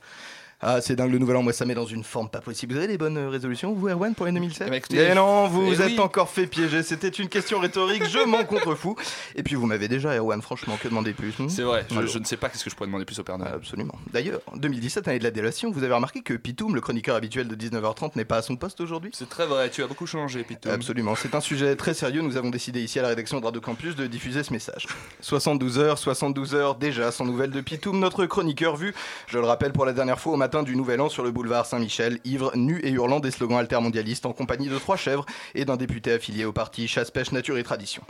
Ah, 0.64 0.80
c'est 0.80 0.96
dingue, 0.96 1.12
le 1.12 1.18
nouvel 1.18 1.38
an, 1.38 1.42
moi 1.42 1.54
ça 1.54 1.66
met 1.66 1.74
dans 1.74 1.88
une 1.88 2.04
forme 2.04 2.30
pas 2.30 2.40
possible. 2.40 2.74
Vous 2.74 2.78
avez 2.78 2.88
des 2.88 2.98
bonnes 3.00 3.18
euh, 3.18 3.30
résolutions, 3.30 3.74
vous, 3.74 3.90
Erwan, 3.90 4.14
pour 4.14 4.28
les 4.28 4.32
2007 4.32 4.68
Eh 4.68 4.70
ben, 4.70 4.76
écoutez, 4.76 5.08
Eh 5.12 5.16
non, 5.16 5.48
vous 5.48 5.64
eh 5.64 5.70
vous 5.70 5.82
êtes 5.82 5.94
oui. 5.94 6.00
encore 6.00 6.30
fait 6.30 6.46
piéger, 6.46 6.84
c'était 6.84 7.10
une 7.10 7.30
question 7.30 7.60
rhétorique, 7.60 8.08
je 8.08 8.20
m'en 8.26 8.44
contrefous. 8.44 8.96
Et 9.36 9.42
puis 9.42 9.56
vous 9.56 9.66
m'avez 9.66 9.88
déjà, 9.88 10.16
Erwan, 10.16 10.40
franchement, 10.44 10.78
que 10.80 10.88
demander 10.88 11.14
de 11.14 11.16
plus 11.16 11.38
hmm? 11.40 11.50
C'est 11.50 11.64
vrai, 11.64 11.86
je, 11.90 12.20
ne 12.20 12.24
sais 12.26 12.38
pas 12.38 12.50
qu'est-ce 12.50 12.64
que 12.64 12.70
je 12.70 12.76
pourrais 12.76 12.86
demander 12.88 13.06
plus 13.06 13.18
au 13.18 13.24
Père 13.24 13.40
Noël. 13.40 13.54
Absolument. 13.56 13.96
D'ailleurs, 14.14 14.42
2017, 14.56 15.08
année 15.08 15.18
de 15.18 15.24
la 15.24 15.32
délation, 15.32 15.72
vous 15.72 15.84
avez 15.84 15.96
remarqué 15.96 16.22
que 16.22 16.36
Pitoum, 16.36 16.76
le 16.76 16.82
chroniqueur 16.82 17.16
habituel 17.16 17.48
de 17.48 17.56
19h30, 17.56 18.12
n'est 18.16 18.26
pas 18.26 18.38
à 18.38 18.42
son 18.44 18.56
poste 18.56 18.82
aujourd'hui? 18.82 19.10
C'est 19.16 19.30
très 19.30 19.48
vrai, 19.48 19.72
tu 19.72 19.82
as 19.82 19.88
beaucoup 19.88 20.06
changé, 20.06 20.44
Pito. 20.44 20.70
Absolument, 20.70 21.16
c'est 21.16 21.34
un 21.34 21.42
sujet 21.42 21.76
très 21.76 21.96
sérieux. 21.96 22.22
Nous 22.22 22.38
avons 22.38 22.52
décidé 22.52 22.84
ici 22.84 23.00
à 23.00 23.02
la 23.02 23.08
rédaction 23.08 23.40
de 23.40 23.46
Radio 23.46 23.62
Campus 23.62 23.96
de 23.96 24.06
diffuser 24.06 24.44
ce 24.44 24.54
message. 24.54 24.88
72 25.22 25.80
heures, 25.80 25.98
72 25.98 26.54
heures 26.54 26.76
déjà 26.76 27.12
sans 27.12 27.26
nouvelles 27.26 27.50
de 27.50 27.62
Pitoum, 27.62 27.98
notre 27.98 28.28
chroniqueur 28.28 28.76
vu, 28.76 28.94
je 29.26 29.40
le 29.40 29.46
rappelle 29.46 29.72
pour 29.72 29.88
la 29.88 29.94
dernière 29.94 30.20
fois 30.20 30.34
au 30.34 30.38
matin 30.38 30.51
du 30.52 30.76
Nouvel 30.76 31.00
An 31.00 31.08
sur 31.08 31.24
le 31.24 31.32
boulevard 31.32 31.66
Saint-Michel, 31.66 32.20
ivre, 32.26 32.52
nu 32.56 32.80
et 32.84 32.92
hurlant 32.92 33.22
des 33.22 33.32
slogans 33.32 33.58
altermondialistes 33.58 34.26
en 34.26 34.34
compagnie 34.34 34.68
de 34.68 34.78
trois 34.78 34.98
chèvres 34.98 35.26
et 35.56 35.64
d'un 35.64 35.78
député 35.78 36.12
affilié 36.12 36.44
au 36.44 36.52
parti 36.52 36.90
Chasse, 36.90 37.10
Pêche, 37.10 37.32
Nature 37.32 37.58
et 37.58 37.64
Tradition. 37.64 38.04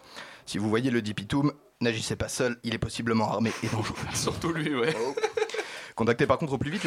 Si 0.48 0.58
vous 0.58 0.68
voyez 0.68 0.90
le 0.90 1.04
dit 1.04 1.14
Pitoum, 1.14 1.54
n'agissez 1.80 2.16
pas 2.16 2.28
seul, 2.28 2.58
il 2.64 2.74
est 2.74 2.80
possiblement 2.80 3.32
armé 3.32 3.52
et 3.62 3.68
dangereux. 3.68 3.96
Surtout 4.16 4.52
lui, 4.52 4.74
ouais. 4.74 4.96
Contactez 5.96 6.26
par 6.26 6.40
contre 6.40 6.54
au 6.54 6.58
plus 6.58 6.72
vite 6.72 6.86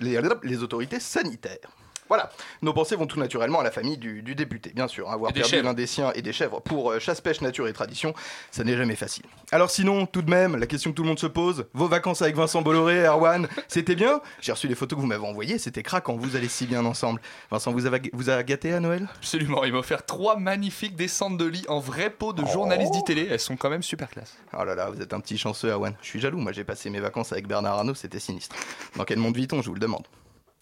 les 0.00 0.62
autorités 0.62 1.00
sanitaires. 1.00 1.70
Voilà, 2.08 2.30
nos 2.62 2.72
pensées 2.74 2.96
vont 2.96 3.06
tout 3.06 3.18
naturellement 3.18 3.60
à 3.60 3.64
la 3.64 3.70
famille 3.70 3.96
du, 3.96 4.22
du 4.22 4.34
député, 4.34 4.72
bien 4.74 4.88
sûr. 4.88 5.08
hein. 5.08 5.14
Avoir 5.14 5.32
des 5.32 5.40
perdu 5.40 5.62
l'un 5.62 5.72
des 5.72 5.86
siens 5.86 6.12
et 6.14 6.22
des 6.22 6.32
chèvres 6.32 6.60
pour 6.60 6.90
euh, 6.90 6.98
chasse, 6.98 7.20
pêche, 7.20 7.40
nature 7.40 7.66
et 7.66 7.72
tradition, 7.72 8.12
ça 8.50 8.62
n'est 8.62 8.76
jamais 8.76 8.94
facile. 8.96 9.24
Alors 9.52 9.70
sinon, 9.70 10.04
tout 10.06 10.20
de 10.22 10.30
même, 10.30 10.56
la 10.56 10.66
question 10.66 10.90
que 10.90 10.96
tout 10.96 11.02
le 11.02 11.08
monde 11.08 11.18
se 11.18 11.26
pose, 11.26 11.66
vos 11.72 11.88
vacances 11.88 12.20
avec 12.22 12.36
Vincent 12.36 12.60
Bolloré 12.62 12.96
et 12.98 13.06
Erwan, 13.06 13.48
c'était 13.68 13.94
bien? 13.94 14.20
J'ai 14.40 14.52
reçu 14.52 14.68
les 14.68 14.74
photos 14.74 14.96
que 14.96 15.00
vous 15.00 15.06
m'avez 15.06 15.26
envoyées, 15.26 15.58
c'était 15.58 15.82
craquant, 15.82 16.16
vous 16.16 16.36
allez 16.36 16.48
si 16.48 16.66
bien 16.66 16.84
ensemble. 16.84 17.20
Vincent 17.50 17.72
vous 17.72 17.86
a, 17.86 17.90
vous 18.12 18.30
a 18.30 18.42
gâté 18.42 18.72
à 18.72 18.80
Noël? 18.80 19.08
Absolument, 19.16 19.64
il 19.64 19.72
m'a 19.72 19.78
offert 19.78 20.04
trois 20.04 20.36
magnifiques 20.36 20.96
descentes 20.96 21.38
de 21.38 21.44
lit 21.46 21.64
en 21.68 21.78
vrai 21.80 22.10
pot 22.10 22.32
de 22.32 22.44
journaliste 22.44 22.92
d'ITélé. 22.92 23.28
Elles 23.30 23.40
sont 23.40 23.56
quand 23.56 23.70
même 23.70 23.82
super 23.82 24.10
classe. 24.10 24.36
Oh 24.58 24.64
là 24.64 24.74
là, 24.74 24.90
vous 24.90 25.00
êtes 25.00 25.12
un 25.14 25.20
petit 25.20 25.38
chanceux, 25.38 25.70
Erwan. 25.70 25.94
Je 26.02 26.06
suis 26.08 26.20
jaloux, 26.20 26.38
moi 26.38 26.52
j'ai 26.52 26.64
passé 26.64 26.90
mes 26.90 27.00
vacances 27.00 27.32
avec 27.32 27.46
Bernard 27.46 27.78
Arnault, 27.78 27.94
c'était 27.94 28.20
sinistre. 28.20 28.54
Dans 28.96 29.04
quel 29.04 29.18
monde 29.18 29.36
vit-on, 29.36 29.62
je 29.62 29.68
vous 29.68 29.74
le 29.74 29.80
demande 29.80 30.04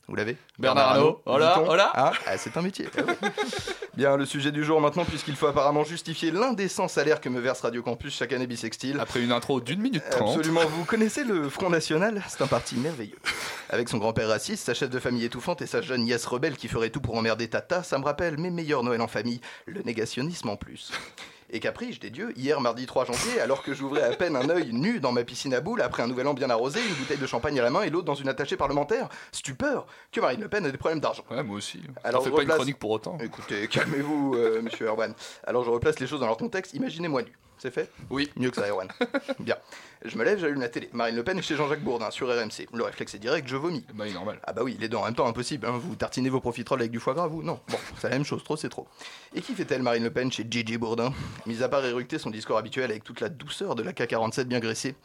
Vous 0.08 0.16
l'avez 0.16 0.36
Bernard 0.58 0.90
Arnault, 0.90 1.22
oh 1.26 1.38
là. 1.38 1.90
Ah, 1.94 2.12
ah, 2.26 2.36
c'est 2.36 2.56
un 2.56 2.62
métier. 2.62 2.86
Ah. 2.98 3.28
Bien, 3.96 4.16
le 4.16 4.26
sujet 4.26 4.50
du 4.50 4.64
jour 4.64 4.80
maintenant, 4.80 5.04
puisqu'il 5.04 5.36
faut 5.36 5.46
apparemment 5.46 5.84
justifier 5.84 6.30
l'indécent 6.30 6.88
salaire 6.88 7.20
que 7.20 7.28
me 7.28 7.40
verse 7.40 7.60
Radio 7.60 7.82
Campus 7.82 8.16
chaque 8.16 8.32
année 8.32 8.46
bisextile. 8.46 8.98
Après 9.00 9.22
une 9.22 9.32
intro 9.32 9.60
d'une 9.60 9.80
minute 9.80 10.02
trente. 10.10 10.36
Absolument, 10.36 10.62
vous 10.66 10.84
connaissez 10.84 11.24
le 11.24 11.48
Front 11.48 11.70
National? 11.70 12.22
C'est 12.28 12.42
un 12.42 12.46
parti 12.46 12.76
merveilleux. 12.76 13.18
Avec 13.70 13.88
son 13.88 13.98
grand-père 13.98 14.28
raciste, 14.28 14.66
sa 14.66 14.74
chef 14.74 14.90
de 14.90 14.98
famille 14.98 15.24
étouffante 15.24 15.62
et 15.62 15.66
sa 15.66 15.80
jeune 15.80 16.02
nièce 16.02 16.26
rebelle 16.26 16.56
qui 16.56 16.68
ferait 16.68 16.90
tout 16.90 17.00
pour 17.00 17.16
emmerder 17.16 17.48
Tata, 17.48 17.82
ça 17.82 17.98
me 17.98 18.04
rappelle 18.04 18.38
mes 18.38 18.50
meilleurs 18.50 18.82
Noël 18.82 19.00
en 19.00 19.08
famille, 19.08 19.40
le 19.66 19.82
négationnisme 19.82 20.48
en 20.48 20.56
plus. 20.56 20.90
Et 21.54 21.60
caprice 21.60 22.00
des 22.00 22.08
dieux, 22.08 22.32
hier 22.34 22.58
mardi 22.62 22.86
3 22.86 23.04
janvier, 23.04 23.38
alors 23.38 23.62
que 23.62 23.74
j'ouvrais 23.74 24.02
à 24.02 24.16
peine 24.16 24.36
un 24.36 24.48
œil 24.48 24.72
nu 24.72 25.00
dans 25.00 25.12
ma 25.12 25.22
piscine 25.22 25.52
à 25.52 25.60
boules 25.60 25.82
après 25.82 26.02
un 26.02 26.06
nouvel 26.06 26.26
an 26.26 26.32
bien 26.32 26.48
arrosé, 26.48 26.80
une 26.80 26.94
bouteille 26.94 27.18
de 27.18 27.26
champagne 27.26 27.60
à 27.60 27.62
la 27.62 27.68
main 27.68 27.82
et 27.82 27.90
l'autre 27.90 28.06
dans 28.06 28.14
une 28.14 28.28
attachée 28.28 28.56
parlementaire, 28.56 29.10
stupeur 29.32 29.86
que 30.10 30.20
Marine 30.22 30.40
Le 30.40 30.48
Pen 30.48 30.64
a 30.64 30.70
des 30.70 30.78
problèmes 30.78 31.00
d'argent. 31.00 31.24
Ouais, 31.30 31.42
moi 31.42 31.56
aussi. 31.56 31.82
Alors, 32.04 32.24
je 32.24 32.30
fais 32.30 32.36
pas 32.36 32.42
une 32.42 32.48
chronique 32.48 32.78
pour 32.78 32.90
autant. 32.90 33.18
Écoutez, 33.20 33.68
calmez-vous, 33.68 34.34
euh, 34.34 34.62
monsieur 34.62 34.86
Erwan. 34.86 35.12
Alors 35.44 35.62
je 35.62 35.70
replace 35.70 36.00
les 36.00 36.06
choses 36.06 36.20
dans 36.20 36.26
leur 36.26 36.38
contexte. 36.38 36.72
Imaginez-moi 36.72 37.22
nu. 37.22 37.32
C'est 37.62 37.70
fait 37.70 37.88
Oui. 38.10 38.28
Mieux 38.34 38.50
que 38.50 38.56
ça, 38.56 38.66
Erwan. 38.68 38.88
Bien. 39.38 39.54
Je 40.04 40.18
me 40.18 40.24
lève, 40.24 40.40
j'allume 40.40 40.60
la 40.60 40.68
télé. 40.68 40.90
Marine 40.92 41.14
Le 41.14 41.22
Pen 41.22 41.38
est 41.38 41.42
chez 41.42 41.54
Jean-Jacques 41.54 41.84
Bourdin 41.84 42.10
sur 42.10 42.26
RMC. 42.26 42.66
Le 42.74 42.82
réflexe 42.82 43.14
est 43.14 43.20
direct, 43.20 43.46
je 43.46 43.54
vomis. 43.54 43.84
Bah, 43.94 44.04
il 44.04 44.10
est 44.10 44.14
normal. 44.14 44.40
Ah 44.42 44.52
bah 44.52 44.64
oui, 44.64 44.76
les 44.80 44.88
deux 44.88 44.96
en 44.96 45.04
même 45.04 45.14
temps, 45.14 45.28
impossible. 45.28 45.64
hein. 45.68 45.78
Vous 45.80 45.94
tartinez 45.94 46.28
vos 46.28 46.40
profiteroles 46.40 46.80
avec 46.80 46.90
du 46.90 46.98
foie 46.98 47.14
gras, 47.14 47.28
vous 47.28 47.44
Non. 47.44 47.60
Bon, 47.68 47.76
c'est 48.00 48.08
la 48.08 48.16
même 48.16 48.24
chose, 48.24 48.42
trop 48.42 48.56
c'est 48.56 48.68
trop. 48.68 48.88
Et 49.32 49.40
qui 49.42 49.54
fait-elle 49.54 49.80
Marine 49.84 50.02
Le 50.02 50.10
Pen 50.10 50.32
chez 50.32 50.44
Gigi 50.50 50.76
Bourdin 50.76 51.12
Mis 51.46 51.62
à 51.62 51.68
part 51.68 51.84
éructer 51.86 52.18
son 52.18 52.30
discours 52.30 52.58
habituel 52.58 52.90
avec 52.90 53.04
toute 53.04 53.20
la 53.20 53.28
douceur 53.28 53.76
de 53.76 53.84
la 53.84 53.92
K47 53.92 54.42
bien 54.42 54.58
graissée. 54.58 54.96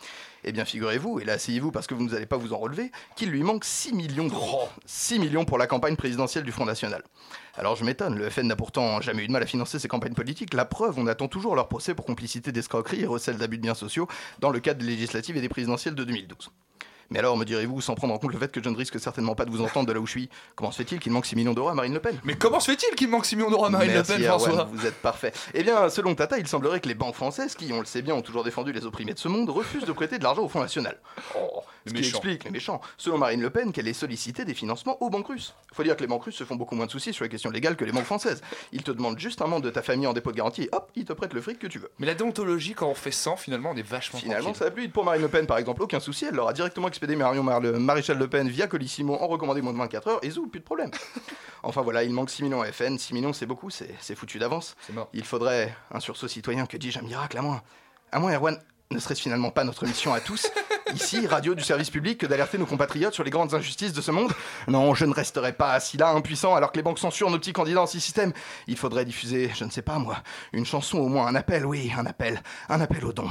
Eh 0.44 0.52
bien 0.52 0.66
figurez-vous, 0.66 1.20
et 1.20 1.26
là 1.26 1.34
asseyez-vous 1.34 1.72
parce 1.72 1.86
que 1.86 1.94
vous 1.94 2.08
n'allez 2.08 2.26
pas 2.26 2.38
vous 2.38 2.54
en 2.54 2.58
relever, 2.58 2.92
qu'il 3.16 3.30
lui 3.30 3.44
manque 3.44 3.66
6 3.66 3.94
millions 3.94 4.28
d'euros. 4.28 4.68
6 4.88 5.20
millions 5.20 5.46
pour 5.46 5.60
la 5.60 5.68
campagne 5.68 5.96
présidentielle 5.96 6.44
du 6.44 6.52
Front 6.52 6.66
National. 6.66 7.04
Alors 7.58 7.76
je 7.76 7.84
m'étonne, 7.84 8.16
le 8.16 8.30
FN 8.30 8.44
n'a 8.46 8.56
pourtant 8.56 9.02
jamais 9.02 9.24
eu 9.24 9.28
de 9.28 9.32
mal 9.32 9.42
à 9.42 9.48
financer 9.48 9.80
ses 9.80 9.88
campagnes 9.88 10.14
politiques. 10.14 10.54
La 10.54 10.66
preuve, 10.66 11.00
on 11.00 11.08
attend 11.08 11.28
toujours 11.28 11.56
leur 11.56 11.68
procès 11.68 11.96
pour 11.96 12.06
complicité 12.06 12.52
d'escroquerie 12.52 13.02
et 13.02 13.08
recel 13.08 13.38
d'abus 13.38 13.58
de 13.58 13.64
biens 13.64 13.74
sociaux 13.74 14.08
dans 14.40 14.52
le 14.52 14.60
cadre 14.60 14.80
des 14.80 14.86
législatives 14.86 15.36
et 15.38 15.42
des 15.42 15.50
présidentielles 15.50 15.96
de 15.96 16.04
2012. 16.04 16.52
Mais 17.10 17.20
alors, 17.20 17.38
me 17.38 17.46
direz-vous, 17.46 17.80
sans 17.80 17.96
prendre 17.96 18.14
en 18.14 18.18
compte 18.18 18.34
le 18.34 18.40
fait 18.40 18.52
que 18.52 18.62
je 18.62 18.68
ne 18.68 18.76
risque 18.76 19.00
certainement 19.00 19.34
pas 19.34 19.46
de 19.46 19.50
vous 19.50 19.62
entendre 19.62 19.88
de 19.88 19.94
là 19.94 20.00
où 20.00 20.06
je 20.06 20.12
suis, 20.12 20.30
comment 20.56 20.72
se 20.72 20.78
fait-il 20.78 21.00
qu'il 21.00 21.12
manque 21.14 21.26
6 21.26 21.38
millions 21.38 21.54
d'euros 21.54 21.70
à 21.70 21.74
Marine 21.74 21.94
Le 21.94 22.02
Pen? 22.02 22.20
Mais 22.26 22.36
comment 22.36 22.60
se 22.60 22.70
fait-il 22.70 22.94
qu'il 22.96 23.08
manque 23.08 23.26
6 23.26 23.38
millions 23.38 23.50
d'euros 23.50 23.66
à 23.66 23.70
Marine 23.70 23.92
Merci, 23.92 24.12
Le 24.12 24.18
Pen, 24.18 24.28
François? 24.28 24.66
Vous 24.66 24.86
êtes 24.86 25.02
parfait. 25.02 25.32
Eh 25.54 25.64
bien, 25.64 25.90
selon 25.90 26.16
Tata, 26.16 26.38
il 26.38 26.48
semblerait 26.48 26.82
que 26.82 26.88
les 26.90 26.96
banques 26.96 27.16
françaises, 27.16 27.56
qui, 27.56 27.72
on 27.72 27.80
le 27.80 27.86
sait 27.86 28.02
bien, 28.02 28.14
ont 28.14 28.22
toujours 28.22 28.44
défendu 28.44 28.74
les 28.74 28.86
opprimés 28.86 29.14
de 29.14 29.20
ce 29.20 29.30
monde, 29.30 29.50
refusent 29.50 29.86
de 29.86 29.92
prêter 29.94 30.20
de 30.20 30.24
l'argent 30.24 30.44
au 30.44 30.50
Front 30.50 30.60
National. 30.60 30.98
Oh, 31.40 31.62
ce 31.90 31.94
qui 31.94 32.10
explique, 32.10 32.44
les 32.44 32.52
méchants, 32.52 32.82
selon 32.98 33.18
Marine 33.18 33.42
Le 33.42 33.50
Pen, 33.50 33.72
qu'elle 33.72 33.88
ait 33.88 33.94
sollicité 33.94 34.46
des 34.46 34.54
financements 34.54 35.02
aux 35.02 35.10
banques 35.10 35.28
russes. 35.28 35.54
Faut 35.74 35.84
dire 35.84 35.96
que 35.96 36.02
les 36.02 36.08
banques 36.08 36.24
russes 36.24 36.36
se 36.36 36.44
font 36.44 36.56
beaucoup 36.56 36.76
moins 36.76 36.86
de 36.86 36.92
soucis 36.92 37.14
sur 37.14 37.24
les 37.24 37.30
questions 37.30 37.50
légales 37.50 37.76
que 37.76 37.86
les 37.86 37.92
banques 37.92 38.06
françaises. 38.06 38.42
Ils 38.72 38.84
te 38.84 38.92
demandent 38.92 39.20
juste 39.20 39.42
un 39.42 39.48
membre 39.48 39.64
de 39.66 39.70
ta 39.70 39.82
famille 39.82 40.08
en 40.08 40.14
dépôt 40.14 40.32
de 40.32 40.38
garantie 40.38 40.64
et 40.64 40.70
hop, 40.72 40.92
ils 40.96 41.06
te 41.06 41.14
prêtent 41.14 41.34
le 41.34 41.42
fric 41.42 41.60
que 41.60 41.68
tu 41.68 41.80
veux. 41.80 41.90
Mais 42.00 42.08
la 42.08 42.14
déontologie, 42.16 42.74
quand 42.74 42.88
on 42.88 42.94
fait 42.96 43.12
100, 43.12 43.38
finalement, 43.38 43.72
on 43.72 43.76
est 43.78 43.82
vachement 43.82 44.20
Finalement, 44.20 44.44
tranquille. 44.52 44.60
ça 44.60 44.66
a 44.66 44.72
plu. 44.72 44.90
Pour 44.90 45.04
Marine 45.06 45.22
Le 45.22 45.28
Pen, 45.30 45.46
par 45.48 45.58
exemple, 45.58 45.82
aucun 45.84 46.00
souci. 46.00 46.26
Elle 46.26 46.36
leur 46.36 46.48
a 46.48 46.54
directement 46.54 46.88
expédié 46.88 47.16
Marion 47.16 47.44
Mar- 47.44 47.60
le 47.62 47.74
Maréchal 47.80 48.18
Le 48.18 48.28
Pen 48.28 48.48
via 48.50 48.68
Colissimo 48.68 49.16
en 49.16 49.28
recommandé 49.28 49.62
moins 49.62 49.74
de 49.74 49.78
24 49.78 50.08
heures 50.08 50.20
et 50.24 50.30
zou, 50.30 50.48
plus 50.48 50.60
de 50.60 50.66
problème. 50.66 50.92
enfin 51.64 51.82
voilà, 51.82 52.04
il 52.04 52.12
manque 52.12 52.30
6 52.30 52.44
millions 52.44 52.62
à 52.62 52.72
FN. 52.72 52.98
6 52.98 53.14
millions, 53.14 53.34
c'est 53.34 53.46
beaucoup, 53.46 53.70
c'est 53.70 54.16
foutu 54.16 54.40
d'avance. 54.40 54.76
C'est 54.82 54.94
mort. 54.94 55.10
Il 55.14 55.24
faudrait 55.26 55.76
un 55.92 56.00
sursaut 56.00 56.28
citoyen, 56.28 56.66
que 56.66 56.78
dis-je, 56.78 57.00
un 57.00 57.04
miracle, 57.04 57.38
à 57.38 57.42
moins. 57.42 57.62
À 58.12 58.20
moins, 58.20 58.34
Erwan, 58.34 58.58
ne 58.92 59.00
serait-ce 59.00 59.22
finalement 59.22 59.52
pas 59.52 59.64
notre 59.64 59.86
mission 59.86 60.14
à 60.14 60.20
tous, 60.20 60.50
ici, 60.94 61.28
radio 61.28 61.56
du 61.56 61.64
service 61.64 61.90
public, 61.90 62.20
que 62.20 62.26
d'alerter 62.26 62.58
nos 62.58 62.66
compatriotes 62.66 63.14
sur 63.14 63.24
les 63.24 63.30
grandes 63.30 63.54
injustices 63.54 63.94
de 63.94 64.02
ce 64.02 64.12
monde 64.12 64.32
Non, 64.68 64.94
je 64.94 65.06
ne 65.06 65.14
resterai 65.14 65.54
pas 65.54 65.74
assis 65.74 65.98
là, 65.98 66.10
impuissant, 66.10 66.56
alors 66.56 66.72
que 66.72 66.78
les 66.78 66.84
banques 66.84 67.00
censurent 67.00 67.30
nos 67.30 67.40
petits 67.40 67.54
candidats 67.54 67.82
anti-système. 67.82 68.32
Il 68.68 68.78
faudrait 68.78 69.06
diffuser, 69.06 69.52
je 69.54 69.66
ne 69.66 69.70
sais 69.70 69.82
pas 69.82 70.00
moi, 70.00 70.18
une 70.54 70.66
chanson, 70.66 71.00
au 71.00 71.08
moins 71.08 71.28
un 71.28 71.36
appel, 71.36 71.66
oui, 71.66 71.92
un 71.98 72.06
appel, 72.06 72.42
un 72.70 72.80
appel 72.80 73.06
au 73.06 73.14
don. 73.14 73.28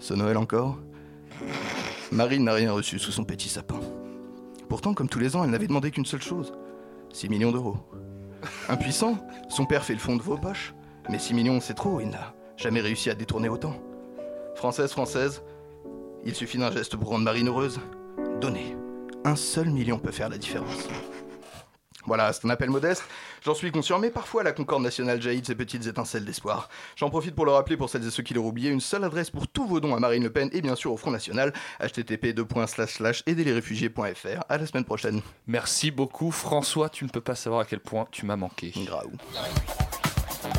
Ce 0.00 0.14
Noël 0.14 0.36
encore 0.36 0.78
Marine 2.10 2.44
n'a 2.44 2.54
rien 2.54 2.72
reçu 2.72 2.98
sous 2.98 3.12
son 3.12 3.24
petit 3.24 3.48
sapin. 3.48 3.78
Pourtant, 4.68 4.94
comme 4.94 5.08
tous 5.08 5.20
les 5.20 5.36
ans, 5.36 5.44
elle 5.44 5.50
n'avait 5.50 5.68
demandé 5.68 5.90
qu'une 5.90 6.04
seule 6.04 6.22
chose 6.22 6.52
6 7.12 7.28
millions 7.28 7.52
d'euros. 7.52 7.76
Impuissant, 8.68 9.16
son 9.48 9.64
père 9.64 9.84
fait 9.84 9.92
le 9.92 10.00
fond 10.00 10.16
de 10.16 10.22
vos 10.22 10.36
poches, 10.36 10.74
mais 11.12 11.18
6 11.18 11.34
millions 11.34 11.60
c'est 11.60 11.74
trop, 11.74 12.00
il 12.00 12.08
n'a 12.08 12.34
jamais 12.56 12.80
réussi 12.80 13.10
à 13.10 13.14
détourner 13.14 13.50
autant. 13.50 13.74
Française, 14.54 14.90
française, 14.90 15.42
il 16.24 16.34
suffit 16.34 16.56
d'un 16.56 16.72
geste 16.72 16.96
pour 16.96 17.10
rendre 17.10 17.24
Marine 17.24 17.48
heureuse. 17.48 17.80
Donnez. 18.40 18.74
Un 19.24 19.36
seul 19.36 19.68
million 19.68 19.98
peut 19.98 20.10
faire 20.10 20.30
la 20.30 20.38
différence. 20.38 20.88
Voilà, 22.06 22.32
c'est 22.32 22.46
un 22.46 22.50
appel 22.50 22.70
modeste, 22.70 23.04
j'en 23.44 23.54
suis 23.54 23.70
conscient, 23.70 23.98
mais 23.98 24.10
parfois 24.10 24.42
la 24.42 24.52
Concorde 24.52 24.82
nationale 24.82 25.22
jaillit 25.22 25.42
de 25.42 25.46
ces 25.46 25.54
petites 25.54 25.86
étincelles 25.86 26.24
d'espoir. 26.24 26.68
J'en 26.96 27.10
profite 27.10 27.34
pour 27.34 27.44
le 27.44 27.52
rappeler 27.52 27.76
pour 27.76 27.90
celles 27.90 28.06
et 28.06 28.10
ceux 28.10 28.22
qui 28.22 28.32
l'auraient 28.32 28.48
oublié, 28.48 28.70
une 28.70 28.80
seule 28.80 29.04
adresse 29.04 29.30
pour 29.30 29.46
tous 29.46 29.66
vos 29.66 29.80
dons 29.80 29.94
à 29.94 30.00
Marine 30.00 30.22
Le 30.24 30.32
Pen 30.32 30.48
et 30.52 30.62
bien 30.62 30.74
sûr 30.74 30.92
au 30.92 30.96
Front 30.96 31.12
National, 31.12 31.52
http 31.78 32.34
aiderlesréfugiés.fr. 33.26 34.44
À 34.48 34.58
la 34.58 34.66
semaine 34.66 34.84
prochaine. 34.84 35.20
Merci 35.46 35.90
beaucoup, 35.90 36.32
François. 36.32 36.88
Tu 36.88 37.04
ne 37.04 37.10
peux 37.10 37.20
pas 37.20 37.36
savoir 37.36 37.60
à 37.60 37.64
quel 37.66 37.80
point 37.80 38.08
tu 38.10 38.24
m'as 38.24 38.36
manqué. 38.36 38.72
Graou. 38.74 39.12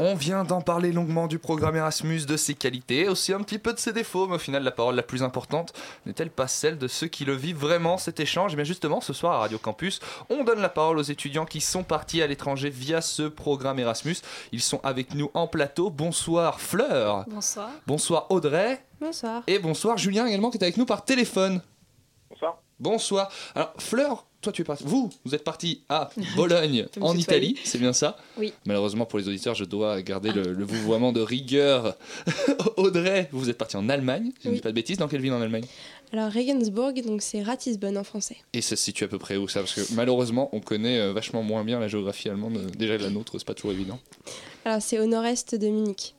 On 0.00 0.14
vient 0.14 0.44
d'en 0.44 0.60
parler 0.60 0.92
longuement 0.92 1.26
du 1.26 1.40
programme 1.40 1.74
Erasmus, 1.74 2.24
de 2.24 2.36
ses 2.36 2.54
qualités, 2.54 3.08
aussi 3.08 3.32
un 3.32 3.40
petit 3.40 3.58
peu 3.58 3.72
de 3.72 3.80
ses 3.80 3.92
défauts, 3.92 4.28
mais 4.28 4.36
au 4.36 4.38
final 4.38 4.62
la 4.62 4.70
parole 4.70 4.94
la 4.94 5.02
plus 5.02 5.24
importante 5.24 5.72
n'est-elle 6.06 6.30
pas 6.30 6.46
celle 6.46 6.78
de 6.78 6.86
ceux 6.86 7.08
qui 7.08 7.24
le 7.24 7.34
vivent 7.34 7.58
vraiment 7.58 7.98
cet 7.98 8.20
échange? 8.20 8.52
Et 8.52 8.54
bien 8.54 8.64
justement, 8.64 9.00
ce 9.00 9.12
soir 9.12 9.32
à 9.32 9.38
Radio 9.38 9.58
Campus, 9.58 9.98
on 10.30 10.44
donne 10.44 10.60
la 10.60 10.68
parole 10.68 10.98
aux 10.98 11.02
étudiants 11.02 11.46
qui 11.46 11.60
sont 11.60 11.82
partis 11.82 12.22
à 12.22 12.28
l'étranger 12.28 12.70
via 12.70 13.00
ce 13.00 13.24
programme 13.24 13.80
Erasmus. 13.80 14.18
Ils 14.52 14.62
sont 14.62 14.78
avec 14.84 15.14
nous 15.14 15.32
en 15.34 15.48
plateau. 15.48 15.90
Bonsoir 15.90 16.60
Fleur. 16.60 17.24
Bonsoir. 17.26 17.70
Bonsoir 17.88 18.26
Audrey. 18.30 18.80
Bonsoir. 19.00 19.42
Et 19.48 19.58
bonsoir 19.58 19.98
Julien 19.98 20.26
également 20.26 20.50
qui 20.50 20.58
est 20.58 20.62
avec 20.62 20.76
nous 20.76 20.86
par 20.86 21.04
téléphone. 21.04 21.60
Bonsoir. 22.30 22.62
Bonsoir. 22.78 23.28
Alors 23.56 23.72
Fleur, 23.78 24.27
toi 24.40 24.52
tu 24.52 24.62
es 24.62 24.64
parti. 24.64 24.84
Vous, 24.86 25.10
vous 25.24 25.34
êtes 25.34 25.44
parti 25.44 25.82
à 25.88 26.10
Bologne, 26.36 26.86
en. 27.00 27.16
Italie, 27.16 27.56
c'est 27.64 27.78
bien 27.78 27.92
ça? 27.92 28.16
Oui. 28.36 28.52
Malheureusement 28.66 29.04
pour 29.06 29.18
les 29.18 29.28
auditeurs, 29.28 29.54
je 29.54 29.64
dois 29.64 30.00
garder 30.02 30.32
le, 30.32 30.52
le 30.52 30.64
vouvoiement 30.64 31.12
de 31.12 31.20
rigueur. 31.20 31.96
Audrey, 32.76 33.28
vous 33.32 33.50
êtes 33.50 33.58
parti 33.58 33.76
en 33.76 33.88
Allemagne, 33.88 34.30
si 34.38 34.44
je 34.44 34.48
ne 34.50 34.54
dis 34.54 34.60
pas 34.60 34.70
de 34.70 34.74
bêtises. 34.74 34.98
Dans 34.98 35.08
quelle 35.08 35.20
ville 35.20 35.32
en 35.32 35.40
Allemagne? 35.40 35.64
Alors 36.12 36.32
Regensburg, 36.32 36.94
donc 37.04 37.20
c'est 37.20 37.42
Ratisbonne 37.42 37.98
en 37.98 38.04
français. 38.04 38.36
Et 38.54 38.62
ça 38.62 38.76
se 38.76 38.82
situe 38.84 39.04
à 39.04 39.08
peu 39.08 39.18
près 39.18 39.36
où 39.36 39.46
ça? 39.48 39.60
Parce 39.60 39.74
que 39.74 39.94
malheureusement, 39.94 40.48
on 40.52 40.60
connaît 40.60 40.98
euh, 40.98 41.12
vachement 41.12 41.42
moins 41.42 41.64
bien 41.64 41.78
la 41.80 41.88
géographie 41.88 42.28
allemande. 42.30 42.58
Déjà 42.78 42.96
la 42.96 43.10
nôtre, 43.10 43.38
c'est 43.38 43.46
pas 43.46 43.54
toujours 43.54 43.72
évident. 43.72 43.98
Alors 44.64 44.80
c'est 44.80 44.98
au 44.98 45.06
nord-est 45.06 45.54
de 45.54 45.66
Munich. 45.68 46.14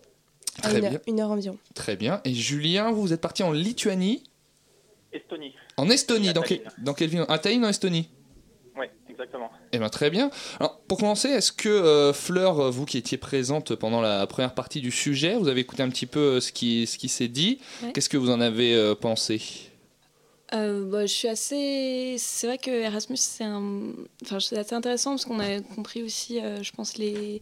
À 0.62 0.70
Très 0.70 0.78
une, 0.80 0.84
heure, 0.86 0.92
bien. 0.92 1.00
une 1.08 1.20
heure 1.22 1.32
environ. 1.32 1.58
Très 1.74 1.96
bien. 1.96 2.20
Et 2.26 2.34
Julien, 2.34 2.92
vous, 2.92 3.02
vous 3.02 3.14
êtes 3.14 3.22
parti 3.22 3.44
en 3.44 3.52
Lituanie 3.52 4.22
Estonie. 5.14 5.54
En 5.78 5.90
Estonie, 5.90 6.34
dans, 6.34 6.42
quel- 6.42 6.62
dans 6.80 6.94
quelle 6.94 7.10
ville? 7.10 7.26
À 7.28 7.40
Tallinn 7.40 7.66
en 7.66 7.70
Estonie? 7.70 8.10
Oui, 8.78 8.86
exactement. 9.10 9.50
Eh 9.74 9.78
bien 9.80 9.90
très 9.90 10.10
bien. 10.10 10.30
Alors 10.60 10.80
pour 10.88 10.98
commencer, 11.00 11.30
est-ce 11.30 11.52
que 11.52 11.68
euh, 11.70 12.14
Fleur, 12.14 12.60
euh, 12.60 12.70
vous 12.70 12.86
qui 12.86 12.98
étiez 12.98 13.18
présente 13.18 13.76
pendant 13.76 14.02
la 14.02 14.26
première 14.28 14.54
partie 14.54 14.82
du 14.82 14.92
sujet, 14.92 15.36
vous 15.36 15.48
avez 15.48 15.62
écouté 15.62 15.84
un 15.84 15.90
petit 15.90 16.06
peu 16.06 16.20
euh, 16.20 16.40
ce 16.40 16.52
qui, 16.52 16.86
ce 16.88 16.98
qui 16.98 17.10
s'est 17.10 17.28
dit 17.28 17.60
Ouais. 17.84 17.92
Qu'est-ce 17.92 18.10
que 18.10 18.18
vous 18.18 18.30
en 18.30 18.40
avez 18.40 18.74
euh, 18.76 18.96
pensé? 18.96 19.42
Euh, 20.54 20.86
bah, 20.90 21.06
je 21.06 21.14
suis 21.14 21.28
assez. 21.28 22.16
C'est 22.18 22.48
vrai 22.48 22.58
que 22.58 22.72
Erasmus, 22.72 23.18
c'est 23.18 23.44
un. 23.44 23.92
Enfin, 24.24 24.40
c'est 24.40 24.58
assez 24.58 24.74
intéressant 24.74 25.12
parce 25.12 25.26
qu'on 25.26 25.40
a 25.40 25.60
compris 25.62 26.02
aussi, 26.02 26.40
euh, 26.40 26.64
je 26.64 26.72
pense, 26.72 26.98
les, 26.98 27.42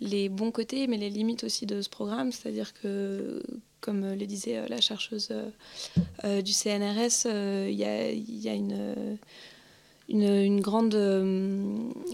les 0.00 0.28
bons 0.28 0.52
côtés, 0.52 0.86
mais 0.86 0.96
les 0.96 1.10
limites 1.10 1.42
aussi 1.42 1.66
de 1.66 1.82
ce 1.82 1.88
programme. 1.88 2.30
C'est-à-dire 2.30 2.72
que, 2.74 3.42
comme 3.84 4.14
le 4.14 4.26
disait 4.26 4.56
euh, 4.58 4.66
la 4.68 4.80
chercheuse 4.80 5.28
euh, 5.30 5.50
euh, 6.24 6.40
du 6.42 6.52
CNRS, 6.52 7.26
euh, 7.26 7.68
il 7.70 7.76
y, 7.76 7.84
a, 7.84 8.10
il 8.10 8.38
y 8.38 8.48
a 8.48 8.54
une. 8.54 8.72
euh, 8.72 9.16
Une, 10.10 10.22
une 10.28 10.60
grande, 10.60 10.94
euh, 10.94 11.24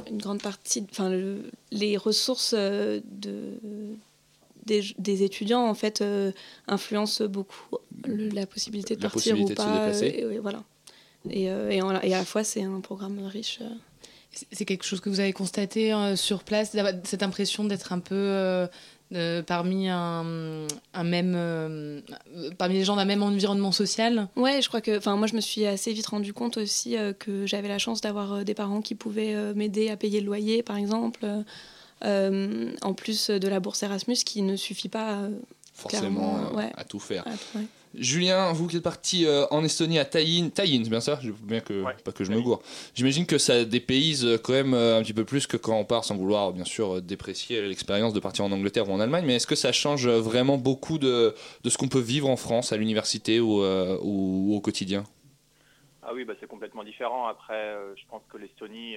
une 0.08 0.18
grande 0.24 0.40
partie, 0.40 0.86
enfin, 0.92 1.10
le- 1.10 1.42
les 1.72 1.96
ressources 1.96 2.54
euh, 2.56 3.00
de, 3.24 3.58
des, 4.64 4.80
des 4.98 5.24
étudiants 5.24 5.66
en 5.68 5.74
fait 5.74 6.00
euh, 6.00 6.30
influencent 6.68 7.24
beaucoup 7.26 7.78
le- 8.06 8.28
la 8.28 8.46
possibilité 8.46 8.94
de 8.94 9.02
La 9.02 9.10
partir 9.10 9.34
possibilité 9.34 9.52
ou 9.52 9.56
de 9.56 9.60
se 9.60 9.66
pas. 9.66 9.74
déplacer. 9.86 10.06
et- 10.06 10.34
et 10.36 10.38
voilà. 10.38 10.62
Et, 11.30 11.50
euh, 11.50 11.68
et, 11.70 11.82
en- 11.82 12.00
et 12.00 12.14
à 12.14 12.18
la 12.18 12.24
fois, 12.24 12.44
c'est 12.44 12.62
un 12.62 12.80
programme 12.80 13.18
riche. 13.26 13.58
euh. 13.60 13.68
C'est- 14.52 14.64
quelque 14.64 14.84
chose 14.84 15.00
que 15.00 15.10
vous 15.10 15.18
avez 15.18 15.32
constaté 15.32 15.92
euh, 15.92 16.14
sur 16.14 16.44
place, 16.44 16.76
cette 17.02 17.24
impression 17.24 17.64
d'être 17.64 17.92
un 17.92 17.98
peu 17.98 18.68
euh, 19.12 19.42
parmi 19.42 19.88
un, 19.88 20.66
un 20.94 21.04
même, 21.04 21.34
euh, 21.36 22.00
parmi 22.58 22.74
les 22.74 22.84
gens 22.84 22.96
d'un 22.96 23.04
même 23.04 23.22
environnement 23.22 23.72
social. 23.72 24.28
Ouais, 24.36 24.62
je 24.62 24.68
crois 24.68 24.80
que, 24.80 24.96
enfin, 24.98 25.16
moi, 25.16 25.26
je 25.26 25.34
me 25.34 25.40
suis 25.40 25.66
assez 25.66 25.92
vite 25.92 26.06
rendu 26.06 26.32
compte 26.32 26.56
aussi 26.56 26.96
euh, 26.96 27.12
que 27.12 27.46
j'avais 27.46 27.68
la 27.68 27.78
chance 27.78 28.00
d'avoir 28.00 28.32
euh, 28.32 28.44
des 28.44 28.54
parents 28.54 28.80
qui 28.82 28.94
pouvaient 28.94 29.34
euh, 29.34 29.52
m'aider 29.54 29.90
à 29.90 29.96
payer 29.96 30.20
le 30.20 30.26
loyer, 30.26 30.62
par 30.62 30.76
exemple, 30.76 31.26
en 32.02 32.94
plus 32.94 33.30
de 33.30 33.48
la 33.48 33.60
bourse 33.60 33.82
Erasmus, 33.82 34.16
qui 34.24 34.42
ne 34.42 34.56
suffit 34.56 34.88
pas 34.88 35.14
euh, 35.18 35.30
Forcément 35.74 36.36
euh, 36.52 36.56
ouais. 36.56 36.72
à 36.76 36.84
tout 36.84 36.98
faire. 36.98 37.26
à 37.26 37.30
tout, 37.32 37.58
ouais. 37.58 37.64
Julien, 37.94 38.52
vous 38.52 38.68
qui 38.68 38.76
êtes 38.76 38.84
parti 38.84 39.26
euh, 39.26 39.46
en 39.50 39.64
Estonie 39.64 39.98
à 39.98 40.04
Tallinn, 40.04 40.50
Tallinn, 40.50 40.84
c'est 40.84 40.90
bien 40.90 41.00
ça? 41.00 41.18
Je 41.20 41.30
veux 41.30 41.36
bien 41.42 41.60
que 41.60 41.82
pas 42.04 42.12
que 42.12 42.22
je 42.22 42.30
me 42.30 42.40
gourre. 42.40 42.62
J'imagine 42.94 43.26
que 43.26 43.36
ça 43.36 43.64
dépayse 43.64 44.24
euh, 44.24 44.38
quand 44.38 44.52
même 44.52 44.74
euh, 44.74 44.98
un 44.98 45.02
petit 45.02 45.12
peu 45.12 45.24
plus 45.24 45.48
que 45.48 45.56
quand 45.56 45.76
on 45.76 45.84
part, 45.84 46.04
sans 46.04 46.16
vouloir 46.16 46.52
bien 46.52 46.64
sûr 46.64 47.02
déprécier 47.02 47.60
l'expérience 47.62 48.14
de 48.14 48.20
partir 48.20 48.44
en 48.44 48.52
Angleterre 48.52 48.88
ou 48.88 48.92
en 48.92 49.00
Allemagne. 49.00 49.24
Mais 49.26 49.36
est-ce 49.36 49.46
que 49.46 49.56
ça 49.56 49.72
change 49.72 50.06
vraiment 50.08 50.56
beaucoup 50.56 50.98
de, 50.98 51.34
de 51.64 51.70
ce 51.70 51.78
qu'on 51.78 51.88
peut 51.88 51.98
vivre 51.98 52.28
en 52.28 52.36
France 52.36 52.72
à 52.72 52.76
l'université 52.76 53.40
ou, 53.40 53.60
ou 53.62 54.54
au 54.54 54.60
quotidien? 54.60 55.04
Ah 56.02 56.12
oui, 56.14 56.24
bah, 56.24 56.34
c'est 56.40 56.48
complètement 56.48 56.84
différent. 56.84 57.26
Après, 57.26 57.74
je 57.96 58.02
pense 58.08 58.22
que 58.32 58.38
l'Estonie, 58.38 58.96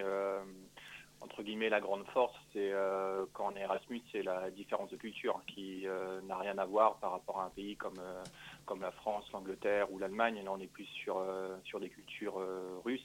entre 1.24 1.42
guillemets, 1.42 1.70
la 1.70 1.80
grande 1.80 2.06
force, 2.14 2.36
c'est 2.52 2.72
euh, 2.72 3.26
quand 3.34 3.52
on 3.52 3.56
est 3.56 3.62
Erasmus, 3.62 4.02
c'est 4.12 4.24
la 4.24 4.52
différence 4.52 4.90
de 4.90 4.98
culture 4.98 5.42
qui 5.48 5.88
euh, 5.88 6.22
n'a 6.28 6.38
rien 6.38 6.58
à 6.58 6.66
voir 6.66 6.98
par 6.98 7.12
rapport 7.12 7.40
à 7.40 7.46
un 7.46 7.50
pays 7.50 7.76
comme, 7.78 7.98
euh, 8.00 8.22
comme 8.66 8.82
la 8.82 8.92
France, 8.92 9.24
l'Angleterre 9.32 9.92
ou 9.92 10.00
l'Allemagne. 10.00 10.42
Là, 10.44 10.52
on 10.52 10.60
est 10.60 10.68
plus 10.68 10.88
sur, 11.04 11.24
sur 11.64 11.80
des 11.80 11.90
cultures 11.90 12.40
russes. 12.84 13.02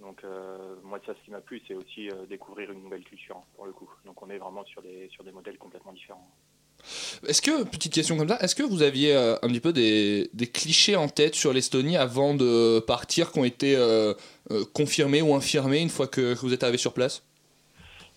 Donc, 0.00 0.22
moi, 0.82 0.98
ça, 1.06 1.14
ce 1.14 1.24
qui 1.24 1.30
m'a 1.30 1.40
plu, 1.40 1.62
c'est 1.68 1.74
aussi 1.74 2.08
découvrir 2.28 2.72
une 2.72 2.82
nouvelle 2.82 3.04
culture, 3.04 3.36
hein, 3.36 3.44
pour 3.54 3.66
le 3.66 3.72
coup. 3.72 3.88
Donc, 4.04 4.20
on 4.22 4.30
est 4.30 4.38
vraiment 4.38 4.64
sur 4.64 4.82
des, 4.82 5.08
sur 5.10 5.22
des 5.22 5.30
modèles 5.30 5.56
complètement 5.56 5.92
différents. 5.92 6.28
Est-ce 7.26 7.40
que, 7.40 7.62
petite 7.64 7.92
question 7.92 8.16
comme 8.16 8.28
ça, 8.28 8.38
est-ce 8.40 8.54
que 8.54 8.64
vous 8.64 8.82
aviez 8.82 9.14
un 9.14 9.48
petit 9.48 9.60
peu 9.60 9.72
des, 9.72 10.28
des 10.34 10.48
clichés 10.48 10.96
en 10.96 11.08
tête 11.08 11.34
sur 11.34 11.52
l'Estonie 11.52 11.96
avant 11.96 12.34
de 12.34 12.80
partir 12.80 13.30
qui 13.30 13.38
ont 13.38 13.44
été 13.44 13.76
confirmés 14.72 15.22
ou 15.22 15.34
infirmés 15.34 15.80
une 15.80 15.90
fois 15.90 16.08
que 16.08 16.34
vous 16.34 16.52
êtes 16.52 16.64
arrivé 16.64 16.78
sur 16.78 16.92
place? 16.92 17.22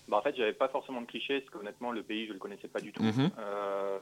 Bah, 0.08 0.18
en 0.18 0.22
fait, 0.22 0.36
j'avais 0.38 0.54
pas 0.54 0.70
forcément 0.70 1.02
de 1.02 1.08
clichés, 1.08 1.42
parce 1.42 1.52
qu'honnêtement, 1.52 1.92
le 1.92 2.04
pays, 2.04 2.28
je 2.28 2.34
le 2.34 2.40
connaissais 2.40 2.68
pas 2.68 2.80
du 2.82 2.92
tout. 2.94 3.04
Mhm. 3.04 3.30
Euh, 3.40 4.00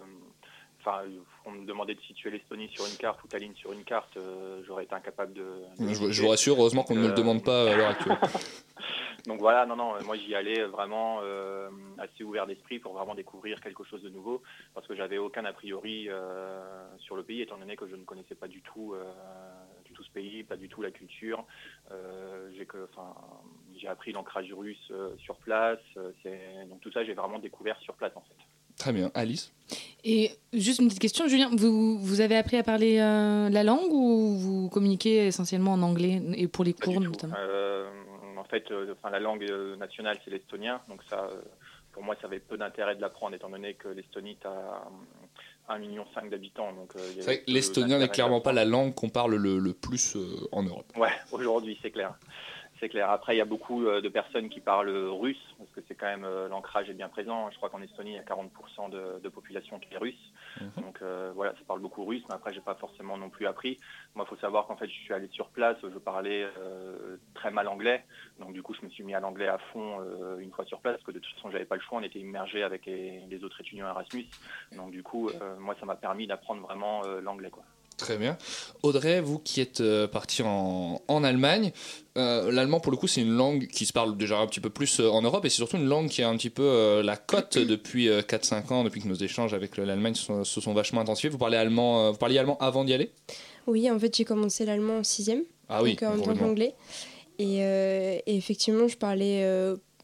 Enfin, 0.88 1.02
on 1.46 1.52
me 1.52 1.66
demandait 1.66 1.96
de 1.96 2.02
situer 2.02 2.30
l'Estonie 2.30 2.70
sur 2.70 2.86
une 2.86 2.96
carte 2.98 3.24
ou 3.24 3.28
Tallinn 3.28 3.56
sur 3.56 3.72
une 3.74 3.84
carte, 3.84 4.16
euh, 4.18 4.62
j'aurais 4.68 4.84
été 4.84 4.94
incapable 4.94 5.34
de. 5.34 5.42
de 5.80 5.88
je, 5.88 5.96
vous- 5.96 6.06
je 6.08 6.12
situer. 6.12 6.22
vous 6.26 6.30
rassure, 6.30 6.56
heureusement 6.60 6.84
qu'on 6.84 6.94
ne 6.94 7.00
me 7.00 7.08
le 7.08 7.14
Euh, 7.14 7.16
demande 7.16 7.44
pas 7.44 7.72
à 7.72 7.76
l'heure 7.76 7.90
actuelle. 7.90 8.16
Donc 9.26 9.40
voilà, 9.40 9.66
non, 9.66 9.76
non, 9.76 9.94
moi 10.06 10.16
j'y 10.16 10.36
allais 10.36 10.64
vraiment 10.66 11.22
euh, 11.24 11.70
assez 11.98 12.24
ouvert 12.24 12.46
d'esprit 12.46 12.78
pour 12.78 12.94
vraiment 12.94 13.16
découvrir 13.16 13.60
quelque 13.62 13.84
chose 13.84 14.04
de 14.04 14.10
nouveau, 14.10 14.44
parce 14.76 14.86
que 14.86 14.94
j'avais 14.96 15.18
aucun 15.18 15.44
a 15.46 15.54
priori 15.54 16.08
euh, 16.08 16.86
sur 17.00 17.16
le 17.16 17.24
pays, 17.24 17.42
étant 17.42 17.58
donné 17.58 17.76
que 17.76 17.88
je 17.88 17.96
ne 17.96 18.04
connaissais 18.04 18.36
pas 18.36 18.48
du 18.48 18.62
tout, 18.62 18.94
euh, 18.94 19.12
du 19.86 19.94
tout 19.94 20.04
ce 20.04 20.12
pays, 20.12 20.44
pas 20.44 20.56
du 20.58 20.70
tout 20.70 20.84
la 20.84 20.92
culture. 20.92 21.44
J'ai 22.56 22.68
que, 22.68 22.88
enfin, 22.94 23.16
j'ai 23.86 23.92
appris 23.92 24.12
l'ancrage 24.12 24.52
russe 24.52 24.78
euh, 24.92 25.10
sur 25.24 25.36
place. 25.36 25.80
euh, 25.98 26.12
donc 26.70 26.82
tout 26.82 26.92
ça, 26.92 27.06
j'ai 27.06 27.14
vraiment 27.14 27.40
découvert 27.40 27.78
sur 27.82 27.94
place 27.94 28.12
en 28.16 28.22
fait. 28.22 28.36
Très 28.78 28.92
bien. 28.92 29.10
Alice? 29.14 29.54
Et 30.04 30.32
juste 30.52 30.80
une 30.80 30.88
petite 30.88 31.00
question, 31.02 31.28
Julien, 31.28 31.50
vous, 31.56 31.98
vous 31.98 32.20
avez 32.22 32.36
appris 32.36 32.58
à 32.58 32.64
parler 32.64 32.98
euh, 33.00 33.50
la 33.50 33.64
langue 33.64 33.92
ou 33.92 34.36
vous 34.38 34.70
communiquez 34.70 35.28
essentiellement 35.28 35.74
en 35.74 35.82
anglais 35.82 36.22
et 36.36 36.48
pour 36.48 36.64
les 36.66 36.74
cours 36.74 37.00
notamment 37.00 37.36
Euh, 37.38 37.90
en 38.38 38.44
fait, 38.44 38.70
euh, 38.72 38.94
enfin, 38.98 39.10
la 39.12 39.20
langue 39.20 39.46
nationale, 39.80 40.18
c'est 40.26 40.32
l'estonien. 40.32 40.82
Donc 40.90 41.02
ça, 41.10 41.30
pour 41.94 42.04
moi, 42.04 42.16
ça 42.20 42.28
avait 42.28 42.40
peu 42.40 42.58
d'intérêt 42.58 42.96
de 42.96 43.02
l'apprendre, 43.02 43.36
étant 43.36 43.50
donné 43.50 43.76
que 43.76 43.88
l'Estonie 43.88 44.38
a 44.44 44.90
1,5 45.70 45.80
million 45.80 46.06
d'habitants. 46.30 46.74
Donc, 46.74 46.94
euh, 46.96 47.36
l'estonien 47.48 47.98
n'est 47.98 48.10
clairement 48.10 48.42
pas 48.42 48.54
la 48.54 48.66
langue 48.66 48.94
qu'on 48.94 49.10
parle 49.10 49.36
le, 49.36 49.58
le 49.58 49.74
plus 49.74 50.16
euh, 50.16 50.48
en 50.52 50.64
Europe. 50.64 50.92
Ouais, 50.98 51.14
aujourd'hui, 51.32 51.78
c'est 51.82 51.92
clair. 51.92 52.14
C'est 52.80 52.90
clair. 52.90 53.10
Après, 53.10 53.36
il 53.36 53.38
y 53.38 53.42
a 53.42 53.46
beaucoup 53.46 53.86
euh, 53.86 54.02
de 54.02 54.10
personnes 54.10 54.50
qui 54.50 54.60
parlent 54.60 54.90
russe, 54.90 55.56
parce 55.58 55.70
que 55.72 55.82
c'est 55.88 55.96
quand 55.96 56.08
même 56.08 56.26
euh, 56.26 56.50
l'ancrage 56.50 56.90
est 56.90 56.94
bien 56.94 57.08
présent. 57.10 57.50
Je 57.52 57.58
crois 57.58 57.70
qu'en 57.70 57.82
Estonie, 57.82 58.12
il 58.12 58.16
y 58.16 58.20
a 58.20 58.24
40% 58.24 58.90
de, 58.90 59.20
de 59.22 59.30
population 59.30 59.80
qui 59.80 59.94
est 59.94 59.98
russe. 59.98 60.34
Donc 60.78 61.02
euh, 61.02 61.32
voilà, 61.36 61.54
ça 61.54 61.60
parle 61.68 61.82
beaucoup 61.82 62.06
russe, 62.06 62.24
mais 62.30 62.36
après, 62.36 62.54
j'ai 62.54 62.62
pas 62.62 62.76
forcément 62.76 63.18
non 63.18 63.30
plus 63.30 63.46
appris. 63.48 63.78
Moi, 64.16 64.26
il 64.26 64.30
faut 64.30 64.40
savoir 64.40 64.68
qu'en 64.68 64.76
fait, 64.76 64.88
je 64.88 64.94
suis 64.94 65.14
allé 65.14 65.28
sur 65.30 65.50
place, 65.50 65.78
je 65.82 65.98
parlais 65.98 66.48
euh, 66.58 67.18
très 67.34 67.52
mal 67.52 67.68
anglais. 67.68 68.04
Donc 68.40 68.54
du 68.54 68.62
coup, 68.62 68.74
je 68.74 68.86
me 68.86 68.90
suis 68.90 69.04
mis 69.04 69.14
à 69.14 69.20
l'anglais 69.20 69.48
à 69.48 69.58
fond 69.58 70.00
euh, 70.00 70.38
une 70.40 70.52
fois 70.52 70.66
sur 70.66 70.80
place, 70.80 70.96
parce 70.96 71.06
que 71.06 71.12
de 71.12 71.20
toute 71.20 71.34
façon, 71.36 71.52
j'avais 71.52 71.66
pas 71.66 71.76
le 71.76 71.82
choix. 71.82 72.00
On 72.00 72.04
était 72.04 72.20
immergé 72.20 72.64
avec 72.64 72.86
les, 72.86 73.22
les 73.30 73.44
autres 73.44 73.60
étudiants 73.62 73.88
Erasmus. 73.88 74.26
Donc 74.76 74.92
du 74.92 75.04
coup, 75.04 75.30
moi, 75.60 75.76
ça 75.80 75.86
m'a 75.86 75.96
permis 75.96 76.28
d'apprendre 76.28 76.62
vraiment 76.62 77.04
l'anglais, 77.22 77.50
quoi. 77.50 77.64
Très 77.98 78.18
bien. 78.18 78.38
Audrey, 78.84 79.22
vous 79.22 79.40
qui 79.40 79.62
êtes 79.62 79.80
euh, 79.80 80.08
parti 80.08 80.44
en, 80.44 81.02
en 81.08 81.24
Allemagne, 81.24 81.72
euh, 82.18 82.52
l'allemand 82.52 82.80
pour 82.80 82.92
le 82.92 82.98
coup 82.98 83.08
c'est 83.08 83.22
une 83.22 83.36
langue 83.36 83.68
qui 83.68 83.86
se 83.86 83.92
parle 83.92 84.16
déjà 84.16 84.38
un 84.38 84.48
petit 84.48 84.62
peu 84.62 84.70
plus 84.70 85.02
euh, 85.02 85.10
en 85.10 85.22
Europe 85.22 85.44
et 85.44 85.50
c'est 85.50 85.58
surtout 85.58 85.76
une 85.76 85.88
langue 85.88 86.08
qui 86.08 86.24
a 86.24 86.30
un 86.30 86.38
petit 86.38 86.50
peu 86.50 87.02
la 87.04 87.18
cote 87.18 87.58
depuis 87.58 88.08
euh, 88.08 88.22
4-5 88.22 88.74
ans, 88.74 88.84
depuis 88.84 89.02
que 89.02 89.08
nos 89.08 89.16
échanges 89.16 89.54
avec 89.54 89.76
l'Allemagne 89.78 90.16
se 90.16 90.24
sont, 90.24 90.44
se 90.44 90.62
sont 90.62 90.74
vachement 90.74 91.02
intensifiés. 91.02 91.30
Vous, 91.30 91.38
parlez 91.38 91.58
allemand, 91.58 92.12
vous 92.12 92.18
parliez 92.18 92.38
allemand 92.38 92.58
avant 92.60 92.86
d'y 92.86 92.94
aller? 92.94 93.12
Oui, 93.68 93.90
en 93.90 93.98
fait, 94.00 94.16
j'ai 94.16 94.26
commencé 94.26 94.66
l'allemand 94.66 95.00
en 95.00 95.04
sixième. 95.04 95.44
Ah 95.68 95.82
oui, 95.82 95.96
donc 95.96 96.04
en 96.04 96.14
que 96.18 96.22
vraiment. 96.26 96.48
l'anglais. 96.48 96.76
Et, 97.40 97.58
et 97.58 98.36
effectivement, 98.36 98.88
je 98.88 98.96
parlais. 98.96 99.44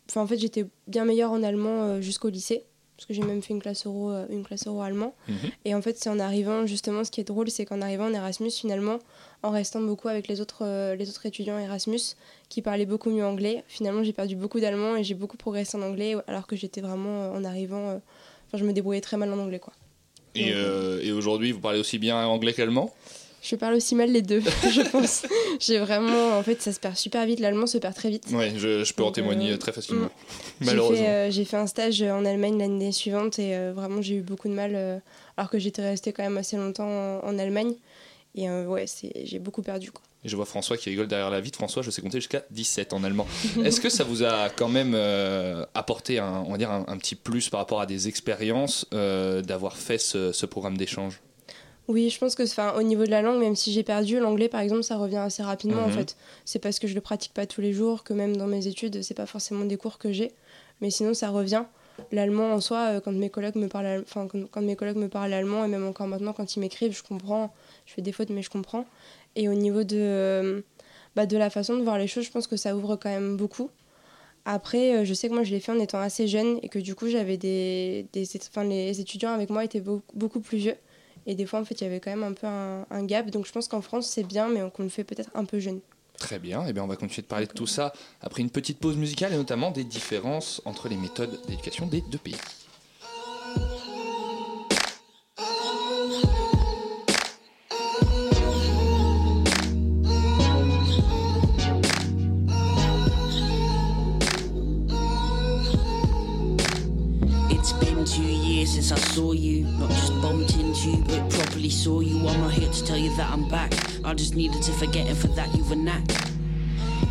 Enfin, 0.09 0.21
en 0.21 0.27
fait, 0.27 0.37
j'étais 0.37 0.65
bien 0.87 1.05
meilleure 1.05 1.31
en 1.31 1.43
allemand 1.43 2.01
jusqu'au 2.01 2.29
lycée. 2.29 2.65
Parce 3.01 3.07
que 3.07 3.13
j'ai 3.15 3.23
même 3.23 3.41
fait 3.41 3.53
une 3.55 3.61
classe 3.61 3.87
euro, 3.87 4.11
euh, 4.11 4.27
une 4.29 4.43
classe 4.43 4.67
euro 4.67 4.83
allemand. 4.83 5.15
Mhm. 5.27 5.35
Et 5.65 5.73
en 5.73 5.81
fait, 5.81 5.97
c'est 5.97 6.09
en 6.09 6.19
arrivant, 6.19 6.67
justement, 6.67 7.03
ce 7.03 7.09
qui 7.09 7.19
est 7.19 7.23
drôle, 7.23 7.49
c'est 7.49 7.65
qu'en 7.65 7.81
arrivant 7.81 8.05
en 8.05 8.13
Erasmus, 8.13 8.51
finalement, 8.51 8.99
en 9.41 9.49
restant 9.49 9.81
beaucoup 9.81 10.07
avec 10.07 10.27
les 10.27 10.39
autres, 10.39 10.63
euh, 10.63 10.95
les 10.95 11.09
autres 11.09 11.25
étudiants 11.25 11.57
Erasmus 11.57 12.15
qui 12.47 12.61
parlaient 12.61 12.85
beaucoup 12.85 13.09
mieux 13.09 13.25
anglais, 13.25 13.63
finalement, 13.67 14.03
j'ai 14.03 14.13
perdu 14.13 14.35
beaucoup 14.35 14.59
d'allemand 14.59 14.95
et 14.95 15.03
j'ai 15.03 15.15
beaucoup 15.15 15.35
progressé 15.35 15.77
en 15.77 15.81
anglais, 15.81 16.15
alors 16.27 16.45
que 16.45 16.55
j'étais 16.55 16.81
vraiment, 16.81 17.23
euh, 17.23 17.39
en 17.39 17.43
arrivant, 17.43 17.89
euh, 17.89 17.97
enfin, 18.47 18.59
je 18.59 18.65
me 18.65 18.71
débrouillais 18.71 19.01
très 19.01 19.17
mal 19.17 19.33
en 19.33 19.39
anglais, 19.39 19.59
quoi. 19.59 19.73
Et, 20.35 20.51
et 20.51 21.11
aujourd'hui, 21.11 21.51
vous 21.51 21.59
parlez 21.59 21.79
aussi 21.79 21.97
bien 21.97 22.23
anglais 22.25 22.53
qu'allemand? 22.53 22.93
Je 23.41 23.55
parle 23.55 23.73
aussi 23.73 23.95
mal 23.95 24.11
les 24.11 24.21
deux, 24.21 24.39
je 24.71 24.81
pense. 24.89 25.23
J'ai 25.59 25.79
vraiment, 25.79 26.37
en 26.37 26.43
fait, 26.43 26.61
ça 26.61 26.71
se 26.71 26.79
perd 26.79 26.95
super 26.95 27.25
vite. 27.25 27.39
L'allemand 27.39 27.65
se 27.65 27.79
perd 27.79 27.95
très 27.95 28.09
vite. 28.11 28.25
Oui, 28.31 28.51
je, 28.57 28.83
je 28.83 28.93
peux 28.93 29.03
en 29.03 29.11
témoigner 29.11 29.51
euh, 29.53 29.57
très 29.57 29.71
facilement. 29.71 30.09
J'ai 30.59 30.67
Malheureusement. 30.67 30.97
fait, 31.03 31.09
euh, 31.09 31.31
j'ai 31.31 31.45
fait 31.45 31.57
un 31.57 31.65
stage 31.67 32.03
en 32.03 32.23
Allemagne 32.23 32.59
l'année 32.59 32.91
suivante 32.91 33.39
et 33.39 33.55
euh, 33.55 33.73
vraiment 33.75 34.01
j'ai 34.01 34.15
eu 34.15 34.21
beaucoup 34.21 34.47
de 34.47 34.53
mal, 34.53 34.73
euh, 34.75 34.99
alors 35.37 35.49
que 35.49 35.57
j'étais 35.57 35.81
restée 35.81 36.13
quand 36.13 36.21
même 36.23 36.37
assez 36.37 36.55
longtemps 36.55 36.87
en, 36.87 37.25
en 37.25 37.39
Allemagne. 37.39 37.73
Et 38.35 38.47
euh, 38.47 38.65
ouais, 38.67 38.85
j'ai 39.25 39.39
beaucoup 39.39 39.61
perdu. 39.63 39.91
Quoi. 39.91 40.03
Et 40.23 40.29
je 40.29 40.35
vois 40.35 40.45
François 40.45 40.77
qui 40.77 40.89
rigole 40.91 41.07
derrière 41.07 41.31
la 41.31 41.41
vitre. 41.41 41.57
François, 41.57 41.81
je 41.81 41.89
sais 41.89 42.01
compter 42.03 42.19
jusqu'à 42.19 42.43
17 42.51 42.93
en 42.93 43.03
allemand. 43.03 43.25
Est-ce 43.65 43.81
que 43.81 43.89
ça 43.89 44.03
vous 44.03 44.23
a 44.23 44.49
quand 44.49 44.69
même 44.69 44.93
euh, 44.95 45.65
apporté 45.73 46.19
un, 46.19 46.43
on 46.47 46.51
va 46.51 46.57
dire 46.59 46.69
un, 46.71 46.85
un 46.87 46.97
petit 46.97 47.15
plus 47.15 47.49
par 47.49 47.59
rapport 47.59 47.81
à 47.81 47.87
des 47.87 48.07
expériences 48.07 48.85
euh, 48.93 49.41
d'avoir 49.41 49.75
fait 49.75 49.97
ce, 49.97 50.31
ce 50.31 50.45
programme 50.45 50.77
d'échange? 50.77 51.19
Oui, 51.91 52.09
je 52.09 52.17
pense 52.19 52.35
que 52.35 52.43
enfin, 52.43 52.73
au 52.77 52.83
niveau 52.83 53.03
de 53.05 53.09
la 53.11 53.21
langue, 53.21 53.39
même 53.39 53.55
si 53.57 53.71
j'ai 53.73 53.83
perdu, 53.83 54.17
l'anglais 54.19 54.47
par 54.47 54.61
exemple, 54.61 54.83
ça 54.83 54.95
revient 54.97 55.17
assez 55.17 55.43
rapidement 55.43 55.83
en 55.83 55.87
Mhm. 55.87 55.91
fait. 55.91 56.15
C'est 56.45 56.59
parce 56.59 56.79
que 56.79 56.87
je 56.87 56.95
le 56.95 57.01
pratique 57.01 57.33
pas 57.33 57.45
tous 57.45 57.59
les 57.59 57.73
jours, 57.73 58.03
que 58.05 58.13
même 58.13 58.37
dans 58.37 58.47
mes 58.47 58.67
études, 58.67 59.01
c'est 59.01 59.13
pas 59.13 59.25
forcément 59.25 59.65
des 59.65 59.75
cours 59.77 59.97
que 59.97 60.11
j'ai. 60.13 60.31
Mais 60.79 60.89
sinon, 60.89 61.13
ça 61.13 61.29
revient. 61.29 61.63
L'allemand 62.13 62.53
en 62.53 62.61
soi, 62.61 62.79
euh, 62.93 62.99
quand 63.01 63.11
mes 63.11 63.29
collègues 63.29 63.55
me 63.57 63.67
parlent, 63.67 64.03
enfin 64.07 64.25
quand, 64.27 64.49
quand 64.49 64.61
mes 64.61 64.75
collègues 64.77 64.95
me 64.97 65.09
parlent 65.09 65.33
allemand 65.33 65.65
et 65.65 65.67
même 65.67 65.85
encore 65.85 66.07
maintenant 66.07 66.33
quand 66.33 66.55
ils 66.55 66.59
m'écrivent, 66.61 66.95
je 66.95 67.03
comprends. 67.03 67.53
Je 67.85 67.93
fais 67.93 68.01
des 68.01 68.11
fautes, 68.13 68.29
mais 68.29 68.41
je 68.41 68.49
comprends. 68.49 68.85
Et 69.35 69.49
au 69.49 69.53
niveau 69.53 69.83
de, 69.83 69.97
euh, 69.99 70.61
bah, 71.15 71.25
de 71.25 71.37
la 71.37 71.49
façon 71.49 71.75
de 71.77 71.83
voir 71.83 71.97
les 71.97 72.07
choses, 72.07 72.23
je 72.25 72.31
pense 72.31 72.47
que 72.47 72.55
ça 72.57 72.75
ouvre 72.75 72.95
quand 72.95 73.09
même 73.09 73.35
beaucoup. 73.37 73.69
Après, 74.45 74.95
euh, 74.95 75.05
je 75.05 75.13
sais 75.13 75.29
que 75.29 75.33
moi 75.33 75.43
je 75.43 75.51
l'ai 75.51 75.59
fait 75.59 75.71
en 75.71 75.79
étant 75.79 75.99
assez 75.99 76.27
jeune 76.27 76.57
et 76.63 76.69
que 76.69 76.79
du 76.79 76.95
coup 76.95 77.07
j'avais 77.07 77.37
des, 77.37 78.07
des 78.13 78.27
enfin, 78.49 78.63
les 78.63 78.99
étudiants 78.99 79.31
avec 79.33 79.49
moi 79.51 79.63
étaient 79.63 79.81
beaucoup, 79.81 80.15
beaucoup 80.15 80.39
plus 80.39 80.57
vieux 80.57 80.75
et 81.25 81.35
des 81.35 81.45
fois 81.45 81.59
en 81.59 81.65
fait 81.65 81.79
il 81.81 81.83
y 81.83 81.87
avait 81.87 81.99
quand 81.99 82.11
même 82.11 82.23
un 82.23 82.33
peu 82.33 82.47
un, 82.47 82.85
un 82.89 83.03
gap. 83.03 83.29
Donc 83.29 83.45
je 83.45 83.51
pense 83.51 83.67
qu'en 83.67 83.81
France 83.81 84.07
c'est 84.07 84.23
bien, 84.23 84.49
mais 84.49 84.61
qu'on 84.71 84.83
le 84.83 84.89
fait 84.89 85.03
peut-être 85.03 85.29
un 85.33 85.45
peu 85.45 85.59
jeune. 85.59 85.79
Très 86.17 86.37
bien, 86.37 86.65
et 86.67 86.73
bien 86.73 86.83
on 86.83 86.87
va 86.87 86.97
continuer 86.97 87.23
de 87.23 87.27
parler 87.27 87.47
de 87.47 87.51
tout 87.53 87.65
ça 87.65 87.93
après 88.21 88.41
une 88.43 88.51
petite 88.51 88.77
pause 88.77 88.95
musicale 88.95 89.33
et 89.33 89.37
notamment 89.37 89.71
des 89.71 89.83
différences 89.83 90.61
entre 90.65 90.87
les 90.87 90.95
méthodes 90.97 91.39
d'éducation 91.47 91.87
des 91.87 92.01
deux 92.01 92.19
pays. 92.19 92.35
It's 107.49 107.73
been 107.73 108.05
two 108.05 108.21
years 108.21 108.73
since 108.73 108.91
I 108.91 108.99
saw 109.13 109.33
you. 109.33 109.65
Not 109.79 109.89
saw 111.71 111.99
you. 111.99 112.27
I'm 112.27 112.41
not 112.41 112.51
here 112.51 112.71
to 112.71 112.85
tell 112.85 112.97
you 112.97 113.15
that 113.17 113.31
I'm 113.31 113.47
back. 113.47 113.73
I 114.03 114.13
just 114.13 114.35
needed 114.35 114.61
to 114.63 114.71
forget, 114.73 115.07
and 115.07 115.17
for 115.17 115.27
that 115.29 115.53
you've 115.55 115.71
a 115.71 115.75
knack. 115.75 116.03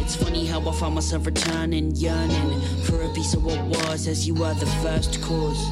It's 0.00 0.16
funny 0.16 0.46
how 0.46 0.60
I 0.60 0.72
find 0.72 0.94
myself 0.94 1.26
returning, 1.26 1.94
yearning 1.96 2.60
for 2.84 3.02
a 3.02 3.08
piece 3.14 3.34
of 3.34 3.44
what 3.44 3.60
was, 3.64 4.06
as 4.06 4.26
you 4.26 4.34
were 4.34 4.54
the 4.54 4.66
first 4.82 5.22
cause. 5.22 5.70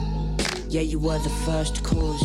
Yeah, 0.68 0.82
you 0.82 0.98
were 0.98 1.18
the 1.18 1.30
first 1.44 1.82
cause. 1.82 2.20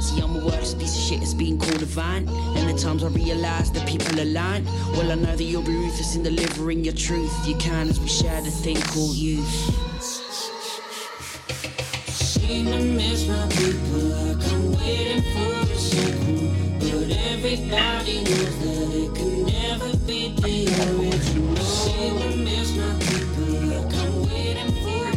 See, 0.00 0.20
I'm 0.20 0.36
a 0.36 0.44
worthless 0.44 0.74
piece 0.74 0.96
of 0.96 1.02
shit 1.02 1.20
that's 1.20 1.34
being 1.34 1.58
called 1.58 1.82
a 1.82 1.86
vine. 1.86 2.28
And 2.28 2.68
the 2.68 2.78
times 2.80 3.02
I 3.02 3.08
realize 3.08 3.72
that 3.72 3.88
people 3.88 4.20
are 4.20 4.24
lying. 4.24 4.64
Well, 4.92 5.10
I 5.10 5.14
know 5.16 5.34
that 5.34 5.42
you'll 5.42 5.62
be 5.62 5.74
ruthless 5.74 6.14
in 6.14 6.22
delivering 6.22 6.84
your 6.84 6.94
truth. 6.94 7.34
You 7.46 7.56
can 7.56 7.88
as 7.88 7.98
we 7.98 8.08
share 8.08 8.40
the 8.42 8.50
thing 8.50 8.76
called 8.76 9.16
youth. 9.16 10.25
To 12.46 12.52
miss 12.52 13.26
my 13.26 13.48
people 13.48 14.06
like 14.06 14.52
I'm 14.52 14.70
waiting 14.78 15.22
for. 15.34 15.66
But 16.78 17.10
everybody 17.26 18.22
knows 18.22 18.58
that 18.62 18.94
it 18.94 19.14
can 19.16 19.46
never 19.46 19.96
be 20.06 20.28
the 20.30 20.68
original. 20.86 21.56
My 22.76 22.94
people 23.02 23.50
like 23.66 23.94
I'm 23.98 24.30
waiting 24.30 24.72
for. 24.78 25.10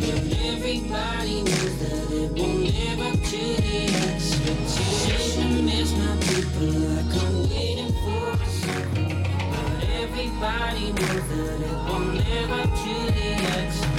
But 0.00 0.40
everybody 0.40 1.42
knows 1.42 1.78
that 1.80 2.10
it 2.10 2.32
live 2.64 3.00
up 3.02 3.22
to 3.22 3.60
the 3.60 3.92
my 5.92 6.16
people 6.22 6.66
like 6.94 7.12
I'm 7.12 7.50
waiting 7.50 7.92
for. 7.92 8.38
But 9.52 9.84
everybody 10.00 10.92
knows 10.92 11.28
that 11.28 11.60
it 11.60 11.76
to 12.64 13.12
the. 13.12 13.95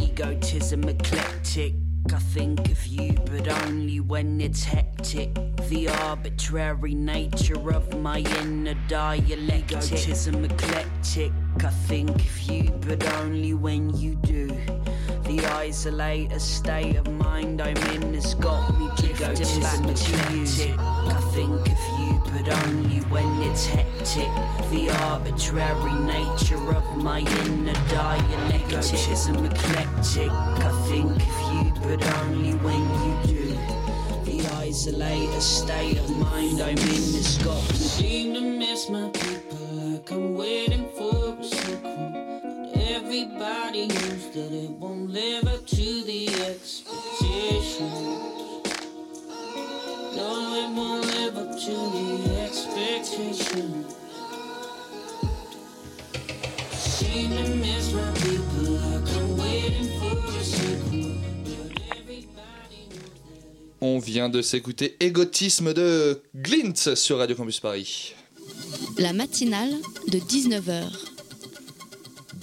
Egotism 0.00 0.84
eclectic. 0.84 1.74
I 2.12 2.18
think 2.18 2.70
of 2.70 2.86
you, 2.86 3.12
but 3.30 3.48
only 3.64 4.00
when 4.00 4.40
it's 4.40 4.64
hectic. 4.64 5.34
The 5.68 5.88
arbitrary 5.88 6.94
nature 6.94 7.70
of 7.70 7.98
my 8.00 8.18
inner 8.40 8.76
dialectic. 8.88 9.72
Egotism 9.72 10.44
eclectic. 10.44 11.32
I 11.64 11.70
think 11.88 12.10
of 12.10 12.40
you, 12.42 12.70
but 12.86 13.04
only 13.14 13.54
when 13.54 13.96
you 13.96 14.14
do. 14.16 14.48
The 15.24 15.44
isolated 15.46 16.40
state 16.40 16.96
of 16.96 17.08
mind 17.10 17.60
I'm 17.60 17.76
in 17.94 18.14
has 18.14 18.34
got 18.34 18.78
me 18.78 18.88
drifting 18.96 19.60
back 19.60 19.94
to 19.94 20.10
you. 20.32 20.76
I 20.78 21.20
think 21.34 21.60
of 21.74 21.82
you, 21.98 22.05
but 22.36 22.66
only 22.66 22.98
when 23.08 23.42
it's 23.42 23.66
hectic. 23.66 24.28
The 24.70 24.90
arbitrary 25.04 25.94
nature 26.04 26.74
of 26.74 26.96
my 26.96 27.20
inner 27.20 27.72
dialectic. 27.88 28.68
Egotism 28.68 29.44
eclectic. 29.46 30.30
I 30.30 30.70
think 30.88 31.16
of 31.16 31.38
you, 31.54 31.72
but 31.82 32.02
only 32.18 32.52
when 32.64 32.82
you 33.04 33.34
do. 33.34 33.46
The 34.24 34.46
isolated 34.56 35.40
state 35.40 35.98
of 35.98 36.10
mind 36.18 36.60
I'm 36.60 36.76
in 36.76 37.06
has 37.16 37.38
got 37.38 37.62
me. 37.70 37.76
Seem 37.76 38.34
to 38.34 38.40
miss 38.40 38.90
my 38.90 39.08
people 39.10 39.58
like 39.58 40.10
I'm 40.10 40.34
waiting 40.34 40.88
for 40.96 41.38
a 41.38 41.44
sequel. 41.44 42.40
But 42.42 42.82
everybody 42.82 43.86
knows 43.86 44.30
that 44.34 44.52
it 44.52 44.70
won't 44.70 45.10
live 45.10 45.46
up 45.46 45.66
to 45.66 46.04
the 46.04 46.26
expectations. 46.28 46.75
On 63.80 63.98
vient 63.98 64.28
de 64.28 64.42
s'écouter 64.42 64.96
Égotisme 65.00 65.72
de 65.72 66.20
Glint 66.34 66.94
sur 66.94 67.18
Radio 67.18 67.34
Campus 67.34 67.60
Paris. 67.60 68.14
La 68.98 69.14
matinale 69.14 69.72
de 70.08 70.18
19h. 70.18 71.15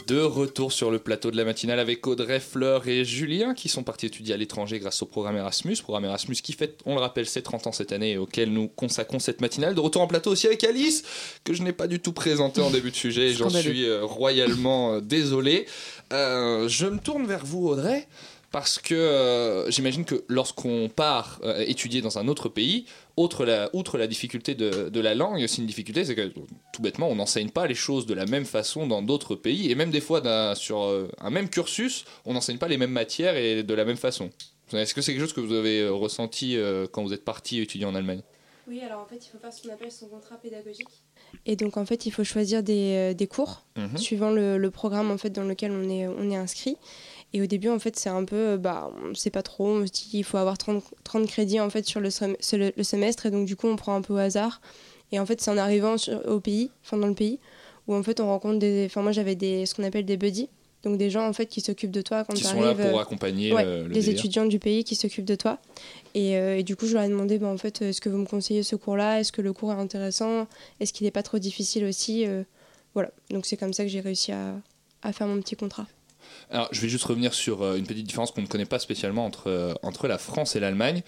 De 0.08 0.20
retour 0.20 0.74
sur 0.74 0.92
le 0.92 1.00
plateau 1.00 1.32
de 1.32 1.38
la 1.38 1.46
matinale 1.46 1.80
avec 1.80 2.06
Audrey, 2.08 2.40
Fleur 2.40 2.88
et 2.88 3.06
Julien 3.06 3.54
qui 3.54 3.70
sont 3.70 3.84
partis 3.84 4.08
étudier 4.08 4.34
à 4.34 4.38
l'étranger 4.38 4.80
grâce 4.80 5.02
au 5.02 5.06
programme 5.06 5.38
Erasmus. 5.38 5.78
Programme 5.82 6.06
Erasmus 6.06 6.36
qui 6.36 6.54
fête, 6.54 6.82
on 6.86 6.96
le 6.96 7.00
rappelle, 7.00 7.26
ses 7.26 7.42
30 7.42 7.68
ans 7.68 7.72
cette 7.72 7.92
année 7.92 8.12
et 8.12 8.18
auquel 8.18 8.52
nous 8.52 8.68
consacrons 8.68 9.20
cette 9.20 9.40
matinale. 9.40 9.76
De 9.76 9.80
retour 9.80 10.02
en 10.02 10.08
plateau 10.08 10.32
aussi 10.32 10.48
avec 10.48 10.64
Alice, 10.64 11.04
que 11.44 11.54
je 11.54 11.64
n'ai 11.64 11.72
pas 11.72 11.88
du 11.88 12.00
tout 12.00 12.12
présenté 12.12 12.60
en 12.62 12.70
début 12.70 12.92
de 12.92 12.96
sujet 12.96 13.30
et 13.30 13.34
j'en 13.34 13.50
suis 13.50 13.86
euh, 13.86 14.04
royalement 14.04 14.96
euh, 14.96 15.00
désolé. 15.00 15.68
Euh, 16.12 16.68
je 16.68 16.88
me 16.88 17.00
tourne 17.00 17.26
vers 17.26 17.46
vous, 17.46 17.68
Audrey. 17.68 18.08
Parce 18.52 18.78
que 18.78 19.66
j'imagine 19.70 20.06
que 20.06 20.26
lorsqu'on 20.28 20.88
part 20.88 21.40
étudier 21.66 22.02
dans 22.02 22.20
un 22.20 22.28
autre 22.28 22.50
pays, 22.50 22.86
outre 23.18 23.46
la, 23.46 24.08
difficulté 24.08 24.56
de, 24.56 25.00
la 25.00 25.16
langue, 25.16 25.44
aussi 25.44 25.62
une 25.62 25.68
difficulté, 25.68 26.06
c'est 26.06 26.16
que 26.16 26.32
tout 26.74 26.82
bêtement, 26.82 27.10
on 27.10 27.16
n'enseigne 27.16 27.50
pas 27.50 27.68
les 27.68 27.76
choses 27.76 28.06
de 28.06 28.14
la 28.14 28.26
même 28.26 28.46
façon 28.46 28.88
dans 28.88 29.02
d'autres 29.02 29.36
pays, 29.36 29.72
et 29.72 29.76
même 29.76 29.92
des 29.92 30.02
fois 30.02 30.56
sur 30.56 30.84
euh, 30.84 31.08
un 31.20 31.30
même 31.30 31.50
cursus, 31.50 32.06
on 32.26 32.34
n'enseigne 32.34 32.58
pas 32.58 32.68
les 32.68 32.78
mêmes 32.78 32.92
matières 32.92 33.38
et 33.38 33.64
de 33.64 33.74
la 33.74 33.86
même 33.86 33.98
façon. 33.98 34.32
Est-ce 34.72 34.94
que 34.94 35.02
c'est 35.02 35.12
quelque 35.12 35.22
chose 35.22 35.34
que 35.34 35.42
vous 35.42 35.54
avez 35.54 35.82
euh, 35.82 35.92
ressenti 35.92 36.58
euh, 36.58 36.88
quand 36.92 37.04
vous 37.04 37.14
êtes 37.14 37.26
parti 37.26 37.62
étudier 37.62 37.86
en 37.86 37.94
Allemagne? 37.94 38.22
Oui, 38.68 38.82
alors 38.82 39.02
en 39.02 39.06
fait, 39.06 39.18
il 39.18 39.30
faut 39.30 39.38
faire 39.38 39.54
ce 39.54 39.62
qu'on 39.62 39.74
appelle 39.74 39.92
son 39.92 40.08
contrat 40.08 40.38
pédagogique. 40.38 40.88
Et 41.46 41.56
donc 41.56 41.78
en 41.78 41.86
fait, 41.86 42.06
il 42.06 42.12
faut 42.12 42.24
choisir 42.24 42.64
des, 42.64 43.12
euh, 43.12 43.14
des 43.14 43.28
cours 43.28 43.64
Mhm. 43.78 43.98
suivant 43.98 44.30
le, 44.32 44.58
le 44.58 44.72
programme 44.72 45.12
en 45.12 45.18
fait 45.18 45.30
dans 45.32 45.44
lequel 45.44 45.72
on 45.72 45.90
est, 45.90 46.08
on 46.08 46.30
est 46.32 46.36
inscrit. 46.36 46.78
Et 47.34 47.42
au 47.42 47.48
début, 47.48 47.70
en 47.70 47.80
fait, 47.80 47.96
c'est 47.98 48.10
un 48.10 48.24
peu, 48.26 48.36
euh, 48.36 48.58
bah, 48.58 48.92
on 49.04 49.16
sait 49.16 49.32
pas 49.32 49.42
trop. 49.42 49.68
On 49.68 49.88
se 49.88 49.92
dit 49.92 50.08
qu'il 50.10 50.24
faut 50.24 50.38
avoir 50.38 50.58
30, 50.58 50.84
30 51.04 51.28
crédits 51.28 51.60
en 51.60 51.70
fait 51.70 51.86
sur 51.86 52.00
le, 52.00 52.10
sem- 52.10 52.36
sur 52.40 52.58
le, 52.60 52.72
le 52.78 52.84
semestre, 52.84 53.26
et 53.26 53.32
donc 53.32 53.46
du 53.48 53.56
coup, 53.56 53.68
on 53.68 53.76
prend 53.76 53.96
un 53.96 54.02
peu 54.02 54.14
au 54.14 54.18
hasard. 54.18 54.62
Et 55.12 55.20
en 55.20 55.26
fait, 55.26 55.42
c'est 55.42 55.50
en 55.52 55.58
arrivant 55.58 55.98
sur- 55.98 56.22
au 56.28 56.40
pays, 56.40 56.70
enfin 56.84 56.98
dans 56.98 57.08
le 57.08 57.16
pays, 57.16 57.40
où 57.88 57.96
en 57.96 58.04
fait, 58.04 58.20
on 58.20 58.28
rencontre 58.28 58.60
des. 58.60 58.84
Enfin, 58.86 59.02
moi, 59.02 59.12
j'avais 59.12 59.36
des, 59.36 59.66
ce 59.66 59.74
qu'on 59.74 59.84
appelle 59.84 60.06
des 60.06 60.18
buddies. 60.18 60.50
Donc 60.84 60.98
des 60.98 61.10
gens 61.10 61.28
en 61.28 61.34
fait 61.34 61.46
qui 61.46 61.62
s'occupent 61.62 61.92
de 61.92 62.02
toi 62.02 62.26
quand 62.26 62.34
Qui 62.34 62.42
tu 62.44 62.48
sont 62.48 62.62
là 62.62 62.70
arrives. 62.72 62.90
pour 62.90 63.00
euh, 63.00 63.02
accompagner 63.02 63.54
ouais, 63.54 63.64
le- 63.64 63.84
le 63.84 63.88
les 63.90 64.02
délire. 64.02 64.14
étudiants 64.20 64.46
du 64.46 64.60
pays 64.60 64.84
qui 64.84 64.96
s'occupent 64.96 65.26
de 65.26 65.36
toi. 65.36 65.58
Et, 66.14 66.38
euh, 66.38 66.58
et 66.58 66.64
du 66.64 66.76
coup, 66.76 66.86
je 66.88 66.94
leur 66.94 67.04
ai 67.04 67.08
demandé, 67.10 67.38
bah, 67.40 67.48
en 67.48 67.58
fait, 67.58 67.82
est-ce 67.82 68.02
que 68.02 68.10
vous 68.10 68.18
me 68.18 68.26
conseillez 68.26 68.64
ce 68.64 68.76
cours-là? 68.76 69.20
Est-ce 69.22 69.32
que 69.32 69.42
le 69.42 69.54
cours 69.54 69.72
est 69.72 69.76
intéressant? 69.80 70.48
Est-ce 70.80 70.92
qu'il 70.94 71.06
n'est 71.06 71.12
pas 71.12 71.24
trop 71.24 71.40
difficile 71.40 71.86
aussi? 71.86 72.28
Euh, 72.28 72.44
Voilà. 72.94 73.12
Donc 73.32 73.46
c'est 73.46 73.58
comme 73.58 73.74
ça 73.74 73.84
que 73.84 73.90
j'ai 73.90 74.02
réussi 74.02 74.32
à, 74.34 74.56
à 75.02 75.14
faire 75.14 75.26
mon 75.28 75.40
petit 75.42 75.56
contrat. 75.56 75.88
Alors, 76.50 76.70
je 76.72 76.82
vais 76.82 76.90
juste 76.90 77.06
revenir 77.06 77.34
sur 77.34 77.62
euh, 77.62 77.76
une 77.76 77.86
petite 77.86 78.06
différence 78.06 78.32
qu'on 78.32 78.42
ne 78.42 78.48
connaît 78.48 78.66
pas 78.66 78.80
spécialement 78.80 79.26
entre, 79.26 79.50
euh, 79.50 79.74
entre 79.84 80.08
la 80.08 80.18
France 80.18 80.56
et 80.56 80.60
l'Allemagne. 80.60 81.02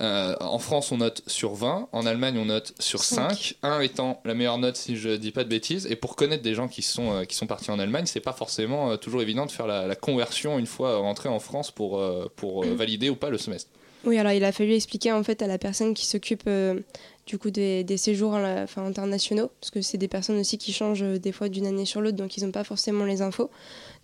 Euh, 0.00 0.34
en 0.40 0.58
France, 0.58 0.92
on 0.92 0.98
note 0.98 1.22
sur 1.26 1.54
20. 1.54 1.88
En 1.92 2.06
Allemagne, 2.06 2.38
on 2.38 2.46
note 2.46 2.74
sur 2.78 3.02
5. 3.02 3.54
1 3.62 3.80
étant 3.80 4.20
la 4.24 4.34
meilleure 4.34 4.58
note, 4.58 4.76
si 4.76 4.96
je 4.96 5.10
dis 5.10 5.32
pas 5.32 5.44
de 5.44 5.48
bêtises. 5.48 5.86
Et 5.90 5.96
pour 5.96 6.16
connaître 6.16 6.42
des 6.42 6.54
gens 6.54 6.68
qui 6.68 6.82
sont, 6.82 7.24
qui 7.26 7.36
sont 7.36 7.46
partis 7.46 7.70
en 7.70 7.78
Allemagne, 7.78 8.06
c'est 8.06 8.20
pas 8.20 8.32
forcément 8.32 8.96
toujours 8.96 9.22
évident 9.22 9.46
de 9.46 9.50
faire 9.50 9.66
la, 9.66 9.86
la 9.86 9.96
conversion 9.96 10.58
une 10.58 10.66
fois 10.66 10.98
rentré 10.98 11.28
en 11.28 11.40
France 11.40 11.70
pour, 11.70 12.00
pour 12.36 12.64
euh, 12.64 12.74
valider 12.74 13.10
ou 13.10 13.16
pas 13.16 13.30
le 13.30 13.38
semestre. 13.38 13.70
Oui, 14.04 14.18
alors 14.18 14.32
il 14.32 14.44
a 14.44 14.52
fallu 14.52 14.72
expliquer 14.72 15.12
en 15.12 15.22
fait 15.22 15.42
à 15.42 15.46
la 15.46 15.58
personne 15.58 15.92
qui 15.92 16.06
s'occupe 16.06 16.44
euh, 16.46 16.80
du 17.26 17.36
coup 17.36 17.50
des, 17.50 17.84
des 17.84 17.98
séjours 17.98 18.32
enfin, 18.32 18.86
internationaux, 18.86 19.50
parce 19.60 19.70
que 19.70 19.82
c'est 19.82 19.98
des 19.98 20.08
personnes 20.08 20.38
aussi 20.38 20.56
qui 20.56 20.72
changent 20.72 21.02
euh, 21.02 21.18
des 21.18 21.32
fois 21.32 21.50
d'une 21.50 21.66
année 21.66 21.84
sur 21.84 22.00
l'autre, 22.00 22.16
donc 22.16 22.36
ils 22.38 22.44
n'ont 22.44 22.52
pas 22.52 22.64
forcément 22.64 23.04
les 23.04 23.20
infos. 23.20 23.50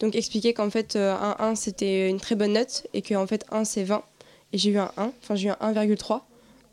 Donc 0.00 0.14
expliquer 0.14 0.52
qu'en 0.54 0.68
fait 0.70 0.94
euh, 0.96 1.14
un 1.14 1.36
1 1.38 1.54
c'était 1.54 2.08
une 2.10 2.20
très 2.20 2.34
bonne 2.34 2.52
note 2.52 2.86
et 2.92 3.00
qu'en 3.02 3.26
fait 3.26 3.44
1 3.50 3.64
c'est 3.64 3.84
20 3.84 4.02
et 4.52 4.58
j'ai 4.58 4.70
eu 4.70 4.78
un 4.78 4.90
1, 4.96 5.12
enfin 5.22 5.34
j'ai 5.36 5.48
eu 5.48 5.52
un 5.60 5.72
1,3. 5.72 6.20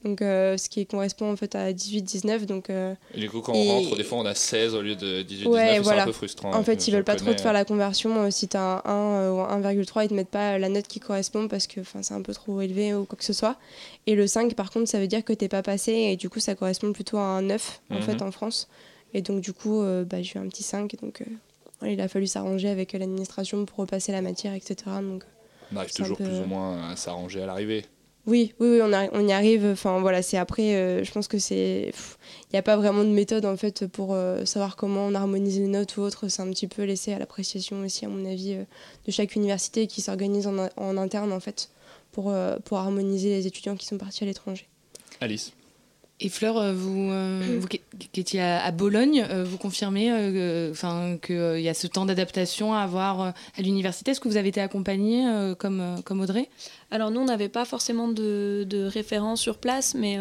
Donc 0.03 0.21
euh, 0.21 0.57
ce 0.57 0.67
qui 0.67 0.86
correspond 0.86 1.32
en 1.32 1.38
fait 1.38 1.55
à 1.55 1.71
18-19 1.71 2.45
donc 2.45 2.69
euh, 2.69 2.93
Et 3.15 3.19
du 3.21 3.30
coup, 3.30 3.39
quand 3.39 3.53
on 3.53 3.63
rentre, 3.63 3.95
des 3.95 4.03
fois, 4.03 4.17
on 4.17 4.26
a 4.26 4.36
16 4.36 4.76
au 4.76 4.82
lieu 4.82 4.95
de 4.97 5.21
18, 5.21 5.47
Ouais, 5.47 5.53
19. 5.61 5.78
et 5.78 5.80
voilà. 5.80 5.97
C'est 5.99 6.01
un 6.01 6.05
peu 6.07 6.11
frustrant. 6.11 6.53
En 6.53 6.63
fait, 6.63 6.84
Je- 6.84 6.89
ils 6.89 6.93
veulent 6.93 7.05
pas 7.05 7.15
trop 7.15 7.28
connais, 7.28 7.38
te 7.38 7.41
faire 7.41 7.53
la 7.53 7.63
conversion. 7.63 8.24
euh, 8.24 8.30
si 8.30 8.49
tu 8.49 8.57
as 8.57 8.61
un 8.61 8.82
1 8.84 9.21
euh, 9.21 9.32
ou 9.32 9.39
un 9.39 9.61
1,3, 9.61 10.03
ils 10.03 10.09
te 10.09 10.13
mettent 10.13 10.28
pas 10.28 10.57
la 10.59 10.67
note 10.67 10.88
qui 10.89 10.99
correspond 10.99 11.47
parce 11.47 11.67
que 11.67 11.80
c'est 12.01 12.13
un 12.13 12.21
peu 12.21 12.34
trop 12.34 12.59
élevé 12.59 12.93
ou 12.93 13.05
quoi 13.05 13.17
que 13.17 13.24
ce 13.24 13.32
soit. 13.32 13.55
Et 14.07 14.15
le 14.15 14.28
5, 14.28 14.53
par 14.55 14.69
contre, 14.71 14.89
ça 14.89 14.99
veut 14.99 15.07
dire 15.07 15.24
que 15.24 15.32
t'es 15.32 15.47
pas 15.47 15.61
passé 15.63 15.93
et 15.93 16.17
du 16.17 16.30
coup, 16.30 16.41
ça 16.41 16.53
correspond 16.55 16.91
plutôt 16.91 17.17
à 17.17 17.21
un 17.21 17.41
9 17.43 17.80
en 17.89 17.95
Mhm. 17.95 18.01
fait 18.01 18.21
en 18.21 18.32
France. 18.32 18.67
Et 19.13 19.21
donc, 19.21 19.39
du 19.39 19.53
coup, 19.53 19.82
euh, 19.82 20.03
bah, 20.03 20.21
j'ai 20.21 20.38
eu 20.38 20.41
un 20.41 20.49
petit 20.49 20.63
5. 20.63 20.93
Donc, 21.01 21.24
il 21.86 21.99
a 22.01 22.07
fallu 22.07 22.27
s'arranger 22.27 22.69
avec 22.69 22.93
euh, 22.95 22.97
l'administration 22.99 23.65
pour 23.65 23.77
repasser 23.79 24.11
la 24.11 24.21
matière, 24.21 24.53
etc. 24.53 24.75
Donc, 25.01 25.23
On 25.73 25.77
arrive 25.77 25.93
toujours 25.93 26.17
peu- 26.17 26.23
plus 26.23 26.39
ou 26.39 26.45
moins 26.45 26.89
à 26.91 26.95
s'arranger 26.95 27.41
à 27.41 27.45
l'arrivée. 27.45 27.86
oui, 28.25 28.53
oui, 28.59 28.67
oui, 28.69 28.81
on, 28.81 29.27
y 29.27 29.31
arrive. 29.34 29.65
Enfin, 29.65 29.99
voilà, 29.99 30.21
c'est 30.21 30.38
après, 30.38 30.75
euh, 30.75 31.03
je 31.03 31.11
pense 31.11 31.27
que 31.27 31.38
c'est. 31.39 31.91
Il 31.91 32.53
n'y 32.53 32.59
a 32.59 32.63
pas 32.63 32.77
vraiment 32.77 33.03
de 33.03 33.09
méthode, 33.09 33.45
en 33.45 33.57
fait, 33.57 33.86
pour 33.88 34.13
euh, 34.13 34.45
savoir 34.45 34.75
comment 34.75 35.05
on 35.07 35.13
harmonise 35.15 35.59
les 35.59 35.67
notes 35.67 35.97
ou 35.97 36.01
autre. 36.01 36.27
C'est 36.29 36.41
un 36.41 36.49
petit 36.49 36.67
peu 36.67 36.84
laissé 36.84 37.11
à 37.13 37.19
l'appréciation 37.19 37.81
aussi, 37.81 38.05
à 38.05 38.07
mon 38.09 38.23
avis, 38.25 38.53
euh, 38.53 38.63
de 39.05 39.11
chaque 39.11 39.36
université 39.36 39.88
qui 39.88 40.01
s'organise 40.01 40.47
en, 40.47 40.69
en 40.77 40.97
interne, 40.97 41.34
en 41.34 41.39
fait, 41.39 41.69
pour, 42.11 42.29
euh, 42.31 42.57
pour 42.63 42.77
harmoniser 42.77 43.29
les 43.29 43.47
étudiants 43.47 43.75
qui 43.75 43.86
sont 43.88 43.97
partis 43.97 44.23
à 44.23 44.27
l'étranger. 44.27 44.67
Alice. 45.19 45.51
Et 46.26 46.30
Fleur, 46.30 46.57
euh, 46.57 46.74
vous, 46.74 47.11
euh, 47.11 47.57
vous 47.59 47.67
qui 47.67 47.82
étiez 48.15 48.39
à, 48.39 48.63
à 48.63 48.71
Bologne, 48.71 49.28
euh, 49.30 49.43
vous 49.43 49.57
confirmez 49.57 50.09
euh, 50.09 51.17
qu'il 51.17 51.59
y 51.59 51.67
a 51.67 51.74
ce 51.74 51.86
temps 51.86 52.05
d'adaptation 52.05 52.74
à 52.74 52.80
avoir 52.80 53.19
à 53.21 53.61
l'université. 53.61 54.11
Est-ce 54.11 54.21
que 54.21 54.30
vous 54.30 54.38
avez 54.38 54.47
été 54.47 54.61
accompagnée 54.61 55.26
comme, 55.59 56.01
comme 56.05 56.21
Audrey? 56.21 56.49
Alors 56.91 57.11
nous, 57.11 57.19
on 57.19 57.26
n'avait 57.26 57.49
pas 57.49 57.65
forcément 57.65 58.07
de, 58.07 58.65
de 58.69 58.86
référents 58.86 59.36
sur 59.36 59.57
place, 59.57 59.95
mais 59.95 60.17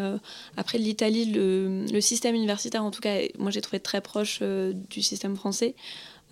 après 0.57 0.77
l'Italie, 0.77 1.25
le, 1.31 1.85
le 1.89 2.01
système 2.01 2.35
universitaire, 2.35 2.83
en 2.83 2.91
tout 2.91 3.01
cas, 3.01 3.19
moi 3.39 3.49
j'ai 3.49 3.61
trouvé 3.61 3.79
très 3.79 4.01
proche 4.01 4.41
du 4.41 5.01
système 5.01 5.37
français. 5.37 5.73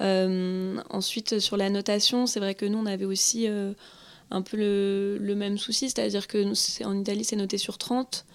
Ensuite, 0.01 1.39
sur 1.39 1.55
la 1.55 1.69
notation, 1.69 2.27
c'est 2.27 2.41
vrai 2.41 2.55
que 2.55 2.65
nous, 2.65 2.77
on 2.77 2.87
avait 2.87 3.05
aussi 3.05 3.47
un 3.47 4.41
peu 4.41 4.57
le, 4.57 5.17
le 5.17 5.35
même 5.35 5.57
souci, 5.57 5.89
c'est-à-dire 5.89 6.27
que 6.27 6.83
en 6.83 6.97
Italie, 6.97 7.23
c'est 7.23 7.37
noté 7.37 7.57
sur 7.57 7.77
30. 7.77 8.25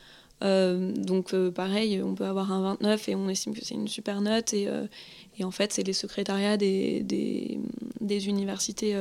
Euh, 0.44 0.92
donc 0.92 1.32
euh, 1.32 1.50
pareil, 1.50 2.02
on 2.02 2.14
peut 2.14 2.26
avoir 2.26 2.52
un 2.52 2.60
29 2.62 3.08
et 3.08 3.14
on 3.14 3.28
estime 3.28 3.54
que 3.54 3.64
c'est 3.64 3.74
une 3.74 3.88
super 3.88 4.20
note. 4.20 4.52
Et, 4.52 4.68
euh, 4.68 4.86
et 5.38 5.44
en 5.44 5.50
fait, 5.50 5.72
c'est 5.72 5.82
les 5.82 5.92
secrétariats 5.94 6.56
des, 6.56 7.00
des, 7.02 7.58
des 8.00 8.28
universités 8.28 8.94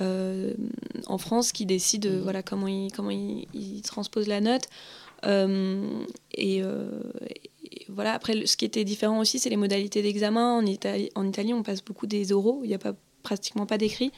en 0.00 1.18
France 1.18 1.52
qui 1.52 1.66
décident 1.66 2.08
euh, 2.08 2.20
voilà, 2.22 2.42
comment, 2.42 2.68
ils, 2.68 2.90
comment 2.92 3.10
ils, 3.10 3.46
ils 3.54 3.82
transposent 3.82 4.28
la 4.28 4.40
note. 4.40 4.64
Et, 5.24 6.58
et 6.58 6.62
voilà, 7.88 8.12
après, 8.14 8.46
ce 8.46 8.56
qui 8.56 8.64
était 8.64 8.84
différent 8.84 9.18
aussi, 9.20 9.38
c'est 9.38 9.50
les 9.50 9.56
modalités 9.56 10.02
d'examen. 10.02 10.58
En 10.58 10.64
Italie, 10.66 11.10
en 11.14 11.26
Italie, 11.26 11.54
on 11.54 11.62
passe 11.62 11.82
beaucoup 11.84 12.06
des 12.06 12.32
oraux, 12.32 12.60
il 12.64 12.68
n'y 12.68 12.74
a 12.74 12.78
pas, 12.78 12.94
pratiquement 13.22 13.66
pas 13.66 13.78
d'écrit. 13.78 14.12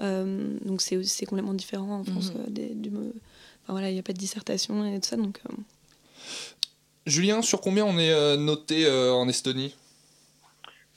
Donc 0.00 0.80
c'est 0.80 1.26
complètement 1.26 1.54
différent 1.54 2.00
en 2.00 2.04
France. 2.04 2.32
Mhm. 2.34 2.40
euh, 2.40 2.50
des- 2.50 2.74
du, 2.74 2.90
enfin, 3.64 3.72
voilà, 3.72 3.90
il 3.90 3.94
n'y 3.94 3.98
a 4.00 4.02
pas 4.02 4.12
de 4.12 4.18
dissertation 4.18 4.84
et 4.84 5.00
tout 5.00 5.08
ça. 5.08 5.16
Donc, 5.16 5.38
euh, 5.48 5.54
Julien, 7.06 7.42
sur 7.42 7.60
combien 7.60 7.84
on 7.84 7.98
est 7.98 8.12
euh, 8.12 8.36
noté 8.36 8.86
euh, 8.86 9.12
en 9.12 9.28
Estonie? 9.28 9.74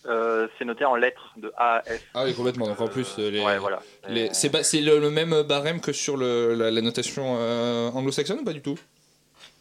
Euh, 0.06 0.50
c'est 0.60 0.66
noté 0.66 0.84
en 0.84 0.96
lettres 0.96 1.34
de 1.38 1.54
A 1.56 1.78
à 1.78 1.82
F. 1.84 2.02
Ah 2.14 2.26
oui, 2.26 2.34
complètement. 2.34 2.68
Donc 2.68 2.82
en 2.82 2.90
plus, 2.90 3.08
euh, 3.20 3.32
les, 3.32 3.40
ouais, 3.40 3.58
voilà. 3.58 3.82
les- 4.10 4.34
c'est 4.34 4.50
ba- 4.50 4.62
c'est 4.64 4.82
le, 4.82 5.00
le 5.00 5.10
même 5.10 5.44
barème 5.44 5.80
que 5.80 5.94
sur 5.94 6.18
le- 6.18 6.56
la, 6.56 6.72
la 6.72 6.82
notation 6.82 7.38
euh, 7.40 7.90
anglo-saxonne 7.90 8.40
ou 8.40 8.44
pas 8.44 8.52
du 8.52 8.62
tout? 8.62 8.78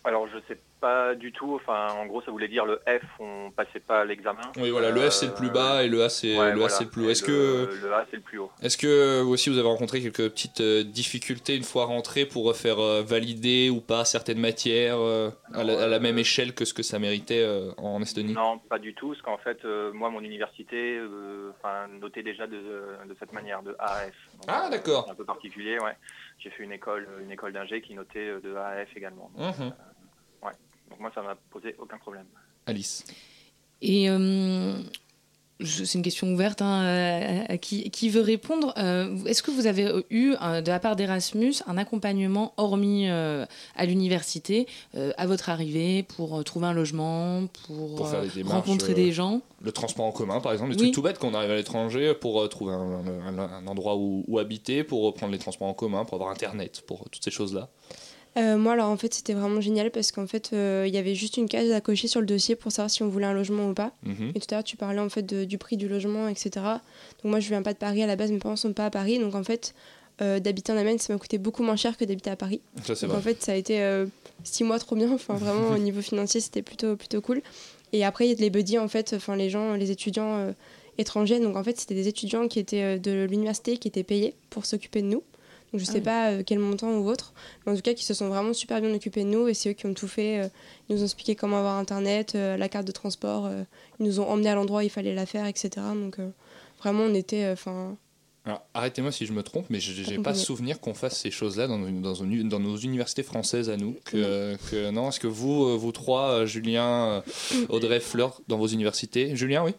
Alors 0.04 0.26
je 0.28 0.38
sais 0.48 0.58
pas 0.80 1.14
du 1.14 1.30
tout. 1.30 1.54
Enfin, 1.54 1.86
en 1.94 2.06
gros, 2.06 2.22
ça 2.22 2.32
voulait 2.32 2.48
dire 2.48 2.64
le 2.66 2.80
F, 2.88 3.04
on 3.20 3.52
passait 3.52 3.78
pas 3.78 4.04
l'examen. 4.04 4.40
Oui, 4.56 4.70
voilà, 4.70 4.90
le 4.90 5.00
F 5.08 5.12
c'est 5.12 5.26
le 5.26 5.34
plus 5.34 5.50
bas 5.50 5.84
et 5.84 5.88
le 5.88 6.02
A 6.02 6.08
c'est 6.08 6.36
ouais, 6.36 6.46
le, 6.46 6.50
A, 6.52 6.54
voilà. 6.54 6.68
c'est 6.70 6.84
le 6.84 6.90
plus 6.90 7.06
haut. 7.06 7.10
Est-ce 7.10 7.22
que 7.22 7.68
le 7.82 7.94
A 7.94 8.04
c'est 8.10 8.16
le 8.16 8.22
plus 8.22 8.38
haut 8.38 8.50
Est-ce 8.62 8.76
que 8.76 9.20
vous 9.22 9.30
aussi 9.32 9.48
vous 9.48 9.58
avez 9.58 9.68
rencontré 9.68 10.00
quelques 10.00 10.28
petites 10.30 10.60
euh, 10.60 10.82
difficultés 10.82 11.54
une 11.54 11.62
fois 11.62 11.84
rentré 11.84 12.26
pour 12.26 12.54
faire 12.56 12.80
euh, 12.80 13.02
valider 13.02 13.70
ou 13.70 13.80
pas 13.80 14.04
certaines 14.04 14.40
matières 14.40 14.98
euh, 14.98 15.30
à, 15.54 15.62
la, 15.62 15.84
à 15.84 15.86
la 15.86 16.00
même 16.00 16.18
échelle 16.18 16.52
que 16.52 16.64
ce 16.64 16.74
que 16.74 16.82
ça 16.82 16.98
méritait 16.98 17.42
euh, 17.44 17.70
en 17.76 18.02
Estonie? 18.02 18.32
Non, 18.32 18.58
pas 18.58 18.80
du 18.80 18.94
tout, 18.94 19.10
parce 19.10 19.22
qu'en 19.22 19.38
fait, 19.38 19.64
euh, 19.64 19.92
moi, 19.92 20.10
mon 20.10 20.20
université, 20.20 20.98
euh, 20.98 21.52
notait 22.00 22.24
déjà 22.24 22.48
de, 22.48 22.56
de 22.56 23.16
cette 23.20 23.32
manière, 23.32 23.62
de 23.62 23.76
A 23.78 23.84
à 23.84 23.98
F. 24.00 24.14
Donc, 24.34 24.44
Ah, 24.48 24.66
euh, 24.66 24.70
d'accord. 24.70 25.04
C'est 25.06 25.12
un 25.12 25.14
peu 25.16 25.24
particulier, 25.24 25.78
ouais. 25.78 25.96
J'ai 26.38 26.50
fait 26.50 26.64
une 26.64 26.72
école, 26.72 27.06
une 27.22 27.30
école 27.30 27.52
d'ingé 27.52 27.80
qui 27.82 27.94
notait 27.94 28.18
euh, 28.30 28.40
de 28.40 28.54
A 28.56 28.66
à 28.66 28.84
F 28.84 28.96
également. 28.96 29.30
Donc, 29.36 29.54
euh, 29.60 29.64
ouais. 29.66 29.72
Donc 30.92 31.00
moi, 31.00 31.10
ça 31.14 31.22
m'a 31.22 31.34
posé 31.50 31.74
aucun 31.78 31.96
problème. 31.96 32.26
Alice. 32.66 33.04
Et 33.80 34.10
euh, 34.10 34.78
c'est 35.64 35.94
une 35.94 36.02
question 36.02 36.30
ouverte 36.32 36.60
hein, 36.60 36.82
à, 37.48 37.52
à 37.52 37.56
qui, 37.56 37.90
qui 37.90 38.10
veut 38.10 38.20
répondre. 38.20 38.74
Euh, 38.76 39.16
Est-ce 39.24 39.42
que 39.42 39.50
vous 39.50 39.66
avez 39.66 39.90
eu, 40.10 40.34
euh, 40.42 40.60
de 40.60 40.68
la 40.68 40.78
part 40.78 40.94
d'Erasmus, 40.94 41.54
un 41.66 41.78
accompagnement 41.78 42.52
hormis 42.58 43.08
euh, 43.08 43.46
à 43.74 43.86
l'université 43.86 44.66
euh, 44.94 45.12
à 45.16 45.26
votre 45.26 45.48
arrivée 45.48 46.02
pour 46.02 46.44
trouver 46.44 46.66
un 46.66 46.74
logement, 46.74 47.46
pour, 47.66 47.96
Pour 47.96 48.08
faire 48.10 48.22
des 48.22 48.28
démarches, 48.28 48.54
rencontrer 48.54 48.92
euh, 48.92 48.96
des 48.96 49.12
gens? 49.12 49.40
Le 49.62 49.72
transport 49.72 50.04
en 50.04 50.12
commun, 50.12 50.40
par 50.40 50.52
exemple, 50.52 50.72
les 50.72 50.76
Oui. 50.76 50.82
trucs 50.82 50.94
tout 50.94 51.02
bêtes 51.02 51.18
quand 51.18 51.30
on 51.30 51.34
arrive 51.34 51.52
à 51.52 51.56
l'étranger 51.56 52.12
pour 52.14 52.40
euh, 52.42 52.48
trouver 52.48 52.74
un, 52.74 53.06
un- 53.26 53.38
un 53.38 53.66
endroit 53.66 53.96
où, 53.96 54.24
où 54.28 54.38
habiter, 54.38 54.84
pour 54.84 55.14
prendre 55.14 55.32
les 55.32 55.38
transports 55.38 55.68
en 55.68 55.74
commun, 55.74 56.04
pour 56.04 56.14
avoir 56.16 56.30
internet, 56.30 56.82
pour 56.86 57.08
toutes 57.10 57.24
ces 57.24 57.30
choses-là. 57.30 57.68
Euh, 58.38 58.56
moi, 58.56 58.72
alors 58.72 58.88
en 58.88 58.96
fait, 58.96 59.12
c'était 59.12 59.34
vraiment 59.34 59.60
génial 59.60 59.90
parce 59.90 60.10
qu'en 60.10 60.26
fait, 60.26 60.50
euh, 60.54 60.84
il 60.88 60.94
y 60.94 60.96
avait 60.96 61.14
juste 61.14 61.36
une 61.36 61.48
case 61.48 61.70
à 61.70 61.80
cocher 61.82 62.08
sur 62.08 62.20
le 62.20 62.26
dossier 62.26 62.56
pour 62.56 62.72
savoir 62.72 62.90
si 62.90 63.02
on 63.02 63.08
voulait 63.08 63.26
un 63.26 63.34
logement 63.34 63.68
ou 63.68 63.74
pas. 63.74 63.92
Mhm. 64.04 64.32
Et 64.34 64.40
tout 64.40 64.46
à 64.52 64.54
l'heure, 64.56 64.64
tu 64.64 64.76
parlais 64.78 65.00
en 65.00 65.08
fait 65.10 65.22
de- 65.22 65.44
du 65.44 65.58
prix 65.58 65.76
du 65.76 65.86
logement, 65.88 66.28
etc. 66.28 66.50
Donc 67.22 67.30
moi, 67.30 67.40
je 67.40 67.48
viens 67.48 67.62
pas 67.62 67.74
de 67.74 67.78
Paris 67.78 68.02
à 68.02 68.06
la 68.06 68.16
base, 68.16 68.32
mes 68.32 68.38
parents 68.38 68.56
sont 68.56 68.72
pas 68.72 68.86
à 68.86 68.90
Paris, 68.90 69.18
donc 69.18 69.34
en 69.34 69.44
fait, 69.44 69.74
euh, 70.22 70.40
d'habiter 70.40 70.72
en 70.72 70.76
Allemagne, 70.78 70.96
ça 70.98 71.12
m'a 71.12 71.18
coûté 71.18 71.36
beaucoup 71.36 71.62
moins 71.62 71.76
cher 71.76 71.96
que 71.98 72.04
d'habiter 72.06 72.30
à 72.30 72.36
Paris. 72.36 72.60
Ça, 72.84 72.94
donc 72.94 73.10
vrai. 73.10 73.18
en 73.18 73.20
fait, 73.22 73.42
ça 73.42 73.52
a 73.52 73.54
été 73.54 74.04
six 74.44 74.64
mois 74.64 74.78
trop 74.78 74.96
bien. 74.96 75.12
Enfin, 75.12 75.34
vraiment 75.34 75.68
au 75.70 75.78
niveau 75.78 76.00
financier, 76.00 76.40
c'était 76.40 76.62
plutôt 76.62 76.96
plutôt 76.96 77.20
cool. 77.20 77.42
Et 77.92 78.02
après, 78.04 78.26
il 78.26 78.30
y 78.30 78.34
a 78.34 78.36
les 78.40 78.48
buddies 78.50 78.78
en 78.78 78.88
fait, 78.88 79.12
enfin 79.14 79.36
les 79.36 79.50
gens, 79.50 79.74
les 79.74 79.90
étudiants 79.90 80.54
étrangers. 80.96 81.38
Donc 81.40 81.56
en 81.56 81.62
fait, 81.64 81.78
c'était 81.78 81.94
des 81.94 82.08
étudiants 82.08 82.48
qui 82.48 82.58
étaient 82.58 82.98
de 82.98 83.26
l'université 83.28 83.76
qui 83.76 83.88
étaient 83.88 84.02
payés 84.04 84.34
pour 84.48 84.64
s'occuper 84.64 85.02
de 85.02 85.08
nous. 85.08 85.22
Donc 85.72 85.80
je 85.80 85.86
Ah 85.88 85.92
sais 85.92 85.98
oui. 85.98 86.04
pas 86.04 86.30
euh, 86.30 86.42
quel 86.44 86.58
montant 86.58 86.90
ou 86.98 87.08
autre, 87.08 87.32
mais 87.64 87.72
en 87.72 87.76
tout 87.76 87.82
cas 87.82 87.94
qui 87.94 88.04
se 88.04 88.12
sont 88.14 88.28
vraiment 88.28 88.52
super 88.52 88.80
bien 88.80 88.92
occupés 88.94 89.24
de 89.24 89.28
nous 89.30 89.48
et 89.48 89.54
c'est 89.54 89.70
eux 89.70 89.72
qui 89.72 89.86
ont 89.86 89.94
tout 89.94 90.08
fait. 90.08 90.40
euh, 90.40 90.48
ils 90.88 90.96
nous 90.96 91.02
ont 91.02 91.04
expliqué 91.06 91.34
comment 91.34 91.58
avoir 91.58 91.76
internet, 91.78 92.34
euh, 92.34 92.56
la 92.56 92.68
carte 92.68 92.86
de 92.86 92.92
transport, 92.92 93.46
euh, 93.46 93.62
ils 93.98 94.06
nous 94.06 94.20
ont 94.20 94.28
emmenés 94.28 94.50
à 94.50 94.54
l'endroit 94.54 94.80
où 94.80 94.84
il 94.84 94.90
fallait 94.90 95.14
la 95.14 95.24
faire, 95.26 95.46
etc. 95.46 95.70
Donc 95.94 96.18
euh, 96.18 96.28
vraiment 96.80 97.04
on 97.04 97.14
était, 97.14 97.48
enfin 97.50 97.96
Alors, 98.44 98.62
arrêtez-moi 98.74 99.12
si 99.12 99.24
je 99.24 99.32
me 99.32 99.42
trompe, 99.42 99.66
mais 99.70 99.80
je 99.80 99.92
j'ai 99.94 100.02
pas 100.04 100.10
Accompagné. 100.12 100.38
souvenir 100.38 100.80
qu'on 100.80 100.92
fasse 100.94 101.18
ces 101.18 101.30
choses-là 101.30 101.66
dans, 101.68 101.78
nos 101.78 102.76
universités 102.76 103.22
françaises 103.22 103.70
à 103.70 103.76
nous. 103.76 103.96
Que, 104.04 104.56
que- 104.70 104.90
non, 104.90 105.08
est-ce 105.08 105.20
que 105.20 105.28
vous, 105.28 105.78
vous 105.78 105.92
trois, 105.92 106.44
Julien, 106.44 107.22
Audrey, 107.70 108.00
Fleur, 108.00 108.40
dans 108.48 108.58
vos 108.58 108.66
universités? 108.66 109.34
Julien, 109.36 109.64
oui? 109.64 109.72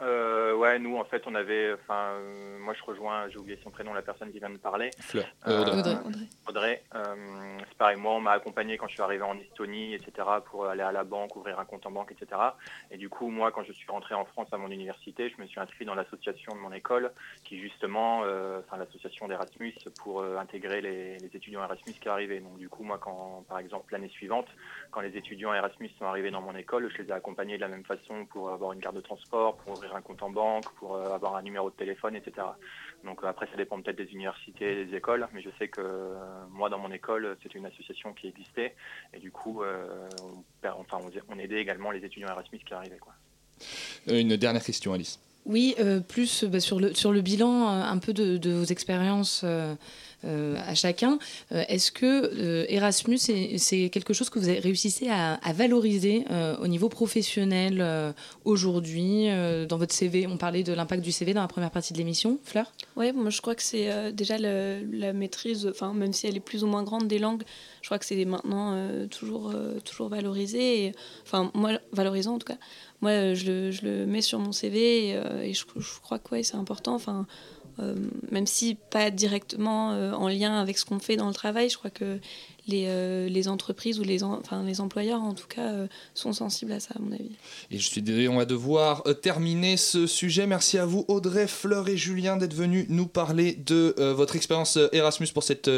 Euh, 0.00 0.54
ouais, 0.54 0.78
nous, 0.78 0.96
en 0.96 1.04
fait, 1.04 1.22
on 1.26 1.34
avait. 1.34 1.72
Enfin, 1.74 2.12
euh, 2.14 2.58
moi, 2.58 2.74
je 2.74 2.82
rejoins, 2.84 3.28
j'ai 3.28 3.38
oublié 3.38 3.58
son 3.62 3.70
prénom, 3.70 3.92
la 3.92 4.02
personne 4.02 4.30
qui 4.32 4.38
vient 4.38 4.50
de 4.50 4.56
parler. 4.56 4.90
Fleur. 5.00 5.26
Euh, 5.46 5.50
Euh, 5.50 5.62
Audrey. 5.62 5.94
Audrey. 6.04 6.26
Audrey. 6.48 6.82
euh, 6.94 7.58
c'est 7.68 7.76
pareil, 7.78 7.96
moi, 7.98 8.12
on 8.14 8.20
m'a 8.20 8.32
accompagné 8.32 8.76
quand 8.78 8.88
je 8.88 8.94
suis 8.94 9.02
arrivé 9.02 9.22
en 9.22 9.38
Estonie, 9.38 9.94
etc., 9.94 10.26
pour 10.46 10.66
aller 10.66 10.82
à 10.82 10.92
la 10.92 11.04
banque, 11.04 11.36
ouvrir 11.36 11.58
un 11.58 11.64
compte 11.64 11.84
en 11.86 11.90
banque, 11.90 12.12
etc. 12.12 12.40
Et 12.90 12.96
du 12.96 13.08
coup, 13.08 13.28
moi, 13.28 13.52
quand 13.52 13.62
je 13.64 13.72
suis 13.72 13.90
rentré 13.90 14.14
en 14.14 14.24
France 14.24 14.48
à 14.52 14.56
mon 14.56 14.70
université, 14.70 15.32
je 15.36 15.40
me 15.42 15.46
suis 15.46 15.60
inscrit 15.60 15.84
dans 15.84 15.94
l'association 15.94 16.52
de 16.54 16.58
mon 16.58 16.72
école, 16.72 17.10
qui 17.44 17.60
justement, 17.60 18.22
euh, 18.24 18.60
enfin, 18.60 18.76
l'association 18.78 19.28
d'Erasmus 19.28 19.74
pour 20.02 20.20
euh, 20.20 20.36
intégrer 20.38 20.80
les, 20.80 21.18
les 21.18 21.36
étudiants 21.36 21.62
Erasmus 21.62 21.94
qui 21.94 22.08
arrivaient. 22.08 22.40
Donc, 22.40 22.58
du 22.58 22.68
coup, 22.68 22.84
moi, 22.84 22.98
quand, 22.98 23.44
par 23.48 23.58
exemple, 23.58 23.92
l'année 23.92 24.08
suivante, 24.08 24.46
quand 24.90 25.00
les 25.00 25.16
étudiants 25.16 25.52
Erasmus 25.54 25.90
sont 25.98 26.06
arrivés 26.06 26.30
dans 26.30 26.42
mon 26.42 26.54
école, 26.56 26.90
je 26.96 27.02
les 27.02 27.08
ai 27.08 27.12
accompagnés 27.12 27.56
de 27.56 27.60
la 27.60 27.68
même 27.68 27.84
façon 27.84 28.24
pour 28.26 28.50
avoir 28.50 28.72
une 28.72 28.80
carte 28.80 28.96
de 28.96 29.00
transport, 29.00 29.56
pour 29.56 29.72
ouvrir 29.74 29.89
un 29.96 30.02
compte 30.02 30.22
en 30.22 30.30
banque, 30.30 30.68
pour 30.76 30.96
euh, 30.96 31.14
avoir 31.14 31.36
un 31.36 31.42
numéro 31.42 31.70
de 31.70 31.74
téléphone, 31.74 32.16
etc. 32.16 32.46
Donc 33.04 33.22
euh, 33.22 33.26
après, 33.26 33.46
ça 33.46 33.56
dépend 33.56 33.80
peut-être 33.80 33.96
des 33.96 34.12
universités, 34.12 34.86
des 34.86 34.96
écoles, 34.96 35.26
mais 35.32 35.42
je 35.42 35.50
sais 35.58 35.68
que 35.68 35.80
euh, 35.80 36.14
moi, 36.50 36.68
dans 36.68 36.78
mon 36.78 36.92
école, 36.92 37.36
c'était 37.42 37.58
une 37.58 37.66
association 37.66 38.12
qui 38.12 38.28
existait, 38.28 38.74
et 39.14 39.18
du 39.18 39.30
coup, 39.30 39.62
euh, 39.62 40.08
on, 40.22 40.68
enfin, 40.80 40.98
on, 41.28 41.38
aidait 41.38 41.60
également 41.60 41.90
les 41.90 42.04
étudiants 42.04 42.28
Erasmus 42.28 42.58
qui 42.58 42.74
arrivaient. 42.74 42.98
Quoi. 42.98 43.14
Une 44.06 44.36
dernière 44.36 44.62
question, 44.62 44.92
Alice. 44.92 45.20
Oui, 45.46 45.74
euh, 45.78 46.00
plus 46.00 46.44
bah, 46.44 46.60
sur, 46.60 46.80
le, 46.80 46.94
sur 46.94 47.12
le 47.12 47.22
bilan 47.22 47.68
euh, 47.68 47.82
un 47.82 47.98
peu 47.98 48.12
de, 48.12 48.36
de 48.36 48.50
vos 48.50 48.64
expériences 48.64 49.42
euh, 49.44 49.74
à 50.24 50.74
chacun. 50.74 51.18
Euh, 51.52 51.64
Est-ce 51.68 51.92
que 51.92 52.06
euh, 52.06 52.66
Erasmus, 52.68 53.18
c'est 53.18 53.88
quelque 53.90 54.12
chose 54.12 54.30
que 54.30 54.38
vous 54.38 54.48
avez 54.48 54.58
réussi 54.58 55.08
à, 55.08 55.38
valoriser 55.52 56.24
euh, 56.30 56.56
au 56.58 56.68
niveau 56.68 56.88
professionnel 56.88 57.78
euh, 57.80 58.12
aujourd'hui 58.44 59.28
euh, 59.28 59.66
Dans 59.66 59.78
votre 59.78 59.94
CV, 59.94 60.26
on 60.26 60.36
parlait 60.36 60.62
de 60.62 60.72
l'impact 60.72 61.02
du 61.02 61.12
CV 61.12 61.34
dans 61.34 61.40
la 61.40 61.48
première 61.48 61.70
partie 61.70 61.92
de 61.92 61.98
l'émission. 61.98 62.38
Fleur? 62.44 62.72
Ouais, 62.96 63.12
moi 63.12 63.30
je 63.30 63.40
crois 63.40 63.54
que 63.54 63.62
c'est 63.62 63.90
euh, 63.90 64.12
déjà 64.12 64.36
la 64.38 65.12
maîtrise, 65.12 65.66
enfin 65.70 65.92
même 65.92 66.12
si 66.12 66.26
elle 66.26 66.36
est 66.36 66.40
plus 66.40 66.64
ou 66.64 66.66
moins 66.66 66.82
grande 66.82 67.08
des 67.08 67.18
langues, 67.18 67.42
je 67.82 67.88
crois 67.88 67.98
que 67.98 68.04
c'est 68.04 68.24
maintenant 68.24 68.74
euh, 68.74 69.06
toujours, 69.06 69.50
euh, 69.54 69.80
toujours 69.80 70.08
valorisé. 70.08 70.92
Enfin, 71.24 71.50
moi, 71.54 71.72
valorisant 71.92 72.34
en 72.34 72.38
tout 72.38 72.46
cas. 72.46 72.58
Moi, 73.00 73.10
euh, 73.10 73.34
je 73.34 73.46
le, 73.50 73.70
je 73.70 73.82
le 73.86 74.06
mets 74.06 74.20
sur 74.20 74.38
mon 74.38 74.52
CV 74.52 75.08
et, 75.08 75.16
euh, 75.16 75.52
je, 75.52 75.64
je 75.76 76.00
crois 76.02 76.18
que 76.18 76.34
ouais, 76.34 76.42
c'est 76.42 76.56
important. 76.56 76.94
Enfin, 76.94 77.20
euh, 77.20 77.59
même 78.30 78.46
si 78.46 78.76
pas 78.90 79.10
directement 79.10 79.92
euh, 79.92 80.12
en 80.12 80.28
lien 80.28 80.60
avec 80.60 80.78
ce 80.78 80.84
qu'on 80.84 80.98
fait 80.98 81.16
dans 81.16 81.28
le 81.28 81.34
travail, 81.34 81.68
je 81.70 81.78
crois 81.78 81.90
que 81.90 82.18
les, 82.70 82.84
euh, 82.86 83.28
les 83.28 83.48
entreprises 83.48 83.98
ou 84.00 84.02
les, 84.02 84.22
en- 84.24 84.38
enfin, 84.38 84.62
les 84.62 84.80
employeurs 84.80 85.22
en 85.22 85.34
tout 85.34 85.46
cas 85.48 85.68
euh, 85.72 85.86
sont 86.14 86.32
sensibles 86.32 86.72
à 86.72 86.80
ça, 86.80 86.94
à 86.96 86.98
mon 87.00 87.12
avis. 87.12 87.30
Et 87.70 87.78
je 87.78 87.86
suis 87.86 88.02
désolé, 88.02 88.28
on 88.28 88.36
va 88.36 88.44
devoir 88.44 89.02
euh, 89.06 89.14
terminer 89.14 89.76
ce 89.76 90.06
sujet. 90.06 90.46
Merci 90.46 90.78
à 90.78 90.86
vous, 90.86 91.04
Audrey, 91.08 91.46
Fleur 91.46 91.88
et 91.88 91.96
Julien, 91.96 92.36
d'être 92.36 92.54
venus 92.54 92.86
nous 92.88 93.06
parler 93.06 93.52
de 93.66 93.94
votre 94.12 94.36
expérience 94.36 94.78
Erasmus 94.92 95.28
pour 95.34 95.42
cette 95.42 95.70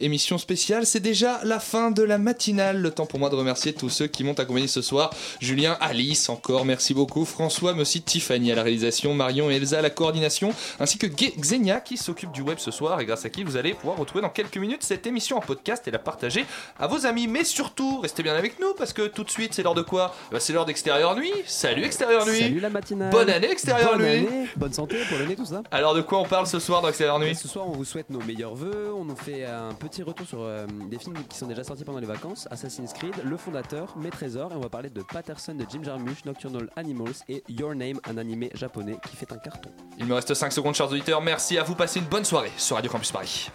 émission 0.00 0.38
spéciale. 0.38 0.86
C'est 0.86 1.00
déjà 1.00 1.40
la 1.44 1.60
fin 1.60 1.90
de 1.90 2.02
la 2.02 2.18
matinale. 2.18 2.80
Le 2.80 2.90
temps 2.90 3.06
pour 3.06 3.18
moi 3.18 3.30
de 3.30 3.36
remercier 3.36 3.72
tous 3.72 3.88
ceux 3.88 4.06
qui 4.06 4.24
m'ont 4.24 4.34
accompagné 4.34 4.66
ce 4.66 4.82
soir. 4.82 5.10
Julien, 5.40 5.76
Alice, 5.80 6.28
encore, 6.28 6.64
merci 6.64 6.94
beaucoup. 6.94 7.24
François, 7.24 7.74
mais 7.74 7.82
aussi 7.82 8.02
Tiffany 8.02 8.52
à 8.52 8.54
la 8.54 8.62
réalisation, 8.62 9.14
Marion 9.14 9.50
et 9.50 9.54
Elsa 9.56 9.78
à 9.78 9.82
la 9.82 9.90
coordination, 9.90 10.52
ainsi 10.78 10.98
que 10.98 11.06
Xenia 11.06 11.80
qui 11.80 11.96
s'occupe 11.96 12.32
du 12.32 12.42
web 12.42 12.58
ce 12.58 12.70
soir 12.70 13.00
et 13.00 13.06
grâce 13.06 13.24
à 13.24 13.30
qui 13.30 13.44
vous 13.44 13.56
allez 13.56 13.74
pouvoir 13.74 13.96
retrouver 13.98 14.22
dans 14.22 14.30
quelques 14.30 14.56
minutes 14.56 14.82
cette 14.82 15.06
émission 15.06 15.36
en 15.36 15.40
podcast 15.40 15.86
et 15.88 15.90
la 15.90 15.98
partager 16.44 16.60
à 16.78 16.86
vos 16.86 17.06
amis. 17.06 17.26
Mais 17.26 17.44
surtout, 17.44 18.00
restez 18.00 18.22
bien 18.22 18.34
avec 18.34 18.58
nous 18.60 18.74
parce 18.74 18.92
que 18.92 19.06
tout 19.06 19.24
de 19.24 19.30
suite, 19.30 19.54
c'est 19.54 19.62
l'heure 19.62 19.74
de 19.74 19.82
quoi? 19.82 20.14
Bah, 20.32 20.40
C'est 20.40 20.52
l'heure 20.52 20.64
d'extérieur 20.64 21.14
nuit. 21.16 21.32
Salut 21.46 21.84
extérieur 21.84 22.26
nuit. 22.26 22.40
Salut 22.40 22.60
la 22.60 22.70
matinale. 22.70 23.10
Bonne 23.10 23.30
année 23.30 23.50
extérieur 23.50 23.92
Bonne 23.92 24.02
nuit. 24.02 24.26
année, 24.28 24.48
bonne 24.56 24.72
santé 24.72 24.98
pour 25.08 25.18
l'année 25.18 25.36
tout 25.36 25.44
ça. 25.44 25.62
Alors 25.70 25.94
de 25.94 26.00
quoi 26.00 26.18
on 26.20 26.24
parle 26.24 26.46
ce 26.46 26.58
soir 26.58 26.82
dans 26.82 26.88
extérieur 26.88 27.18
nuit? 27.18 27.34
Ce 27.34 27.48
soir, 27.48 27.66
on 27.68 27.72
vous 27.72 27.84
souhaite 27.84 28.10
nos 28.10 28.20
meilleurs 28.20 28.54
vœux. 28.54 28.92
On 28.96 29.04
nous 29.04 29.16
fait 29.16 29.44
un 29.44 29.72
petit 29.74 30.02
retour 30.02 30.26
sur 30.26 30.40
euh, 30.42 30.66
des 30.90 30.98
films 30.98 31.16
qui 31.28 31.36
sont 31.38 31.46
déjà 31.46 31.64
sortis 31.64 31.84
pendant 31.84 31.98
les 32.00 32.06
vacances 32.06 32.46
Assassin's 32.50 32.92
Creed, 32.92 33.14
Le 33.24 33.36
Fondateur, 33.36 33.94
Mes 33.96 34.10
Trésors. 34.10 34.52
Et 34.52 34.56
on 34.56 34.60
va 34.60 34.68
parler 34.68 34.90
de 34.90 35.02
Patterson 35.02 35.54
de 35.54 35.64
Jim 35.70 35.82
Jarmusch, 35.82 36.24
Nocturnal 36.24 36.68
Animals 36.76 37.14
et 37.28 37.42
Your 37.48 37.74
Name, 37.74 38.00
un 38.08 38.18
animé 38.18 38.50
japonais 38.54 38.96
qui 39.08 39.16
fait 39.16 39.30
un 39.32 39.38
carton. 39.38 39.70
Il 39.98 40.06
me 40.06 40.14
reste 40.14 40.34
5 40.34 40.52
secondes, 40.52 40.74
chers 40.74 40.90
auditeurs. 40.90 41.20
Merci 41.22 41.58
à 41.58 41.62
vous. 41.62 41.74
Passez 41.74 41.98
une 42.00 42.06
bonne 42.06 42.24
soirée 42.24 42.52
sur 42.56 42.76
Radio 42.76 42.90
Campus 42.90 43.12
Paris. 43.12 43.50